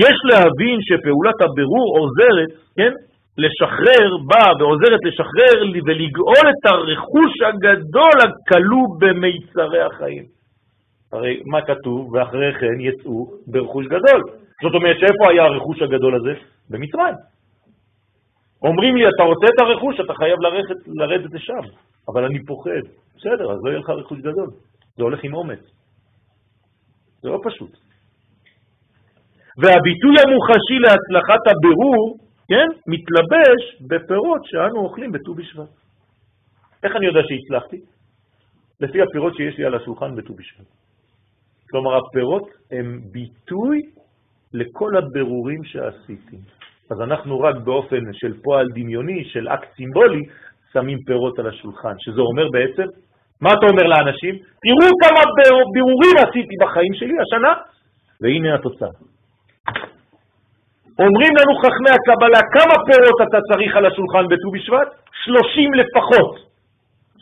יש 0.04 0.18
להבין 0.30 0.78
שפעולת 0.88 1.39
הבירור 1.41 1.88
עוזרת, 1.99 2.51
כן, 2.78 2.93
לשחרר 3.38 4.10
בה 4.30 4.45
ועוזרת 4.60 5.01
לשחרר 5.08 5.56
ולגאול 5.86 6.45
את 6.54 6.64
הרכוש 6.72 7.34
הגדול 7.47 8.18
הכלוא 8.24 8.86
במיצרי 8.99 9.82
החיים. 9.82 10.43
הרי 11.14 11.41
מה 11.45 11.61
כתוב? 11.61 12.14
ואחרי 12.14 12.53
כן 12.59 12.80
יצאו 12.80 13.32
ברכוש 13.47 13.86
גדול. 13.86 14.22
זאת 14.64 14.74
אומרת 14.74 14.95
שאיפה 14.99 15.24
היה 15.32 15.43
הרכוש 15.43 15.82
הגדול 15.82 16.16
הזה? 16.16 16.34
במצרים. 16.70 17.16
אומרים 18.61 18.95
לי, 18.95 19.03
אתה 19.16 19.24
רוצה 19.24 19.45
את 19.53 19.59
הרכוש, 19.61 19.99
אתה 19.99 20.14
חייב 20.14 20.39
לרדת, 20.39 20.88
לרדת 20.88 21.34
לשם, 21.34 21.64
אבל 22.09 22.26
אני 22.26 22.45
פוחד. 22.45 22.84
בסדר, 23.18 23.51
אז 23.51 23.57
לא 23.64 23.70
יהיה 23.70 23.80
לך 23.80 23.89
רכוש 23.89 24.20
גדול. 24.20 24.49
זה 24.97 25.03
הולך 25.03 25.24
עם 25.24 25.34
אומץ. 25.34 25.64
זה 27.22 27.30
לא 27.30 27.39
פשוט. 27.43 27.72
והביטוי 29.57 30.16
המוחשי 30.24 30.78
להצלחת 30.86 31.43
הבירור, 31.51 32.18
כן, 32.47 32.68
מתלבש 32.88 33.61
בפירות 33.88 34.41
שאנו 34.45 34.80
אוכלים 34.80 35.11
בט"ו 35.11 35.34
בשבט. 35.34 35.70
איך 36.84 36.95
אני 36.95 37.05
יודע 37.05 37.20
שהצלחתי? 37.28 37.80
לפי 38.80 39.01
הפירות 39.01 39.36
שיש 39.36 39.57
לי 39.57 39.66
על 39.66 39.76
השולחן 39.76 40.16
בט"ו 40.16 40.34
בשבט. 40.34 40.83
כלומר, 41.74 41.97
הפירות 41.97 42.47
הם 42.71 42.99
ביטוי 43.11 43.82
לכל 44.53 44.97
הבירורים 44.97 45.63
שעשיתי. 45.63 46.38
אז 46.91 47.01
אנחנו 47.01 47.39
רק 47.39 47.55
באופן 47.55 48.13
של 48.13 48.34
פועל 48.43 48.67
דמיוני, 48.76 49.26
של 49.26 49.47
אקט 49.47 49.67
סימבולי, 49.76 50.21
שמים 50.74 50.99
פירות 51.05 51.39
על 51.39 51.47
השולחן, 51.47 51.95
שזה 51.99 52.21
אומר 52.21 52.45
בעצם, 52.53 52.88
מה 53.41 53.49
אתה 53.53 53.65
אומר 53.71 53.84
לאנשים? 53.84 54.34
תראו 54.36 54.88
כמה 55.03 55.21
בירורים 55.74 56.15
עשיתי 56.17 56.55
בחיים 56.61 56.93
שלי 56.93 57.15
השנה, 57.24 57.53
והנה 58.21 58.55
התוצאה. 58.55 58.93
אומרים 60.99 61.34
לנו 61.39 61.53
חכמי 61.63 61.91
הקבלה, 61.97 62.41
כמה 62.55 62.76
פירות 62.88 63.17
אתה 63.28 63.38
צריך 63.49 63.76
על 63.76 63.86
השולחן 63.86 64.26
בט"ו 64.30 64.51
בשבט? 64.51 64.89
30 65.24 65.74
לפחות. 65.74 66.34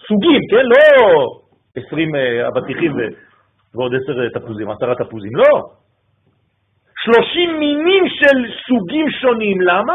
סוגים, 0.07 0.41
כן? 0.51 0.65
לא 0.71 1.25
20 1.75 2.15
אה, 2.15 2.47
אבטיחים 2.47 2.91
ועוד 3.75 3.91
10 3.95 4.39
תפוזים, 4.39 4.69
10 4.69 4.93
תפוזים, 4.93 5.31
לא. 5.35 5.53
30 7.03 7.59
מינים 7.59 8.03
של 8.07 8.37
סוגים 8.67 9.07
שונים, 9.21 9.61
למה? 9.61 9.93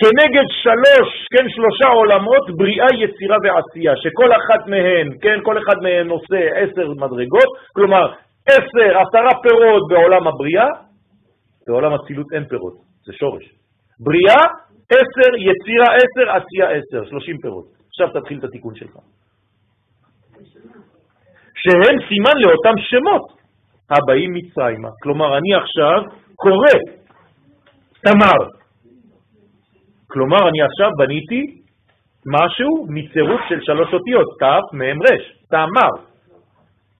כנגד 0.00 0.46
שלוש, 0.62 1.08
כן, 1.32 1.46
שלושה 1.48 1.88
עולמות, 1.88 2.44
בריאה, 2.56 2.86
יצירה 3.02 3.36
ועשייה, 3.42 3.92
שכל 3.96 4.30
אחת 4.32 4.66
מהן, 4.66 5.08
כן, 5.22 5.38
כל 5.42 5.58
אחד 5.58 5.76
מהן 5.82 6.08
עושה 6.08 6.40
עשר 6.60 6.88
מדרגות, 6.88 7.50
כלומר, 7.72 8.12
עשר, 8.48 8.90
עשרה 9.02 9.32
פירות 9.42 9.82
בעולם 9.90 10.26
הבריאה, 10.28 10.68
בעולם 11.66 11.92
הצילות 11.94 12.26
אין 12.32 12.44
פירות, 12.44 12.74
זה 13.06 13.12
שורש. 13.12 13.44
בריאה, 14.00 14.42
עשר, 14.92 15.30
יצירה 15.48 15.88
עשר, 16.00 16.26
עשייה 16.36 16.68
עשר, 16.78 17.08
שלושים 17.10 17.38
פירות. 17.38 17.64
עכשיו 17.88 18.20
תתחיל 18.20 18.38
את 18.38 18.44
התיקון 18.44 18.74
שלך. 18.74 18.96
שהם 21.66 21.96
סימן 22.08 22.36
לאותם 22.42 22.76
שמות 22.78 23.26
הבאים 23.90 24.32
מצרימה. 24.32 24.88
כלומר, 25.02 25.38
אני 25.38 25.54
עכשיו 25.54 26.02
קורא 26.36 26.76
תמר. 28.04 28.40
כלומר, 30.12 30.48
אני 30.48 30.62
עכשיו 30.62 30.90
בניתי 30.98 31.42
משהו 32.36 32.86
מצירוף 32.88 33.40
של 33.48 33.60
שלוש 33.60 33.94
אותיות, 33.94 34.26
ת', 34.40 34.74
מ', 34.74 35.06
תמר. 35.50 35.92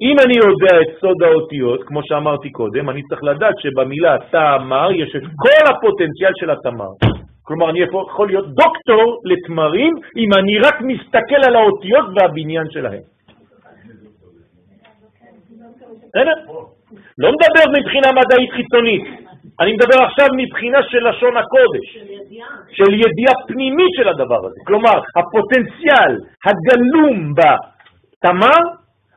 אם 0.03 0.17
אני 0.25 0.37
יודע 0.47 0.75
את 0.83 1.01
סוד 1.01 1.23
האותיות, 1.23 1.81
כמו 1.87 2.01
שאמרתי 2.05 2.51
קודם, 2.51 2.91
אני 2.91 3.03
צריך 3.09 3.25
לדעת 3.25 3.55
שבמילה 3.59 4.17
תמר 4.31 4.93
יש 4.93 5.17
את 5.17 5.23
כל 5.23 5.63
הפוטנציאל 5.71 6.33
של 6.41 6.51
התמר. 6.51 6.93
כלומר, 7.43 7.71
אני 7.71 7.81
יכול 7.81 8.27
להיות 8.27 8.47
דוקטור 8.47 9.05
לתמרים 9.25 9.93
אם 10.17 10.29
אני 10.39 10.59
רק 10.59 10.81
מסתכל 10.81 11.41
על 11.47 11.57
האותיות 11.57 12.07
והבניין 12.15 12.67
שלהם. 12.71 13.16
בסדר? 16.09 16.33
לא 17.19 17.31
מדבר 17.35 17.65
מבחינה 17.79 18.09
מדעית 18.13 18.51
חיצונית, 18.51 19.05
אני 19.61 19.73
מדבר 19.73 20.05
עכשיו 20.05 20.27
מבחינה 20.37 20.79
של 20.83 21.09
לשון 21.09 21.37
הקודש, 21.37 21.87
של 22.71 22.95
ידיעה 22.95 23.35
פנימית 23.49 23.93
של 23.97 24.09
הדבר 24.09 24.47
הזה. 24.47 24.61
כלומר, 24.67 25.01
הפוטנציאל 25.17 26.13
הגלום 26.47 27.35
בתמר 27.35 28.61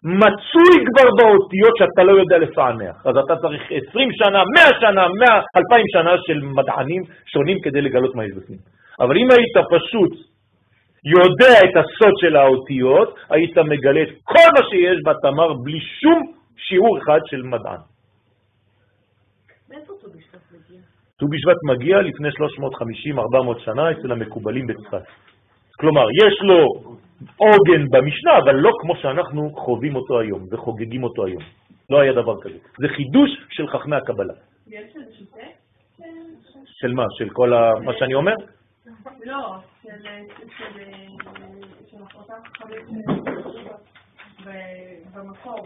מצוי 0.04 0.86
כבר 0.88 1.10
באותיות 1.18 1.78
שאתה 1.78 2.04
לא 2.04 2.12
יודע 2.12 2.38
לפענח. 2.38 2.96
אז 3.06 3.18
אתה 3.18 3.36
צריך 3.36 3.62
20 3.90 4.10
שנה, 4.12 4.44
100 4.56 4.80
שנה, 4.80 5.08
100, 5.08 5.42
2,000 5.58 5.86
שנה 5.94 6.12
של 6.28 6.42
מדענים 6.42 7.04
שונים 7.26 7.58
כדי 7.62 7.82
לגלות 7.82 8.16
מה 8.16 8.26
יש 8.26 8.32
בפנים. 8.32 8.60
אבל 9.00 9.18
אם 9.18 9.28
היית 9.32 9.58
פשוט 9.70 10.12
יודע 11.06 11.54
את 11.64 11.76
הסוד 11.78 12.14
של 12.18 12.36
האותיות, 12.36 13.16
היית 13.30 13.58
מגלה 13.58 14.02
את 14.02 14.10
כל 14.24 14.48
מה 14.56 14.70
שיש 14.70 14.98
בתמר 15.06 15.54
בלי 15.54 15.80
שום 15.80 16.39
שיעור 16.68 16.97
אחד 16.97 17.20
של 17.26 17.41
מדען. 17.41 17.80
מאיפה 19.70 19.93
ט"ו 20.01 20.10
בשבט 20.10 20.41
מגיע? 20.51 20.82
ט"ו 21.18 21.28
בשבט 21.28 21.57
מגיע 21.64 22.01
לפני 22.01 22.30
350-400 22.30 23.60
שנה 23.60 23.91
אצל 23.91 24.12
המקובלים 24.12 24.68
בצפת. 24.68 25.03
כלומר, 25.80 26.05
יש 26.26 26.41
לו 26.41 26.66
עוגן 27.38 27.89
במשנה, 27.91 28.38
אבל 28.38 28.55
לא 28.55 28.72
כמו 28.82 28.95
שאנחנו 28.95 29.49
חווים 29.55 29.95
אותו 29.95 30.20
היום 30.20 30.45
וחוגגים 30.51 31.03
אותו 31.03 31.26
היום. 31.26 31.43
לא 31.89 31.99
היה 31.99 32.14
דבר 32.14 32.41
כזה. 32.41 32.57
זה 32.78 32.88
חידוש 32.88 33.30
של 33.49 33.68
חכמי 33.68 33.95
הקבלה. 33.95 34.34
של 36.66 36.93
מה? 36.93 37.05
של 37.18 37.30
כל. 37.30 37.49
מה 37.84 37.93
שאני 37.99 38.14
אומר? 38.14 38.36
לא, 39.26 39.55
של 39.84 39.89
אותם 42.16 42.34
חכמים 42.45 42.86
במקור, 45.16 45.64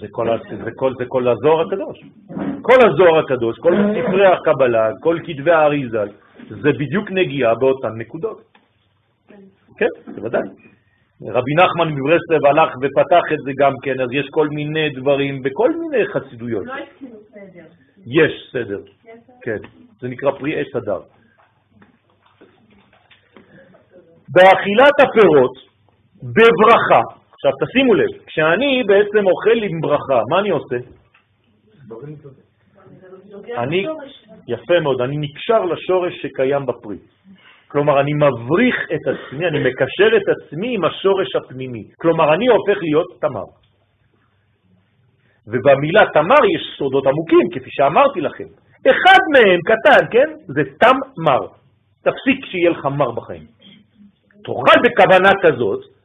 זה 0.00 0.06
כל, 0.10 0.28
זה, 0.64 0.70
כל, 0.76 0.92
זה 0.98 1.04
כל 1.08 1.28
הזוהר 1.28 1.66
הקדוש. 1.66 1.98
כל 2.62 2.78
הזוהר 2.86 3.18
הקדוש, 3.24 3.58
כל 3.58 3.74
ספרי 3.74 4.26
הקבלה, 4.26 4.90
כל 5.02 5.18
כתבי 5.24 5.50
האריזה, 5.50 6.04
זה 6.48 6.72
בדיוק 6.72 7.10
נגיעה 7.10 7.54
באותן 7.54 7.92
נקודות. 7.98 8.42
כן, 9.78 10.12
בוודאי. 10.14 10.48
רבי 11.22 11.54
נחמן 11.54 11.88
מברסלב 11.94 12.46
הלך 12.46 12.74
ופתח 12.82 13.22
את 13.32 13.38
זה 13.44 13.50
גם 13.58 13.72
כן, 13.82 14.00
אז 14.00 14.08
יש 14.12 14.26
כל 14.30 14.48
מיני 14.48 14.90
דברים 14.90 15.42
בכל 15.42 15.70
מיני 15.70 16.06
חסידויות. 16.06 16.66
לא 16.66 16.72
התחילו. 16.72 17.16
יש 18.06 18.50
סדר, 18.52 18.78
יש 19.04 19.20
סדר? 19.26 19.42
כן. 19.42 19.56
זה 20.00 20.08
נקרא 20.08 20.30
פרי 20.30 20.60
עץ 20.60 20.76
הדר. 20.76 21.00
באכילת 24.28 24.96
הפירות, 25.00 25.56
בברכה, 26.22 27.17
עכשיו 27.38 27.52
תשימו 27.66 27.94
לב, 27.94 28.22
כשאני 28.26 28.82
בעצם 28.86 29.26
אוכל 29.26 29.62
עם 29.62 29.80
ברכה, 29.80 30.22
מה 30.30 30.38
אני 30.40 30.50
עושה? 30.50 30.76
אני, 33.56 33.86
יפה 34.48 34.80
מאוד, 34.80 35.00
אני 35.00 35.16
נקשר 35.16 35.64
לשורש 35.64 36.22
שקיים 36.22 36.66
בפרי. 36.66 36.96
כלומר, 37.68 38.00
אני 38.00 38.12
מבריך 38.14 38.76
את 38.94 39.14
עצמי, 39.14 39.46
אני 39.46 39.58
מקשר 39.58 40.16
את 40.16 40.22
עצמי 40.28 40.74
עם 40.74 40.84
השורש 40.84 41.36
הפנימי. 41.36 41.84
כלומר, 42.00 42.34
אני 42.34 42.46
הופך 42.46 42.78
להיות 42.82 43.06
תמר. 43.20 43.48
ובמילה 45.46 46.02
תמר 46.14 46.42
יש 46.54 46.78
סודות 46.78 47.06
עמוקים, 47.06 47.46
כפי 47.52 47.70
שאמרתי 47.70 48.20
לכם. 48.20 48.48
אחד 48.90 49.20
מהם, 49.32 49.60
קטן, 49.70 50.06
כן? 50.10 50.28
זה 50.46 50.62
תם 50.80 50.96
מר. 51.24 51.46
תפסיק 52.02 52.44
שיהיה 52.50 52.70
לך 52.70 52.86
מר 52.86 53.10
בחיים. 53.10 53.46
תאכל 54.44 54.78
בכוונה 54.84 55.30
כזאת, 55.42 55.97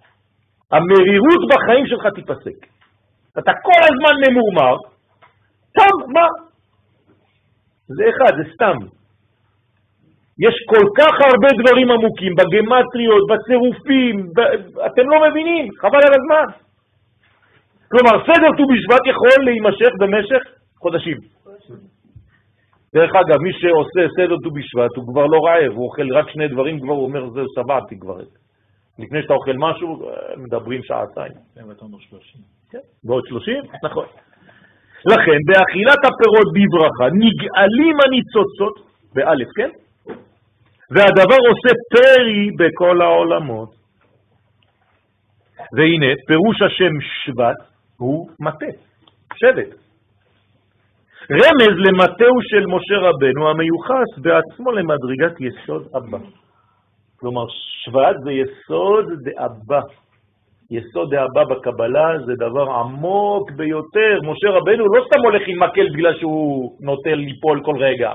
המרירות 0.73 1.41
בחיים 1.51 1.85
שלך 1.87 2.07
תיפסק. 2.15 2.57
אתה 3.39 3.51
כל 3.67 3.81
הזמן 3.89 4.15
ממורמר, 4.23 4.75
תם 5.75 5.95
מר. 6.13 6.33
זה 7.87 8.03
אחד, 8.09 8.31
זה 8.37 8.43
סתם. 8.53 8.77
יש 10.45 10.55
כל 10.71 10.85
כך 10.99 11.13
הרבה 11.29 11.49
דברים 11.59 11.91
עמוקים 11.91 12.33
בגמטריות, 12.35 13.23
בצירופים, 13.29 14.15
ב... 14.35 14.39
אתם 14.87 15.05
לא 15.11 15.17
מבינים, 15.29 15.63
חבל 15.81 16.03
על 16.07 16.13
הזמן. 16.19 16.47
כלומר, 17.91 18.15
סדר 18.25 18.49
ט"ו 18.57 18.65
בשבט 18.71 19.03
יכול 19.11 19.43
להימשך 19.45 19.91
במשך 19.99 20.41
חודשים. 20.81 21.17
דרך 22.95 23.11
אגב, 23.21 23.37
מי 23.41 23.53
שעושה 23.53 24.01
סדר 24.17 24.35
ט"ו 24.43 24.51
בשבט 24.51 24.95
הוא 24.95 25.05
כבר 25.07 25.25
לא 25.25 25.39
רעב, 25.47 25.71
הוא 25.75 25.85
אוכל 25.85 26.07
רק 26.17 26.29
שני 26.29 26.47
דברים, 26.47 26.79
כבר 26.79 26.93
הוא 26.93 27.03
אומר, 27.03 27.29
זהו, 27.29 27.45
שבעתי 27.55 27.99
כבר. 27.99 28.17
לפני 28.99 29.21
שאתה 29.21 29.33
אוכל 29.33 29.57
משהו, 29.57 30.09
מדברים 30.37 30.83
שעתיים. 30.83 31.33
כן, 31.55 31.63
ואתה 31.69 31.85
אומר 31.85 31.97
30. 31.99 32.41
כן, 32.71 32.79
ועוד 33.03 33.23
30? 33.27 33.55
נכון. 33.87 34.05
לכן, 35.05 35.39
באכילת 35.47 36.01
הפירות 36.07 36.49
בברכה 36.55 37.05
נגאלים 37.05 37.97
הניצוצות, 38.05 38.75
באלף, 39.13 39.47
כן? 39.57 39.69
והדבר 40.89 41.39
עושה 41.49 41.71
פרי 41.91 42.49
בכל 42.59 43.01
העולמות. 43.01 43.69
והנה, 45.77 46.11
פירוש 46.27 46.61
השם 46.61 46.93
שבט 47.23 47.59
הוא 47.97 48.29
מטה, 48.39 48.71
שבט. 49.35 49.83
רמז 51.31 51.75
למטהו 51.87 52.35
של 52.41 52.65
משה 52.65 52.97
רבנו 52.97 53.49
המיוחס 53.49 54.09
בעצמו 54.17 54.71
למדרגת 54.71 55.41
יסוד 55.41 55.87
אבא. 55.97 56.42
כלומר, 57.23 57.45
שבט 57.83 58.15
זה 58.23 58.31
יסוד 58.31 59.05
דאבא. 59.23 59.81
יסוד 60.71 61.13
האבא 61.13 61.43
בקבלה 61.43 62.07
זה 62.25 62.33
דבר 62.35 62.67
עמוק 62.71 63.51
ביותר. 63.51 64.13
משה 64.29 64.49
רבנו 64.57 64.83
לא 64.93 64.99
סתם 65.07 65.21
הולך 65.23 65.43
עם 65.47 65.63
מקל 65.63 65.87
בגלל 65.93 66.13
שהוא 66.19 66.71
נוטה 66.81 67.13
ליפול 67.15 67.61
כל 67.65 67.77
רגע. 67.79 68.11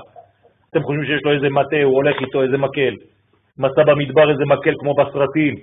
אתם 0.69 0.81
חושבים 0.83 1.05
שיש 1.05 1.21
לו 1.25 1.31
איזה 1.31 1.49
מטה, 1.49 1.81
הוא 1.83 1.95
הולך 1.95 2.15
איתו 2.21 2.41
איזה 2.43 2.57
מקל. 2.57 2.93
מצא 3.57 3.81
במדבר 3.89 4.31
איזה 4.31 4.45
מקל 4.53 4.73
כמו 4.79 4.93
בסרטים. 4.99 5.53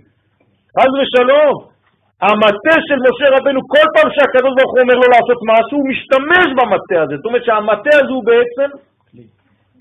חס 0.77 0.93
ושלום, 0.99 1.55
המטה 2.23 2.77
של 2.87 2.99
משה 3.07 3.27
רבנו, 3.37 3.61
כל 3.75 3.87
פעם 3.95 4.09
שהקדוש 4.15 4.53
ברוך 4.57 4.73
הוא 4.73 4.81
אומר 4.83 4.97
לו 5.03 5.09
לעשות 5.15 5.41
משהו, 5.53 5.77
הוא 5.79 5.89
משתמש 5.93 6.49
במטה 6.59 6.99
הזה. 7.03 7.17
זאת 7.17 7.27
אומרת 7.27 7.45
שהמטה 7.45 7.95
הזה 8.01 8.13
הוא 8.17 8.25
בעצם 8.31 8.69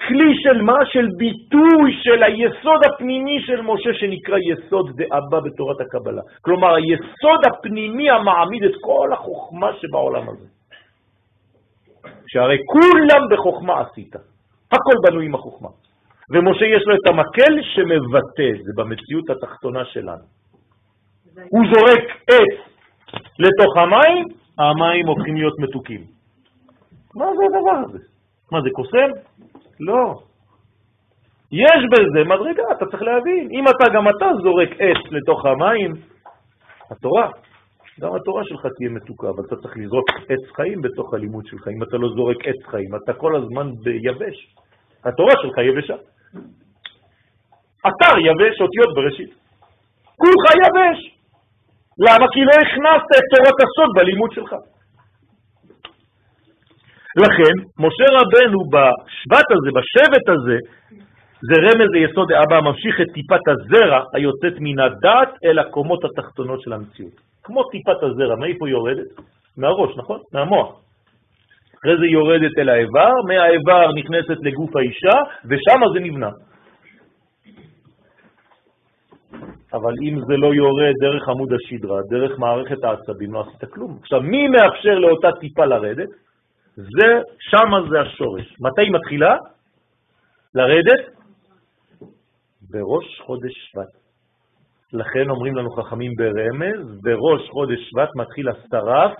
כלי 0.07 0.33
של 0.43 0.61
מה? 0.61 0.77
של 0.85 1.07
ביטוי 1.17 1.93
של 2.03 2.23
היסוד 2.23 2.81
הפנימי 2.85 3.39
של 3.45 3.61
משה 3.61 3.93
שנקרא 3.93 4.37
יסוד 4.37 4.91
דאבא 4.95 5.39
בתורת 5.39 5.81
הקבלה. 5.81 6.21
כלומר, 6.41 6.75
היסוד 6.75 7.41
הפנימי 7.47 8.09
המעמיד 8.09 8.63
את 8.63 8.75
כל 8.81 9.13
החוכמה 9.13 9.69
שבעולם 9.81 10.29
הזה. 10.29 10.47
שהרי 12.27 12.57
כולם 12.65 13.21
בחוכמה 13.31 13.81
עשית. 13.81 14.15
הכל 14.71 14.95
בנוי 15.03 15.25
עם 15.25 15.35
החוכמה. 15.35 15.69
ומשה 16.29 16.65
יש 16.65 16.83
לו 16.87 16.95
את 16.95 17.07
המקל 17.07 17.61
שמבטא, 17.61 18.63
זה 18.63 18.71
במציאות 18.75 19.29
התחתונה 19.29 19.85
שלנו. 19.85 20.25
הוא 21.49 21.63
זורק 21.73 22.03
עץ 22.29 22.55
לתוך 23.39 23.77
המים, 23.77 24.25
המים 24.59 25.07
הופכים 25.07 25.35
להיות 25.35 25.59
מתוקים. 25.59 26.01
מה 27.15 27.25
זה 27.37 27.43
הדבר 27.45 27.77
הזה? 27.85 28.14
מה 28.51 28.61
זה 28.61 28.69
קוסם? 28.73 29.09
לא. 29.79 30.13
יש 31.51 31.81
בזה 31.91 32.23
מדרגה, 32.23 32.63
אתה 32.71 32.85
צריך 32.85 33.03
להבין. 33.03 33.49
אם 33.51 33.63
אתה, 33.67 33.93
גם 33.93 34.09
אתה 34.09 34.25
זורק 34.43 34.69
עץ 34.79 35.11
לתוך 35.11 35.45
המים, 35.45 35.91
התורה, 36.91 37.29
גם 37.99 38.15
התורה 38.15 38.43
שלך 38.43 38.67
תהיה 38.77 38.89
מתוקה, 38.89 39.29
אבל 39.29 39.43
אתה 39.47 39.55
צריך 39.55 39.77
לזרוק 39.77 40.09
עץ 40.29 40.55
חיים 40.55 40.81
בתוך 40.81 41.13
הלימוד 41.13 41.45
שלך. 41.45 41.67
אם 41.67 41.83
אתה 41.83 41.97
לא 41.97 42.09
זורק 42.15 42.37
עץ 42.45 42.65
חיים, 42.65 42.89
אתה 43.03 43.13
כל 43.13 43.35
הזמן 43.35 43.71
ביבש. 43.83 44.55
התורה 45.05 45.33
שלך 45.41 45.57
יבשה. 45.57 45.95
אתר 47.87 48.13
יבש, 48.19 48.61
אותיות 48.61 48.95
בראשית. 48.95 49.29
כולך 50.15 50.43
יבש. 50.65 50.99
למה? 51.97 52.25
כי 52.33 52.39
לא 52.39 52.51
הכנסת 52.51 53.07
את 53.17 53.25
תורת 53.31 53.57
הסוד 53.63 53.89
בלימוד 53.95 54.31
שלך. 54.31 54.55
לכן, 57.17 57.55
משה 57.79 58.07
רבנו 58.17 58.59
בשבט 58.73 59.47
הזה, 59.55 59.69
בשבט 59.77 60.29
הזה, 60.29 60.57
זה 61.47 61.55
רמז 61.61 61.89
ליסוד 61.91 62.31
האבא 62.31 62.55
הממשיך 62.55 63.01
את 63.01 63.13
טיפת 63.13 63.45
הזרע 63.47 64.03
היוצאת 64.13 64.53
מן 64.59 64.79
הדעת 64.79 65.29
אל 65.45 65.59
הקומות 65.59 65.99
התחתונות 66.05 66.61
של 66.61 66.73
המציאות. 66.73 67.13
כמו 67.43 67.63
טיפת 67.63 68.03
הזרע, 68.03 68.35
מאיפה 68.35 68.69
יורדת? 68.69 69.11
מהראש, 69.57 69.97
נכון? 69.97 70.19
מהמוח. 70.33 70.81
אחרי 71.79 71.97
זה 71.97 72.05
יורדת 72.05 72.51
אל 72.59 72.69
האיבר, 72.69 73.11
מהאיבר 73.27 73.91
נכנסת 73.91 74.37
לגוף 74.41 74.75
האישה, 74.75 75.17
ושם 75.45 75.79
זה 75.93 75.99
נבנה. 75.99 76.29
אבל 79.73 79.93
אם 80.03 80.19
זה 80.27 80.37
לא 80.37 80.53
יורד 80.53 80.93
דרך 81.01 81.29
עמוד 81.29 81.49
השדרה, 81.53 81.99
דרך 82.09 82.39
מערכת 82.39 82.83
העצבים, 82.83 83.33
לא 83.33 83.41
עשית 83.41 83.71
כלום. 83.73 83.97
עכשיו, 84.01 84.21
מי 84.21 84.47
מאפשר 84.47 84.99
לאותה 84.99 85.29
טיפה 85.39 85.65
לרדת? 85.65 86.24
זה, 86.75 87.19
שם 87.39 87.89
זה 87.89 88.01
השורש. 88.01 88.55
מתי 88.59 88.81
היא 88.81 88.91
מתחילה? 88.91 89.35
לרדת? 90.55 91.15
בראש 92.71 93.21
חודש 93.25 93.51
שבט. 93.71 94.05
לכן 94.93 95.29
אומרים 95.29 95.55
לנו 95.55 95.71
חכמים 95.71 96.11
ברמז, 96.17 97.01
בראש 97.01 97.49
חודש 97.49 97.79
שבט 97.89 98.09
מתחיל 98.15 98.49
השרף 98.49 99.11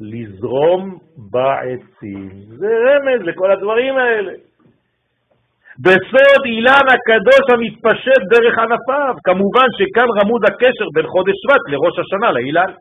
לזרום 0.00 0.98
בעצים. 1.30 2.30
זה 2.58 2.66
רמז 2.66 3.20
לכל 3.22 3.50
הדברים 3.50 3.96
האלה. 3.96 4.32
בסוד 5.78 6.42
אילן 6.44 6.86
הקדוש 6.94 7.44
המתפשט 7.52 8.22
דרך 8.32 8.58
ענפיו. 8.58 9.14
כמובן 9.24 9.66
שכאן 9.78 10.08
רמוד 10.20 10.42
הקשר 10.48 10.86
בין 10.94 11.06
חודש 11.06 11.34
שבט 11.42 11.62
לראש 11.68 11.98
השנה, 11.98 12.32
לאילן. 12.32 12.72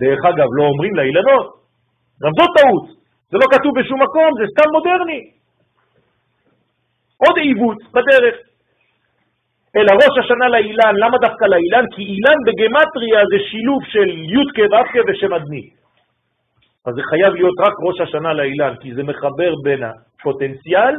דרך 0.00 0.24
אגב, 0.24 0.46
לא 0.58 0.64
אומרים 0.64 0.94
לאילנות, 0.94 1.55
גם 2.22 2.32
זאת 2.38 2.50
טעות, 2.56 2.86
זה 3.30 3.36
לא 3.42 3.46
כתוב 3.54 3.72
בשום 3.78 4.02
מקום, 4.02 4.30
זה 4.38 4.44
סתם 4.52 4.68
מודרני. 4.72 5.20
עוד 7.16 7.36
עיוות 7.38 7.78
בדרך. 7.94 8.36
אלא 9.76 9.92
ראש 9.92 10.14
השנה 10.24 10.48
לאילן, 10.48 10.94
למה 11.02 11.16
דווקא 11.26 11.44
לאילן? 11.44 11.84
כי 11.94 12.02
אילן 12.02 12.38
בגמטריה 12.46 13.20
זה 13.30 13.38
שילוב 13.50 13.80
של 13.84 14.08
י' 14.08 14.46
כו' 14.56 15.00
ושם 15.08 15.34
אדני. 15.34 15.70
אז 16.86 16.94
זה 16.94 17.02
חייב 17.10 17.34
להיות 17.34 17.54
רק 17.60 17.74
ראש 17.86 18.00
השנה 18.00 18.32
לאילן, 18.32 18.74
כי 18.80 18.94
זה 18.94 19.02
מחבר 19.02 19.52
בין 19.64 19.80
הפוטנציאל, 19.82 20.94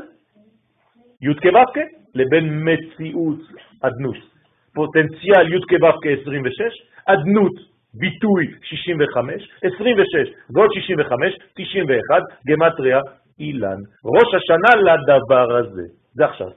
י' 1.21 1.35
כו' 1.43 1.81
לבין 2.15 2.45
מציאות 2.67 3.39
אדנות. 3.81 4.17
פוטנציאל 4.75 5.53
י' 5.53 5.61
כו' 5.69 6.09
26, 6.21 6.61
אדנות 7.05 7.76
ביטוי 7.93 8.45
65, 8.63 9.49
26 9.61 10.33
ועוד 10.55 10.69
65, 10.73 11.33
91, 11.53 12.21
גמטריה 12.47 12.99
אילן. 13.39 13.79
ראש 14.05 14.29
השנה 14.37 14.71
לדבר 14.87 15.57
הזה. 15.57 15.85
זה 16.13 16.25
עכשיו. 16.25 16.47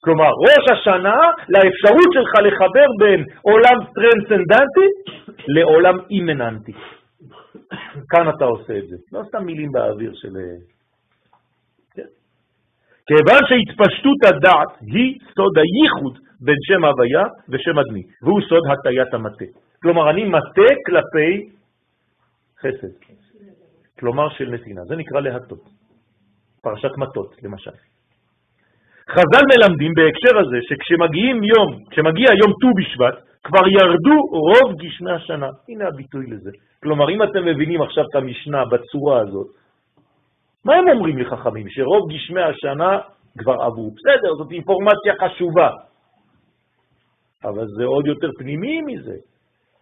כלומר, 0.00 0.30
ראש 0.48 0.64
השנה 0.72 1.18
לאפשרות 1.48 2.10
שלך 2.12 2.32
לחבר 2.46 2.86
בין 2.98 3.24
עולם 3.42 3.78
טרנסצנדנטי 3.94 4.88
לעולם 5.48 5.94
אימננטי. 6.10 6.72
כאן 8.10 8.28
אתה 8.36 8.44
עושה 8.44 8.78
את 8.78 8.88
זה. 8.88 8.96
לא 9.12 9.22
סתם 9.28 9.44
מילים 9.44 9.72
באוויר 9.72 10.12
של... 10.14 10.32
כן. 11.94 12.08
כיוון 13.06 13.42
שהתפשטות 13.48 14.20
הדעת 14.28 14.72
היא 14.80 15.18
סוד 15.34 15.58
הייחוד 15.58 16.18
בין 16.40 16.56
שם 16.66 16.84
הוויה 16.84 17.24
ושם 17.48 17.78
אדמי, 17.78 18.02
והוא 18.22 18.40
סוד 18.48 18.62
הטיית 18.72 19.14
המטה. 19.14 19.44
כלומר, 19.82 20.10
אני 20.10 20.24
מטה 20.24 20.74
כלפי 20.86 21.48
חסד, 22.60 22.94
כלומר 23.98 24.28
של 24.28 24.50
נתינה. 24.50 24.84
זה 24.84 24.96
נקרא 24.96 25.20
להטות. 25.20 25.68
פרשת 26.62 26.96
מטות, 26.98 27.42
למשל. 27.42 27.70
חז"ל 29.10 29.44
מלמדים 29.50 29.92
בהקשר 29.94 30.38
הזה 30.38 30.56
שכשמגיעים 30.68 31.44
יום, 31.44 31.84
כשמגיע 31.90 32.28
יום 32.42 32.52
ט"ו 32.60 32.70
בשבט, 32.78 33.14
כבר 33.44 33.68
ירדו 33.68 34.18
רוב 34.30 34.74
גשמי 34.82 35.12
השנה. 35.12 35.48
הנה 35.68 35.88
הביטוי 35.88 36.26
לזה. 36.26 36.50
כלומר, 36.82 37.10
אם 37.10 37.22
אתם 37.22 37.44
מבינים 37.44 37.82
עכשיו 37.82 38.04
את 38.10 38.14
המשנה 38.14 38.64
בצורה 38.64 39.20
הזאת, 39.20 39.46
מה 40.64 40.74
הם 40.74 40.88
אומרים 40.88 41.18
לי 41.18 41.24
חכמים? 41.24 41.68
שרוב 41.68 42.12
גשמי 42.12 42.42
השנה 42.42 42.98
כבר 43.38 43.52
עברו. 43.52 43.90
בסדר, 43.90 44.34
זאת 44.38 44.52
אינפורמציה 44.52 45.14
חשובה, 45.20 45.70
אבל 47.44 47.66
זה 47.78 47.84
עוד 47.84 48.06
יותר 48.06 48.30
פנימי 48.38 48.80
מזה. 48.82 49.16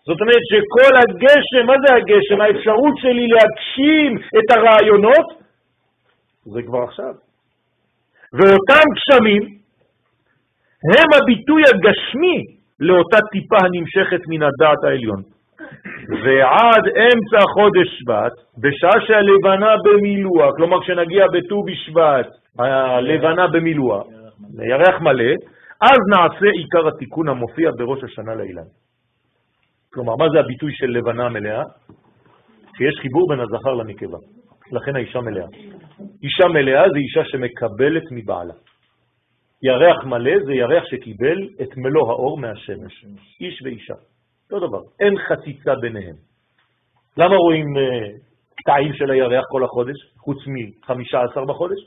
זאת 0.07 0.21
אומרת 0.21 0.45
שכל 0.51 0.93
הגשם, 1.03 1.67
מה 1.67 1.77
זה 1.83 1.95
הגשם? 1.95 2.41
האפשרות 2.41 2.95
שלי 3.03 3.27
להגשים 3.35 4.11
את 4.39 4.57
הרעיונות, 4.57 5.27
זה 6.45 6.63
כבר 6.63 6.83
עכשיו. 6.83 7.15
ואותם 8.33 8.85
גשמים 8.97 9.43
הם 10.95 11.09
הביטוי 11.17 11.63
הגשמי 11.63 12.37
לאותה 12.81 13.19
טיפה 13.33 13.57
הנמשכת 13.65 14.23
מן 14.29 14.43
הדעת 14.43 14.85
העליון. 14.85 15.23
ועד 16.25 16.85
אמצע 16.89 17.47
חודש 17.55 17.89
שבט, 17.99 18.33
בשעה 18.63 19.01
שהלבנה 19.07 19.75
במילוע, 19.85 20.53
כלומר 20.57 20.81
כשנגיע 20.83 21.27
בט"ו 21.27 21.63
בשבט, 21.63 22.27
הלבנה 22.59 23.47
במילוע, 23.47 24.03
ירח 24.71 25.01
מלא, 25.01 25.33
אז 25.81 25.99
נעשה 26.15 26.47
עיקר 26.53 26.89
התיקון 26.89 27.29
המופיע 27.29 27.71
בראש 27.79 28.05
השנה 28.05 28.35
לאילן. 28.35 28.69
כלומר, 29.97 30.17
מה 30.17 30.27
זה 30.33 30.41
הביטוי 30.41 30.73
של 30.75 30.87
לבנה 30.87 31.29
מלאה? 31.29 31.63
שיש 32.77 32.95
חיבור 33.03 33.29
בין 33.29 33.41
הזכר 33.41 33.75
לנקבה. 33.75 34.19
לכן 34.73 34.97
האישה 34.97 35.21
מלאה. 35.21 35.47
אישה 36.23 36.49
מלאה 36.49 36.83
זה 36.93 36.99
אישה 36.99 37.25
שמקבלת 37.25 38.03
מבעלה. 38.11 38.55
ירח 39.63 40.05
מלא 40.05 40.33
זה 40.47 40.55
ירח 40.55 40.85
שקיבל 40.87 41.49
את 41.63 41.77
מלוא 41.77 42.11
האור 42.11 42.39
מהשמש. 42.39 43.05
איש 43.41 43.63
ואישה. 43.65 43.95
אותו 44.53 44.69
דבר. 44.69 44.81
אין 45.01 45.15
חציצה 45.29 45.75
ביניהם. 45.81 46.17
למה 47.17 47.37
רואים 47.37 47.67
קטעים 48.57 48.93
uh, 48.93 48.97
של 48.99 49.11
הירח 49.11 49.45
כל 49.51 49.65
החודש, 49.65 49.97
חוץ 50.19 50.39
מ-15 50.47 51.45
בחודש? 51.49 51.81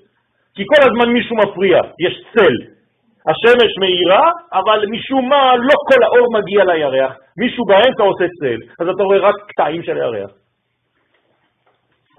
כי 0.55 0.63
כל 0.65 0.81
הזמן 0.81 1.13
מישהו 1.13 1.35
מפריע, 1.35 1.77
יש 1.77 2.23
צל. 2.33 2.78
השמש 3.27 3.71
מאירה, 3.79 4.31
אבל 4.53 4.85
משום 4.91 5.29
מה 5.29 5.55
לא 5.57 5.75
כל 5.87 6.03
האור 6.03 6.27
מגיע 6.39 6.63
לירח, 6.65 7.13
מישהו 7.37 7.65
באמצע 7.65 8.03
עושה 8.03 8.25
צל, 8.39 8.59
אז 8.79 8.87
אתה 8.95 9.03
רואה 9.03 9.17
רק 9.17 9.35
קטעים 9.47 9.83
של 9.83 9.97
הירח. 10.01 10.31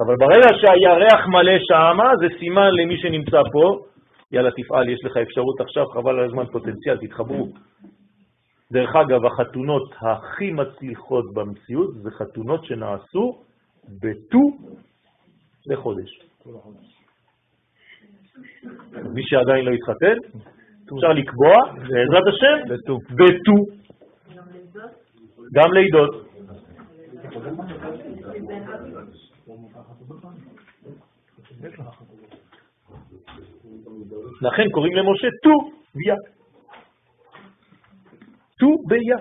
אבל 0.01 0.16
ברגע 0.16 0.48
שהירח 0.61 1.26
מלא 1.26 1.59
שמה, 1.59 2.12
זה 2.20 2.26
סימן 2.38 2.70
למי 2.82 2.96
שנמצא 2.98 3.42
פה, 3.53 3.78
יאללה 4.32 4.51
תפעל, 4.51 4.88
יש 4.88 4.98
לך 5.05 5.16
אפשרות 5.16 5.61
עכשיו, 5.61 5.86
חבל 5.86 6.18
על 6.18 6.24
הזמן 6.24 6.46
פוטנציאל, 6.46 6.96
תתחברו. 6.96 7.48
דרך 8.72 8.96
אגב, 8.96 9.24
החתונות 9.26 9.94
הכי 10.01 10.51
מצליחות 10.51 11.24
במציאות 11.34 11.94
זה 11.94 12.11
חתונות 12.11 12.64
שנעשו 12.64 13.42
בט"ו 14.03 14.51
לחודש. 15.66 16.20
מי 19.14 19.22
שעדיין 19.22 19.64
לא 19.64 19.70
התחתן, 19.70 20.38
אפשר 20.97 21.12
לקבוע, 21.12 21.55
בעזרת 21.74 22.26
השם, 22.28 22.74
בט"ו. 23.11 23.80
גם 25.55 25.72
לידות. 25.72 26.30
לכן 34.43 34.70
קוראים 34.70 34.97
למשה 34.97 35.28
ט"ו 35.43 35.70
ביה. 35.95 36.14
ט"ו 38.59 38.76
ביה. 38.88 39.16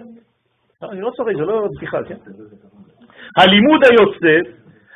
אני 0.92 1.02
לא 1.02 1.12
צוחק, 1.16 1.32
זה 1.36 1.46
לא 1.46 1.68
בדיחה, 1.76 2.04
כן? 2.04 2.18
הלימוד 3.38 3.82
היוצא 3.84 4.50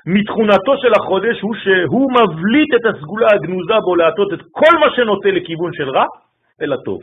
מתכונתו 0.06 0.74
של 0.78 0.92
החודש 1.00 1.42
הוא 1.42 1.56
שהוא 1.56 2.12
מבליט 2.12 2.70
את 2.76 2.86
הסגולה 2.86 3.28
הגנוזה 3.34 3.74
בו 3.86 3.96
להטות 3.96 4.34
את 4.34 4.42
כל 4.52 4.78
מה 4.80 4.96
שנוטה 4.96 5.30
לכיוון 5.32 5.74
של 5.74 5.90
רע 5.90 6.06
אל 6.62 6.74
הטוב. 6.74 7.01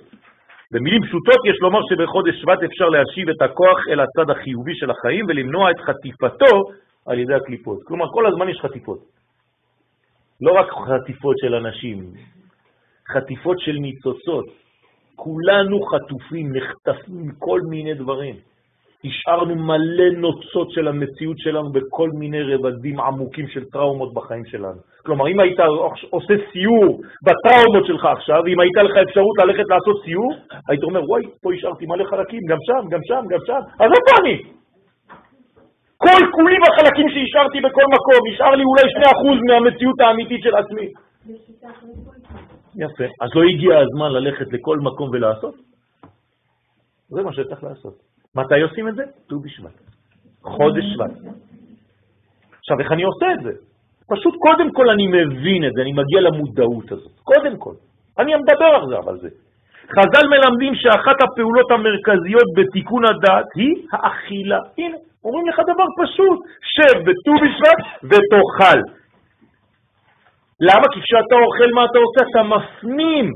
במילים 0.72 1.03
פשוטות 1.03 1.40
יש 1.51 1.57
לומר 1.61 1.80
שבחודש 1.88 2.34
שבט 2.40 2.62
אפשר 2.64 2.88
להשיב 2.88 3.28
את 3.28 3.42
הכוח 3.42 3.78
אל 3.90 4.01
הצד 4.01 4.30
החיובי 4.30 4.74
של 4.74 4.90
החיים 4.90 5.24
ולמנוע 5.28 5.70
את 5.70 5.80
חטיפתו 5.80 6.62
על 7.07 7.18
ידי 7.18 7.34
הקליפות. 7.34 7.78
כלומר, 7.86 8.07
כל 8.12 8.26
הזמן 8.26 8.48
יש 8.48 8.61
חטיפות. 8.61 8.98
לא 10.40 10.53
רק 10.53 10.66
חטיפות 10.70 11.36
של 11.38 11.55
אנשים, 11.55 12.12
חטיפות 13.12 13.59
של 13.61 13.72
ניצוצות. 13.72 14.46
כולנו 15.16 15.82
חטופים, 15.82 16.53
נחטפים 16.57 17.28
מכל 17.28 17.61
מיני 17.61 17.94
דברים. 17.94 18.36
השארנו 19.05 19.55
מלא 19.55 20.09
נוצות 20.16 20.70
של 20.70 20.88
המציאות 20.88 21.38
שלנו 21.38 21.72
בכל 21.72 22.11
מיני 22.18 22.42
רבדים 22.42 23.01
עמוקים 23.01 23.48
של 23.48 23.64
טראומות 23.72 24.14
בחיים 24.14 24.44
שלנו. 24.44 24.80
כלומר, 25.05 25.28
אם 25.28 25.40
היית 25.40 25.61
עושה 26.11 26.34
סיור 26.53 27.01
בטראומות 27.26 27.86
שלך 27.86 28.05
עכשיו, 28.05 28.46
אם 28.46 28.61
הייתה 28.61 28.82
לך 28.82 28.96
אפשרות 29.09 29.38
ללכת 29.38 29.66
לעשות 29.68 29.96
סיור, 30.05 30.32
היית 30.68 30.82
אומר, 30.82 31.03
וואי, 31.11 31.22
פה 31.42 31.53
השארתי 31.55 31.86
מלא 31.86 32.05
חלקים, 32.05 32.40
גם 32.48 32.59
שם, 32.66 32.88
גם 32.90 33.01
שם, 33.09 33.22
גם 33.30 33.40
שם, 33.46 33.61
אז 33.80 33.90
איפה 33.96 34.11
אני? 34.20 34.36
כל 35.96 36.22
כולי 36.36 36.57
בחלקים 36.64 37.09
שהשארתי 37.09 37.59
בכל 37.61 37.86
מקום, 37.96 38.20
השאר 38.32 38.55
לי 38.55 38.64
אולי 38.64 38.82
2% 38.82 39.40
מהמציאות 39.48 40.01
האמיתית 40.01 40.42
של 40.42 40.55
עצמי. 40.57 40.88
יפה. 42.76 43.05
אז 43.20 43.30
לא 43.34 43.42
הגיע 43.42 43.78
הזמן 43.78 44.11
ללכת 44.12 44.53
לכל 44.53 44.78
מקום 44.78 45.11
ולעשות? 45.12 45.55
זה 47.09 47.22
מה 47.22 47.32
שצריך 47.32 47.64
לעשות. 47.64 48.09
מתי 48.35 48.61
עושים 48.61 48.89
את 48.89 48.95
זה? 48.95 49.03
ט"ו 49.28 49.41
בשבט. 49.41 49.76
חודש 50.43 50.85
שבט. 50.95 51.11
עכשיו, 52.59 52.81
איך 52.81 52.93
אני 52.93 53.03
עושה 53.03 53.26
את 53.33 53.41
זה? 53.43 53.53
פשוט 54.09 54.35
קודם 54.47 54.70
כל 54.72 54.91
אני 54.91 55.07
מבין 55.07 55.64
את 55.64 55.72
זה, 55.74 55.83
אני 55.83 55.93
מגיע 55.93 56.20
למודעות 56.20 56.93
הזאת. 56.93 57.12
קודם 57.24 57.57
כל. 57.59 57.74
אני 58.18 58.35
מדבר 58.35 58.72
על 59.09 59.18
זה. 59.18 59.28
חז"ל 59.95 60.26
מלמדים 60.28 60.74
שאחת 60.74 61.18
הפעולות 61.24 61.70
המרכזיות 61.70 62.49
בתיקון 62.57 63.03
הדעת 63.05 63.47
היא 63.55 63.74
האכילה. 63.93 64.59
הנה, 64.78 64.97
אומרים 65.24 65.47
לך 65.47 65.59
דבר 65.72 65.89
פשוט, 66.03 66.39
שב 66.74 66.99
בט"ו 67.07 67.33
בשבט 67.43 67.81
ותאכל. 68.05 68.81
למה? 70.61 70.87
כי 70.93 71.01
כשאתה 71.01 71.35
אוכל, 71.45 71.70
מה 71.74 71.85
אתה 71.85 71.99
עושה? 71.99 72.20
אתה 72.31 72.43
מפנים 72.43 73.33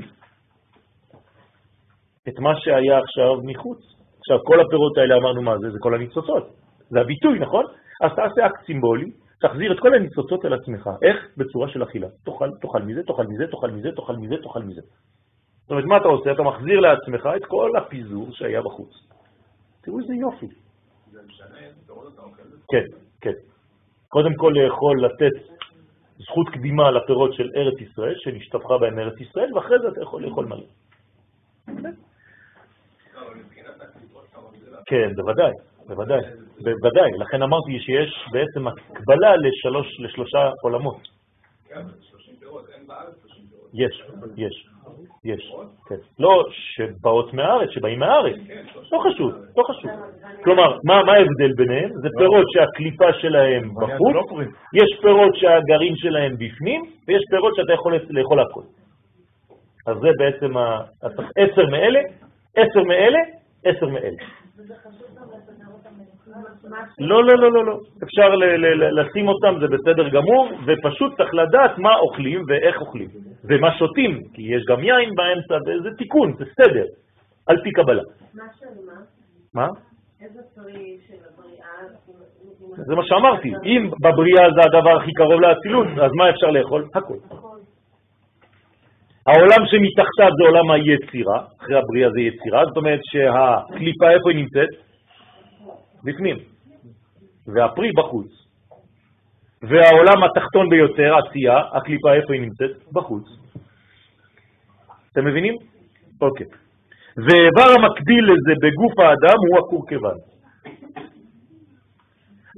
את 2.27 2.39
מה 2.39 2.53
שהיה 2.59 2.97
עכשיו 2.99 3.31
מחוץ. 3.43 3.94
עכשיו, 4.25 4.43
כל 4.43 4.59
הפירות 4.59 4.97
האלה 4.97 5.15
אמרנו 5.15 5.41
מה 5.41 5.57
זה? 5.57 5.71
זה 5.71 5.77
כל 5.81 5.95
הניצוצות. 5.95 6.49
זה 6.89 7.01
הביטוי, 7.01 7.39
נכון? 7.39 7.65
אז 8.01 8.11
תעשה 8.15 8.45
אקט 8.45 8.65
סימבולי, 8.65 9.11
תחזיר 9.41 9.71
את 9.71 9.79
כל 9.79 9.93
הניצוצות 9.93 10.45
אל 10.45 10.53
עצמך. 10.53 10.89
איך? 11.01 11.17
בצורה 11.37 11.69
של 11.69 11.83
אכילה. 11.83 12.07
תאכל, 12.25 12.49
תאכל 12.61 12.81
מזה, 12.81 13.03
תאכל 13.03 13.27
מזה, 13.27 13.47
תאכל 13.51 13.71
מזה, 13.71 13.91
תאכל 13.95 14.15
מזה, 14.15 14.35
תאכל 14.43 14.63
מזה. 14.63 14.81
זאת 15.61 15.71
אומרת, 15.71 15.85
מה 15.85 15.97
אתה 15.97 16.07
עושה? 16.07 16.31
אתה 16.31 16.43
מחזיר 16.43 16.79
לעצמך 16.79 17.29
את 17.37 17.45
כל 17.45 17.71
הפיזור 17.77 18.27
שהיה 18.31 18.61
בחוץ. 18.61 18.89
תראו 19.81 19.99
איזה 19.99 20.13
יופי. 20.13 20.47
זה 21.11 21.19
משנה, 21.27 21.57
כן, 22.71 22.85
כן. 23.21 23.37
קודם 24.09 24.33
כל 24.35 24.53
לאכול, 24.55 25.05
לתת 25.05 25.35
זכות 26.17 26.49
קדימה 26.49 26.91
לפירות 26.91 27.33
של 27.33 27.49
ארץ 27.55 27.81
ישראל, 27.81 28.15
שנשתפכה 28.17 28.77
בהם 28.77 28.99
ארץ 28.99 29.21
ישראל, 29.21 29.53
ואחרי 29.53 29.79
זה 29.79 29.87
אתה 29.87 30.01
יכול 30.01 30.23
לאכול 30.23 30.45
מלא. 30.45 30.65
כן. 34.85 35.09
כן, 35.09 35.15
בוודאי, 35.15 35.51
בוודאי, 35.87 36.21
בוודאי. 36.63 37.11
לכן 37.17 37.41
אמרתי 37.41 37.79
שיש 37.79 38.25
בעצם 38.31 38.67
הקבלה 38.67 39.35
לשלוש, 39.35 39.99
לשלושה 39.99 40.51
עולמות. 40.63 40.97
יש, 43.73 44.03
יש, 44.37 44.67
יש, 45.25 45.53
כן. 45.87 45.95
לא 46.19 46.45
שבאות 46.49 47.33
מהארץ, 47.33 47.69
שבאים 47.69 47.99
מהארץ. 47.99 48.35
לא 48.91 48.99
חשוב, 48.99 49.31
לא 49.57 49.63
חשוב. 49.63 49.91
כלומר, 50.43 50.77
מה 50.83 51.13
ההבדל 51.13 51.53
ביניהם? 51.55 51.89
זה 52.01 52.09
פירות 52.17 52.45
שהקליפה 52.49 53.13
שלהם 53.13 53.69
בחוץ, 53.75 54.47
יש 54.73 54.99
פירות 55.01 55.35
שהגרעין 55.35 55.95
שלהם 55.95 56.35
בפנים, 56.37 56.81
ויש 57.07 57.23
פירות 57.29 57.55
שאתה 57.55 57.73
יכול 57.73 57.95
לאכול 58.09 58.39
הכל. 58.39 58.61
אז 59.87 59.97
זה 59.97 60.09
בעצם 60.17 60.53
עשר 61.37 61.65
מאלה, 61.71 61.99
עשר 62.55 62.83
מאלה, 62.83 63.19
עשר 63.65 63.87
מאלה. 63.87 64.44
לא, 66.99 67.23
לא, 67.23 67.33
לא, 67.37 67.51
לא, 67.51 67.65
לא. 67.65 67.79
אפשר 68.03 68.29
לשים 68.91 69.27
אותם, 69.27 69.55
זה 69.59 69.67
בסדר 69.67 70.09
גמור, 70.09 70.49
ופשוט 70.65 71.17
צריך 71.17 71.33
לדעת 71.33 71.77
מה 71.77 71.95
אוכלים 71.95 72.43
ואיך 72.47 72.81
אוכלים, 72.81 73.09
ומה 73.43 73.77
שותים, 73.77 74.21
כי 74.33 74.41
יש 74.41 74.63
גם 74.69 74.83
יין 74.83 75.09
באמצע, 75.15 75.57
וזה 75.67 75.89
תיקון, 75.97 76.33
זה 76.37 76.45
סדר, 76.45 76.85
על 77.47 77.61
פי 77.63 77.71
קבלה. 77.71 78.01
מה 78.33 78.43
של 78.59 78.65
מה? 78.85 79.01
מה? 79.53 79.67
איזה 80.21 80.39
פרי 80.55 80.97
של 81.07 81.13
הבריאה? 81.33 81.65
זה 82.87 82.95
מה 82.95 83.01
שאמרתי, 83.05 83.51
אם 83.65 83.89
בבריאה 84.01 84.45
זה 84.55 84.61
הדבר 84.65 84.97
הכי 85.01 85.11
קרוב 85.13 85.41
לאצילות, 85.41 85.87
אז 85.87 86.11
מה 86.17 86.29
אפשר 86.29 86.47
לאכול? 86.51 86.85
הכל. 86.95 87.15
העולם 89.27 89.61
שמתחתיו 89.69 90.31
זה 90.37 90.43
עולם 90.47 90.71
היצירה, 90.71 91.39
אחרי 91.61 91.77
הבריאה 91.77 92.09
זה 92.11 92.21
יצירה, 92.21 92.65
זאת 92.65 92.77
אומרת 92.77 92.99
שהקליפה 93.03 94.09
איפה 94.11 94.29
היא 94.29 94.37
נמצאת? 94.37 94.69
בפנים. 96.03 96.37
והפרי 97.47 97.91
בחוץ. 97.97 98.27
והעולם 99.61 100.23
התחתון 100.23 100.69
ביותר, 100.69 101.15
עשייה, 101.17 101.57
הקליפה 101.71 102.13
איפה 102.13 102.33
היא 102.33 102.41
נמצאת? 102.41 102.93
בחוץ. 102.93 103.23
אתם 105.11 105.25
מבינים? 105.25 105.53
אוקיי. 106.21 106.47
ואיבר 107.17 107.69
המקביל 107.75 108.23
לזה 108.25 108.53
בגוף 108.61 108.99
האדם 108.99 109.37
הוא 109.47 109.59
הקורקבן. 109.59 110.34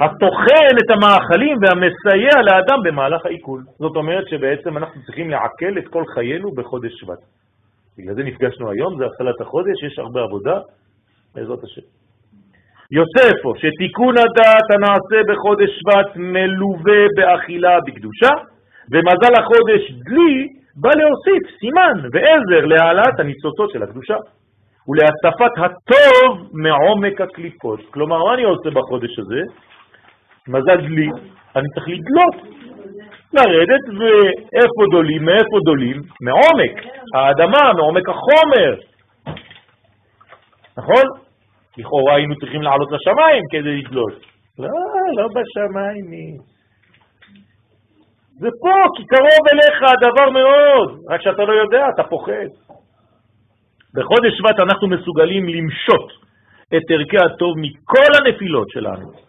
הטוחן 0.02 0.74
את 0.82 0.90
המאכלים 0.96 1.58
והמסייע 1.62 2.42
לאדם 2.48 2.80
במהלך 2.86 3.26
העיכול. 3.26 3.62
זאת 3.80 3.96
אומרת 3.96 4.28
שבעצם 4.30 4.78
אנחנו 4.78 5.02
צריכים 5.06 5.30
לעכל 5.30 5.78
את 5.78 5.88
כל 5.88 6.04
חיינו 6.14 6.52
בחודש 6.52 6.92
שבט. 7.00 7.22
בגלל 7.98 8.16
זה 8.16 8.24
נפגשנו 8.24 8.72
היום, 8.72 8.98
זה 8.98 9.06
התחלת 9.06 9.42
החודש, 9.42 9.84
יש 9.84 10.00
הרבה 10.00 10.22
עבודה, 10.22 10.60
בעזרת 11.36 11.64
השם. 11.64 11.82
אפוא 13.40 13.54
שתיקון 13.56 14.16
הדעת 14.18 14.68
הנעשה 14.74 15.20
בחודש 15.28 15.70
שבט 15.80 16.16
מלווה 16.16 17.02
באכילה 17.16 17.78
בקדושה, 17.88 18.32
ומזל 18.92 19.34
החודש 19.40 19.92
דלי 19.92 20.48
בא 20.76 20.90
להוסיף 20.90 21.60
סימן 21.60 22.10
ועזר 22.14 22.66
להעלאת 22.66 23.20
הניצוצות 23.20 23.70
של 23.72 23.84
הקדושה 23.84 24.16
ולהצפת 24.88 25.54
הטוב 25.58 26.50
מעומק 26.54 27.22
הקליפות. 27.22 27.80
כלומר, 27.92 28.18
מה 28.26 28.34
אני 28.34 28.44
עושה 28.44 28.70
בחודש 28.70 29.20
הזה? 29.20 29.42
מזל 30.48 30.78
דלי, 30.78 31.10
אני 31.56 31.68
צריך 31.74 31.88
לדלות, 31.88 32.36
לרדת, 33.34 33.84
ואיפה 34.00 34.84
דולים? 34.92 35.26
מאיפה 35.26 35.58
דולים? 35.66 36.02
מעומק 36.22 36.76
האדמה, 37.16 37.74
מעומק 37.74 38.10
החומר. 38.10 38.76
נכון? 40.78 41.04
לכאורה 41.78 42.16
היינו 42.16 42.36
צריכים 42.36 42.62
לעלות 42.62 42.90
לשמיים 42.92 43.44
כדי 43.52 43.82
לדלות. 43.82 44.14
לא, 44.60 44.68
לא 45.18 45.28
בשמיים. 45.28 46.38
זה 48.40 48.50
פה, 48.62 48.76
כי 48.96 49.04
קרוב 49.06 49.44
אליך 49.54 49.78
הדבר 49.84 50.30
מאוד, 50.30 51.00
רק 51.10 51.22
שאתה 51.22 51.44
לא 51.44 51.54
יודע, 51.54 51.86
אתה 51.96 52.04
פוחד. 52.04 52.50
בחודש 53.94 54.34
שבט 54.38 54.60
אנחנו 54.60 54.88
מסוגלים 54.88 55.50
למשות 55.50 56.12
את 56.78 56.92
ערכי 56.92 57.18
הטוב 57.18 57.54
מכל 57.58 58.12
הנפילות 58.18 58.70
שלנו. 58.70 59.27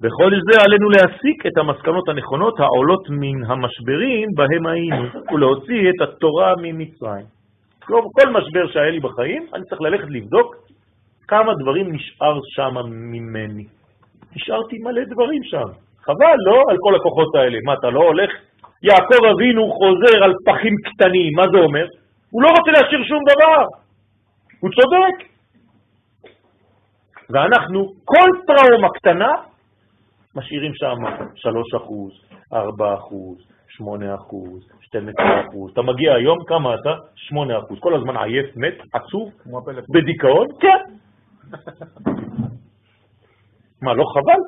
בחודש 0.00 0.38
זה 0.50 0.62
עלינו 0.64 0.88
להסיק 0.90 1.46
את 1.46 1.58
המסקנות 1.58 2.08
הנכונות 2.08 2.60
העולות 2.60 3.10
מן 3.10 3.44
המשברים 3.46 4.28
בהם 4.34 4.66
היינו, 4.66 5.04
ולהוציא 5.32 5.90
את 5.90 6.00
התורה 6.08 6.54
ממצרים. 6.62 7.26
כל 7.86 8.30
משבר 8.30 8.66
שהיה 8.72 8.90
לי 8.90 9.00
בחיים, 9.00 9.46
אני 9.54 9.64
צריך 9.64 9.80
ללכת 9.80 10.06
לבדוק 10.10 10.56
כמה 11.28 11.52
דברים 11.62 11.92
נשאר 11.92 12.38
שם 12.54 12.74
ממני. 13.12 13.64
נשארתי 14.36 14.78
מלא 14.78 15.02
דברים 15.04 15.42
שם. 15.44 15.68
חבל, 16.04 16.36
לא? 16.46 16.62
על 16.70 16.76
כל 16.80 16.94
הכוחות 16.94 17.34
האלה. 17.34 17.58
מה, 17.64 17.74
אתה 17.74 17.90
לא 17.90 18.00
הולך? 18.00 18.30
יעקב 18.82 19.24
אבינו 19.34 19.72
חוזר 19.72 20.24
על 20.24 20.32
פחים 20.46 20.74
קטנים, 20.84 21.32
מה 21.36 21.42
זה 21.52 21.58
אומר? 21.58 21.86
הוא 22.30 22.42
לא 22.42 22.48
רוצה 22.48 22.70
להשאיר 22.70 23.04
שום 23.04 23.22
דבר. 23.32 23.64
הוא 24.60 24.70
צודק. 24.70 25.28
ואנחנו, 27.30 27.88
כל 28.04 28.28
טראומה 28.46 28.88
קטנה, 28.88 29.32
משאירים 30.36 30.74
שם 30.74 30.96
3 31.34 31.74
אחוז, 31.74 32.12
4 32.52 32.94
אחוז, 32.94 33.38
8 33.68 34.14
אחוז, 34.14 34.68
12 34.80 35.24
אחוז. 35.48 35.72
אתה 35.72 35.82
מגיע 35.82 36.14
היום, 36.14 36.38
כמה 36.46 36.74
אתה? 36.74 36.94
8 37.14 37.58
אחוז. 37.58 37.78
כל 37.80 37.94
הזמן 37.94 38.16
עייף, 38.16 38.56
מת, 38.56 38.74
עצוב, 38.92 39.32
בדיכאון? 39.94 40.48
כן. 40.60 40.94
מה, 43.82 43.94
לא 43.94 44.04
חבל? 44.14 44.40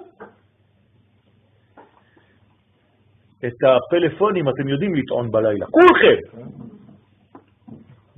את 3.47 3.59
הפלאפונים 3.65 4.49
אתם 4.49 4.69
יודעים 4.69 4.95
לטעון 4.95 5.31
בלילה, 5.31 5.67
כולכם. 5.67 6.39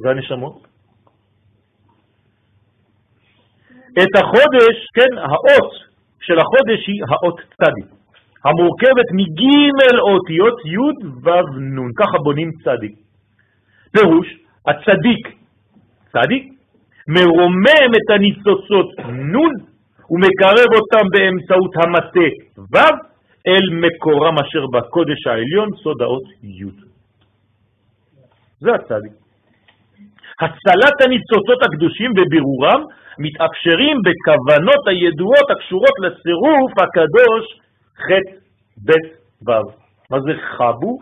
והנשמות? 0.04 0.66
את 3.92 4.12
החודש, 4.16 4.76
כן, 4.94 5.18
האות 5.18 5.87
של 6.28 6.38
החודש 6.42 6.80
היא 6.86 7.00
האות 7.10 7.38
צדי, 7.60 7.86
המורכבת 8.44 9.08
מג' 9.18 9.42
אותיות 10.10 10.58
י' 10.74 10.98
ו' 11.24 11.58
נ', 11.76 11.92
ככה 11.98 12.18
בונים 12.24 12.50
צדי. 12.64 12.92
פירוש, 13.92 14.26
הצדיק, 14.68 15.24
צדיק, 16.12 16.44
מרומם 17.08 17.90
את 17.98 18.08
הניצוצות 18.14 18.88
נ' 19.34 19.36
ומקרב 20.12 20.70
אותם 20.78 21.04
באמצעות 21.12 21.72
המטה 21.80 22.28
ו' 22.72 22.78
אל 23.48 23.64
מקורם 23.84 24.34
אשר 24.44 24.66
בקודש 24.66 25.26
העליון, 25.26 25.68
סוד 25.82 26.02
האות 26.02 26.26
י'. 26.42 26.64
זה 28.60 28.70
הצדיק. 28.74 29.12
הצלת 30.42 30.96
הניצוצות 31.04 31.60
הקדושים 31.62 32.10
ובירורם 32.10 32.82
מתאפשרים 33.18 33.96
בכוונות 34.04 34.82
הידועות 34.86 35.50
הקשורות 35.50 35.96
לצירוף 36.02 36.72
הקדוש 36.82 37.44
ח' 37.96 38.10
ב' 38.86 38.92
ו'. 39.50 39.62
מה 40.10 40.20
זה 40.20 40.32
חבו? 40.56 40.98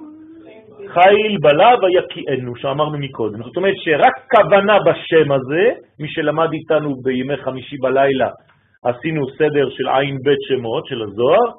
חיל 0.89 1.37
בלה 1.43 1.71
ויקיענו, 1.83 2.57
שאמרנו 2.57 2.99
מקודם. 2.99 3.43
זאת 3.43 3.57
אומרת 3.57 3.75
שרק 3.77 4.15
כוונה 4.31 4.79
בשם 4.87 5.33
הזה, 5.33 5.65
מי 6.01 6.09
שלמד 6.09 6.49
איתנו 6.53 6.95
בימי 7.03 7.37
חמישי 7.37 7.77
בלילה, 7.77 8.31
עשינו 8.85 9.29
סדר 9.39 9.71
של 9.71 9.89
עין 9.89 10.19
בית 10.25 10.39
שמות 10.49 10.87
של 10.87 11.03
הזוהר, 11.03 11.51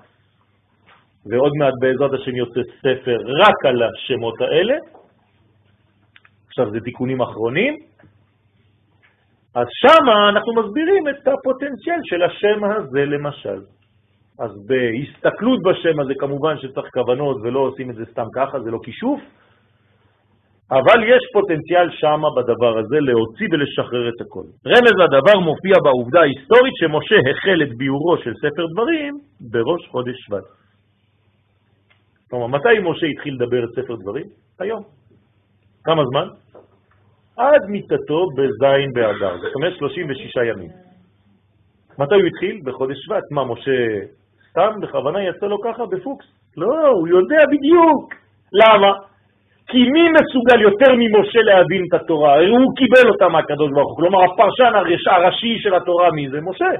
ועוד 1.30 1.52
מעט 1.60 1.74
בעזרת 1.82 2.14
השם 2.14 2.36
יוצא 2.36 2.60
ספר 2.80 3.18
רק 3.18 3.66
על 3.66 3.84
השמות 3.84 4.42
האלה. 4.42 4.76
עכשיו 6.48 6.72
זה 6.72 6.80
תיקונים 6.80 7.22
אחרונים. 7.22 7.74
אז 9.60 9.68
שמה 9.82 10.30
אנחנו 10.30 10.52
מסבירים 10.54 11.04
את 11.10 11.28
הפוטנציאל 11.28 12.02
של 12.04 12.22
השם 12.24 12.60
הזה 12.64 13.06
למשל. 13.06 13.60
אז 14.40 14.52
בהסתכלות 14.68 15.60
בשם 15.64 16.00
הזה 16.00 16.14
כמובן 16.20 16.58
שצריך 16.58 16.88
כוונות 16.94 17.38
ולא 17.44 17.60
עושים 17.60 17.90
את 17.90 17.96
זה 17.96 18.06
סתם 18.12 18.28
ככה, 18.36 18.60
זה 18.60 18.72
לא 18.72 18.80
כישוף, 18.84 19.22
אבל 20.72 21.00
יש 21.04 21.24
פוטנציאל 21.34 21.88
שם 21.92 22.22
בדבר 22.38 22.74
הזה 22.80 22.98
להוציא 23.00 23.48
ולשחרר 23.52 24.10
את 24.10 24.22
הכל. 24.22 24.46
רמז 24.68 24.96
לדבר 25.04 25.40
מופיע 25.40 25.76
בעובדה 25.84 26.20
ההיסטורית 26.20 26.74
שמשה 26.80 27.16
החל 27.30 27.64
את 27.64 27.78
ביורו 27.78 28.18
של 28.24 28.34
ספר 28.34 28.66
דברים 28.74 29.14
בראש 29.52 29.88
חודש 29.88 30.16
שבט. 30.26 30.48
כלומר, 32.30 32.48
מתי 32.48 32.80
משה 32.84 33.08
התחיל 33.08 33.34
לדבר 33.34 33.64
את 33.64 33.70
ספר 33.70 33.96
דברים? 33.96 34.26
היום. 34.60 34.84
כמה 35.84 36.04
זמן? 36.12 36.28
עד 37.38 37.70
מיטתו 37.70 38.28
בזין 38.36 38.94
באדר, 38.94 39.38
זאת 39.38 39.56
אומרת 39.56 39.74
36 39.78 40.36
ימים. 40.36 40.70
מתי 42.00 42.16
הוא 42.16 42.28
התחיל? 42.28 42.60
בחודש 42.64 42.98
שבט. 43.06 43.24
מה, 43.32 43.46
משה 43.46 43.78
סתם 44.50 44.72
בכוונה 44.82 45.24
יצא 45.24 45.46
לו 45.46 45.62
ככה 45.62 45.86
בפוקס? 45.86 46.26
לא, 46.58 46.88
הוא 46.88 47.08
יודע 47.08 47.44
בדיוק. 47.52 48.14
למה? 48.54 48.92
כי 49.68 49.78
מי 49.78 50.04
מסוגל 50.10 50.62
יותר 50.62 50.92
ממשה 50.94 51.42
להבין 51.42 51.84
את 51.90 51.94
התורה? 51.94 52.40
הוא 52.40 52.76
קיבל 52.78 53.10
אותה 53.10 53.28
מהקדוש 53.28 53.72
ברוך 53.72 53.90
הוא. 53.90 53.98
כלומר, 53.98 54.20
הפרשן 54.24 54.76
הראשי 54.76 55.58
של 55.60 55.76
התורה 55.76 56.12
מי 56.12 56.30
זה? 56.30 56.42
משה. 56.42 56.72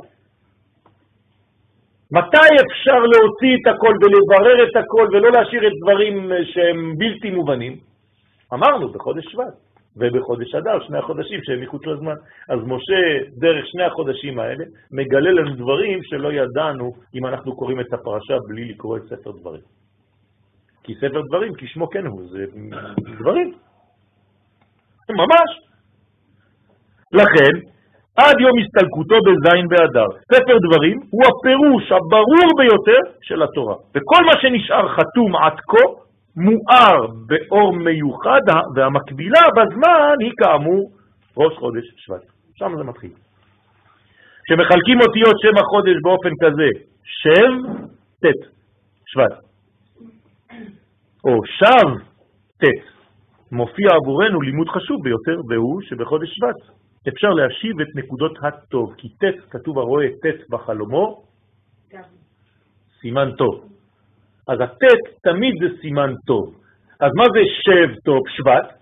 מתי 2.12 2.50
אפשר 2.66 3.00
להוציא 3.00 3.56
את 3.62 3.68
הכל 3.76 3.94
ולברר 4.02 4.64
את 4.64 4.76
הכל 4.76 5.08
ולא 5.12 5.32
להשאיר 5.32 5.68
את 5.68 5.74
דברים 5.84 6.32
שהם 6.44 6.94
בלתי 6.98 7.30
מובנים? 7.30 7.76
אמרנו, 8.54 8.88
בחודש 8.94 9.26
שבט 9.26 9.67
ובחודש 10.00 10.56
אדר, 10.56 10.80
שני 10.88 10.98
החודשים 10.98 11.40
שהם 11.44 11.62
מחוץ 11.62 11.86
לזמן. 11.86 12.16
אז 12.50 12.60
משה, 12.66 13.02
דרך 13.38 13.66
שני 13.68 13.84
החודשים 13.84 14.40
האלה, 14.40 14.64
מגלה 14.92 15.32
לנו 15.32 15.56
דברים 15.56 16.00
שלא 16.04 16.34
ידענו 16.34 16.94
אם 17.16 17.26
אנחנו 17.26 17.56
קוראים 17.56 17.80
את 17.80 17.94
הפרשה 17.94 18.38
בלי 18.48 18.66
לקרוא 18.66 18.98
את 18.98 19.04
ספר 19.04 19.32
דברים. 19.32 19.62
כי 20.84 20.96
ספר 20.96 21.22
דברים, 21.22 21.54
כשמו 21.58 21.90
כן 21.90 22.06
הוא, 22.06 22.22
זה 22.30 22.46
דברים. 23.20 23.54
ממש. 25.10 25.50
לכן, 27.14 27.54
עד 28.18 28.36
יום 28.40 28.56
הסתלקותו 28.62 29.16
בזין 29.26 29.68
באדר. 29.68 30.08
ספר 30.34 30.58
דברים 30.68 30.98
הוא 31.10 31.24
הפירוש 31.30 31.92
הברור 31.92 32.50
ביותר 32.58 33.02
של 33.22 33.44
התורה. 33.44 33.76
וכל 33.96 34.22
מה 34.26 34.42
שנשאר 34.42 34.88
חתום 34.88 35.36
עד 35.36 35.60
כה 35.68 35.86
מואר 36.38 37.08
באור 37.28 37.76
מיוחד, 37.76 38.42
והמקבילה 38.76 39.42
בזמן 39.58 40.16
היא 40.20 40.32
כאמור 40.38 40.92
ראש 41.38 41.58
חודש 41.58 41.86
שבט. 41.98 42.24
שם 42.56 42.72
זה 42.78 42.84
מתחיל. 42.84 43.12
כשמחלקים 44.46 44.98
אותיות 45.08 45.36
שם 45.42 45.56
החודש 45.62 45.96
באופן 46.04 46.30
כזה, 46.44 46.70
שב, 47.04 47.54
ט', 48.24 48.42
שבט, 49.06 49.36
או 51.26 51.34
שב, 51.46 51.88
ט', 52.58 52.98
מופיע 53.52 53.88
עבורנו 53.96 54.42
לימוד 54.42 54.70
חשוב 54.70 54.98
ביותר, 55.04 55.42
והוא 55.50 55.82
שבחודש 55.82 56.30
שבט 56.30 56.78
אפשר 57.08 57.30
להשיב 57.30 57.82
את 57.82 57.88
נקודות 57.96 58.38
הטוב, 58.42 58.94
כי 58.98 59.08
ט', 59.10 59.52
כתוב 59.52 59.80
הרואה 59.80 60.08
ט' 60.08 60.50
בחלומו, 60.50 61.24
סימן 63.02 63.32
טוב. 63.38 63.77
אז 64.48 64.62
הט' 64.62 64.98
תמיד 65.24 65.54
זה 65.62 65.82
סימן 65.82 66.14
טוב. 66.28 66.54
אז 67.00 67.12
מה 67.16 67.24
זה 67.34 67.42
שב 67.64 68.00
טוב 68.06 68.22
שבט? 68.28 68.78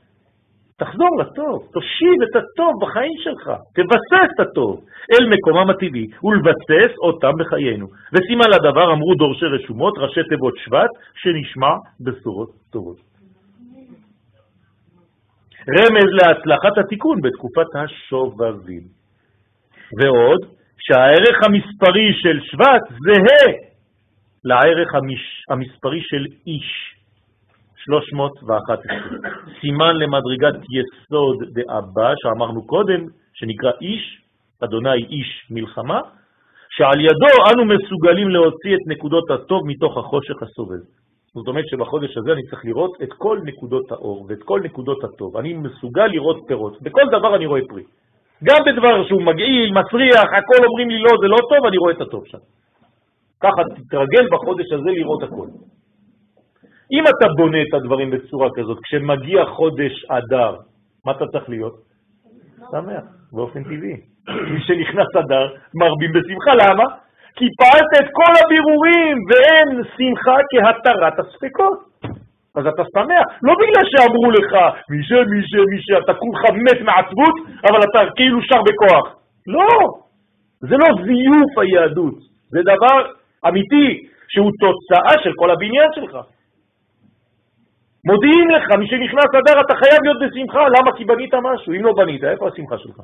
תחזור 0.78 1.09
לטוב, 1.20 1.68
תושיב 1.74 2.18
את 2.24 2.36
הטוב 2.36 2.74
בחיים 2.82 3.18
שלך, 3.24 3.51
תבסס 3.76 4.30
את 4.36 4.39
הטוב 4.39 4.86
אל 5.13 5.26
מקומם 5.30 5.70
הטבעי 5.70 6.07
ולבסס 6.24 6.91
אותם 6.97 7.32
בחיינו. 7.39 7.88
וסימן 8.13 8.49
לדבר 8.55 8.93
אמרו 8.93 9.16
דורשי 9.16 9.45
רשומות, 9.45 9.93
ראשי 9.97 10.24
תיבות 10.30 10.53
שבט, 10.57 10.89
שנשמע 11.16 11.74
בשורות 11.99 12.49
טובות. 12.72 12.97
רמז 15.70 16.09
להצלחת 16.22 16.78
התיקון 16.78 17.22
בתקופת 17.22 17.76
השובבים. 17.76 18.82
ועוד, 19.99 20.41
שהערך 20.80 21.38
המספרי 21.45 22.09
של 22.13 22.39
שבט 22.41 22.84
זהה 22.89 23.74
לערך 24.46 24.96
המש... 24.96 25.24
המספרי 25.50 26.02
של 26.02 26.26
איש, 26.48 26.96
311. 27.76 28.76
סימן 29.62 29.96
למדרגת 29.96 30.60
יסוד 30.76 31.38
דאבא, 31.54 32.14
שאמרנו 32.22 32.68
קודם, 32.68 33.06
שנקרא 33.34 33.72
איש, 33.82 34.22
אדוני 34.64 35.04
איש 35.10 35.48
מלחמה, 35.52 36.00
שעל 36.70 37.00
ידו 37.02 37.32
אנו 37.52 37.66
מסוגלים 37.66 38.30
להוציא 38.30 38.76
את 38.76 38.88
נקודות 38.88 39.32
הטוב 39.32 39.62
מתוך 39.68 39.98
החושך 39.98 40.43
הסובב. 40.43 40.84
זאת 41.36 41.48
אומרת 41.48 41.68
שבחודש 41.68 42.18
הזה 42.18 42.32
אני 42.32 42.43
צריך 42.50 42.66
לראות 42.66 42.91
את 43.04 43.14
כל 43.18 43.39
נקודות 43.43 43.91
האור 43.91 44.26
ואת 44.30 44.43
כל 44.43 44.60
נקודות 44.64 45.04
הטוב. 45.04 45.38
אני 45.38 45.54
מסוגל 45.54 46.08
לראות 46.08 46.38
פירות. 46.48 46.82
בכל 46.82 47.06
דבר 47.12 47.36
אני 47.36 47.46
רואה 47.46 47.62
פרי. 47.70 47.84
גם 48.43 48.58
בדבר 48.66 49.08
שהוא 49.08 49.22
מגעיל, 49.22 49.72
מצריח, 49.72 50.28
הכל 50.38 50.66
אומרים 50.66 50.89
לי 50.89 51.00
לא, 51.00 51.12
זה 51.22 51.28
לא 51.28 51.38
טוב, 51.50 51.66
אני 51.68 51.78
רואה 51.78 51.93
את 51.93 52.02
הטוב 52.02 52.24
שם. 52.26 52.38
ככה 53.43 53.61
תתרגל 53.75 54.27
בחודש 54.31 54.71
הזה 54.71 54.89
לראות 54.91 55.23
הכל. 55.23 55.47
אם 56.91 57.03
אתה 57.07 57.27
בונה 57.38 57.61
את 57.61 57.73
הדברים 57.73 58.11
בצורה 58.11 58.49
כזאת, 58.55 58.77
כשמגיע 58.83 59.45
חודש 59.45 60.05
אדר, 60.09 60.55
מה 61.05 61.11
אתה 61.11 61.25
צריך 61.31 61.49
להיות? 61.49 61.75
שמח, 62.71 63.03
באופן 63.31 63.63
טבעי. 63.63 63.97
מי 64.53 64.61
שנכנס 64.61 65.09
אדר, 65.25 65.45
מרבים 65.73 66.11
בשמחה. 66.13 66.53
למה? 66.61 66.86
כי 67.36 67.45
פעלת 67.59 67.91
את 67.99 68.09
כל 68.19 68.33
הבירורים 68.41 69.17
ואין 69.29 69.83
שמחה 69.97 70.38
כהתרת 70.51 71.19
הספקות. 71.19 71.79
אז 72.55 72.65
אתה 72.67 72.83
שמח, 72.93 73.25
לא 73.43 73.53
בגלל 73.61 73.86
שאמרו 73.91 74.31
לך, 74.31 74.51
מי 74.89 75.03
ש, 75.03 75.11
מי 75.11 75.41
ש, 75.47 75.53
מי 75.71 75.79
ש, 75.81 75.88
אתה 76.03 76.13
כולך 76.13 76.41
מת 76.65 76.81
מעצבות, 76.81 77.36
אבל 77.69 77.79
אתה 77.89 78.11
כאילו 78.15 78.39
שר 78.41 78.61
בכוח. 78.67 79.15
לא, 79.47 79.69
זה 80.59 80.75
לא 80.77 80.88
זיוף 81.05 81.57
היהדות, 81.61 82.15
זה 82.49 82.59
דבר 82.61 82.97
אמיתי, 83.47 84.07
שהוא 84.27 84.51
תוצאה 84.59 85.23
של 85.23 85.33
כל 85.36 85.51
הבניין 85.51 85.89
שלך. 85.95 86.17
מודיעים 88.05 88.49
לך, 88.49 88.77
מי 88.79 88.88
שנכנס 88.88 89.29
אדר 89.39 89.61
אתה 89.61 89.75
חייב 89.75 89.99
להיות 90.03 90.17
בשמחה, 90.21 90.59
למה? 90.67 90.97
כי 90.97 91.05
בנית 91.05 91.33
משהו, 91.33 91.73
אם 91.73 91.83
לא 91.86 91.93
בנית, 91.97 92.23
איפה 92.23 92.47
השמחה 92.47 92.77
שלך? 92.77 93.01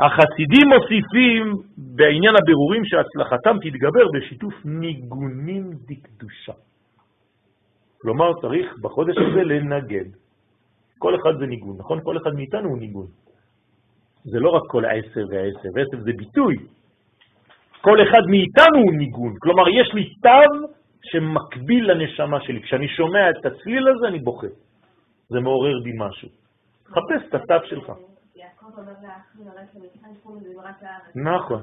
החסידים 0.00 0.66
מוסיפים 0.68 1.54
בעניין 1.76 2.34
הבירורים 2.42 2.84
שהצלחתם 2.84 3.56
תתגבר 3.62 4.06
בשיתוף 4.14 4.54
ניגונים 4.64 5.70
דקדושה. 5.88 6.52
כלומר, 8.02 8.32
צריך 8.40 8.78
בחודש 8.82 9.16
הזה 9.18 9.42
לנגן. 9.44 10.08
כל 10.98 11.14
אחד 11.14 11.38
זה 11.38 11.46
ניגון, 11.46 11.76
נכון? 11.78 12.00
כל 12.04 12.16
אחד 12.16 12.34
מאיתנו 12.34 12.68
הוא 12.68 12.78
ניגון. 12.78 13.06
זה 14.24 14.38
לא 14.40 14.50
רק 14.50 14.62
כל 14.66 14.84
עשר 14.84 15.24
ועשר, 15.30 15.68
ועשר 15.74 16.00
זה 16.00 16.12
ביטוי. 16.16 16.56
כל 17.80 17.98
אחד 18.02 18.22
מאיתנו 18.30 18.78
הוא 18.78 18.92
ניגון. 18.98 19.34
כלומר, 19.42 19.68
יש 19.68 19.94
לי 19.94 20.14
תו 20.22 20.66
שמקביל 21.02 21.90
לנשמה 21.90 22.40
שלי. 22.40 22.62
כשאני 22.62 22.88
שומע 22.88 23.30
את 23.30 23.46
הצליל 23.46 23.88
הזה, 23.88 24.08
אני 24.08 24.18
בוכה. 24.18 24.46
זה 25.28 25.40
מעורר 25.40 25.80
בי 25.84 25.92
משהו. 25.98 26.28
חפש 26.86 27.28
את 27.28 27.34
התו 27.34 27.66
שלך. 27.66 27.92
נכון. 31.14 31.62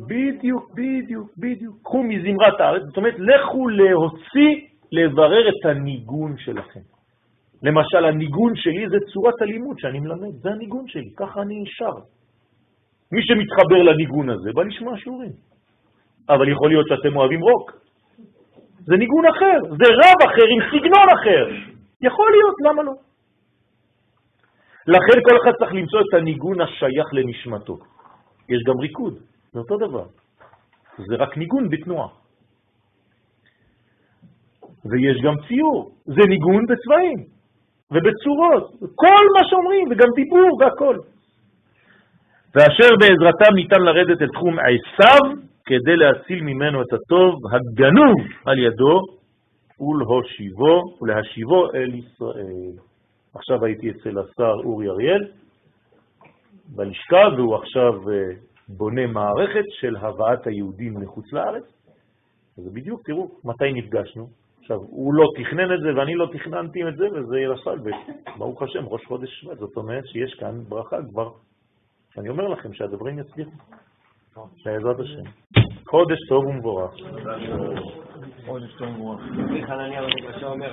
בדיוק, 0.00 0.70
בדיוק, 0.74 1.30
בדיוק. 1.38 1.76
קחו 1.82 2.02
מזמרת 2.02 2.60
הארץ, 2.60 2.82
זאת 2.82 2.96
אומרת, 2.96 3.14
לכו 3.18 3.68
להוציא, 3.68 4.52
לברר 4.92 5.48
את 5.48 5.66
הניגון 5.66 6.38
שלכם. 6.38 6.80
למשל, 7.62 8.04
הניגון 8.04 8.52
שלי 8.56 8.88
זה 8.88 8.96
צורת 9.12 9.42
הלימוד 9.42 9.78
שאני 9.78 10.00
מלמד, 10.00 10.32
זה 10.42 10.50
הניגון 10.50 10.88
שלי, 10.88 11.10
ככה 11.16 11.42
אני 11.42 11.64
שר. 11.66 11.96
מי 13.12 13.22
שמתחבר 13.22 13.82
לניגון 13.82 14.30
הזה 14.30 14.50
בא 14.54 14.62
לשמוע 14.62 14.98
שיעורים. 14.98 15.32
אבל 16.28 16.48
יכול 16.48 16.68
להיות 16.68 16.86
שאתם 16.88 17.16
אוהבים 17.16 17.40
רוק. 17.40 17.72
זה 18.86 18.96
ניגון 18.96 19.24
אחר, 19.26 19.58
זה 19.70 19.86
רב 20.02 20.18
אחר 20.28 20.46
עם 20.52 20.60
סגנון 20.70 21.08
אחר. 21.18 21.44
יכול 22.00 22.28
להיות, 22.30 22.54
למה 22.66 22.82
לא? 22.82 22.92
לכן 24.86 25.18
כל 25.28 25.36
אחד 25.42 25.52
צריך 25.58 25.72
למצוא 25.72 26.00
את 26.00 26.14
הניגון 26.14 26.60
השייך 26.60 27.08
לנשמתו. 27.12 27.76
יש 28.48 28.62
גם 28.66 28.80
ריקוד, 28.80 29.14
זה 29.52 29.58
אותו 29.58 29.76
דבר. 29.76 30.04
זה 30.98 31.14
רק 31.16 31.36
ניגון 31.36 31.68
בתנועה. 31.68 32.08
ויש 34.84 35.16
גם 35.22 35.34
ציור, 35.48 35.90
זה 36.06 36.22
ניגון 36.28 36.62
בצבעים 36.66 37.18
ובצורות, 37.90 38.70
כל 38.94 39.24
מה 39.34 39.42
שאומרים, 39.50 39.88
וגם 39.90 40.08
דיבור 40.16 40.50
והכל. 40.60 40.96
ואשר 42.54 42.88
בעזרתם 43.00 43.54
ניתן 43.54 43.80
לרדת 43.80 44.22
אל 44.22 44.28
תחום 44.28 44.56
עשיו 44.58 45.18
כדי 45.64 45.96
להציל 45.96 46.40
ממנו 46.42 46.82
את 46.82 46.92
הטוב 46.92 47.34
הגנוב 47.52 48.16
על 48.44 48.58
ידו 48.58 49.00
ולהושיבו, 49.80 50.82
ולהשיבו 51.02 51.72
אל 51.74 51.94
ישראל. 51.94 52.72
עכשיו 53.34 53.64
הייתי 53.64 53.90
אצל 53.90 54.18
השר 54.18 54.54
אורי 54.64 54.88
אריאל 54.88 55.24
בלשכה, 56.66 57.22
והוא 57.36 57.56
עכשיו 57.56 58.10
אה, 58.10 58.14
בונה 58.68 59.06
מערכת 59.06 59.64
של 59.80 59.96
הבאת 59.96 60.46
היהודים 60.46 60.94
מחוץ 60.94 61.32
לארץ. 61.32 61.64
אז 62.58 62.72
בדיוק, 62.72 63.00
תראו, 63.06 63.28
מתי 63.44 63.72
נפגשנו. 63.72 64.28
עכשיו, 64.60 64.76
הוא 64.76 65.14
לא 65.14 65.26
תכנן 65.36 65.74
את 65.74 65.80
זה 65.80 66.00
ואני 66.00 66.14
לא 66.14 66.28
תכננתי 66.32 66.88
את 66.88 66.96
זה, 66.96 67.06
וזה 67.12 67.38
ירסל, 67.38 67.78
וברוך 68.36 68.62
השם, 68.62 68.86
ראש 68.86 69.04
חודש 69.04 69.40
שבט, 69.40 69.58
זאת 69.58 69.76
אומרת 69.76 70.06
שיש 70.06 70.34
כאן 70.34 70.60
ברכה 70.68 70.96
כבר. 71.10 71.30
אני 72.18 72.28
אומר 72.28 72.48
לכם 72.48 72.72
שהדברים 72.72 73.18
יצליחו, 73.18 73.50
בעזרת 74.64 75.00
השם. 75.00 75.22
חודש 75.88 76.18
טוב 76.28 76.44
ומבורך. 76.46 76.90
חודש 78.46 78.74
טוב 78.78 78.88
ומבורך. 78.88 79.20
חנניה 79.66 80.02
בבקשה 80.02 80.46
אומר. 80.46 80.72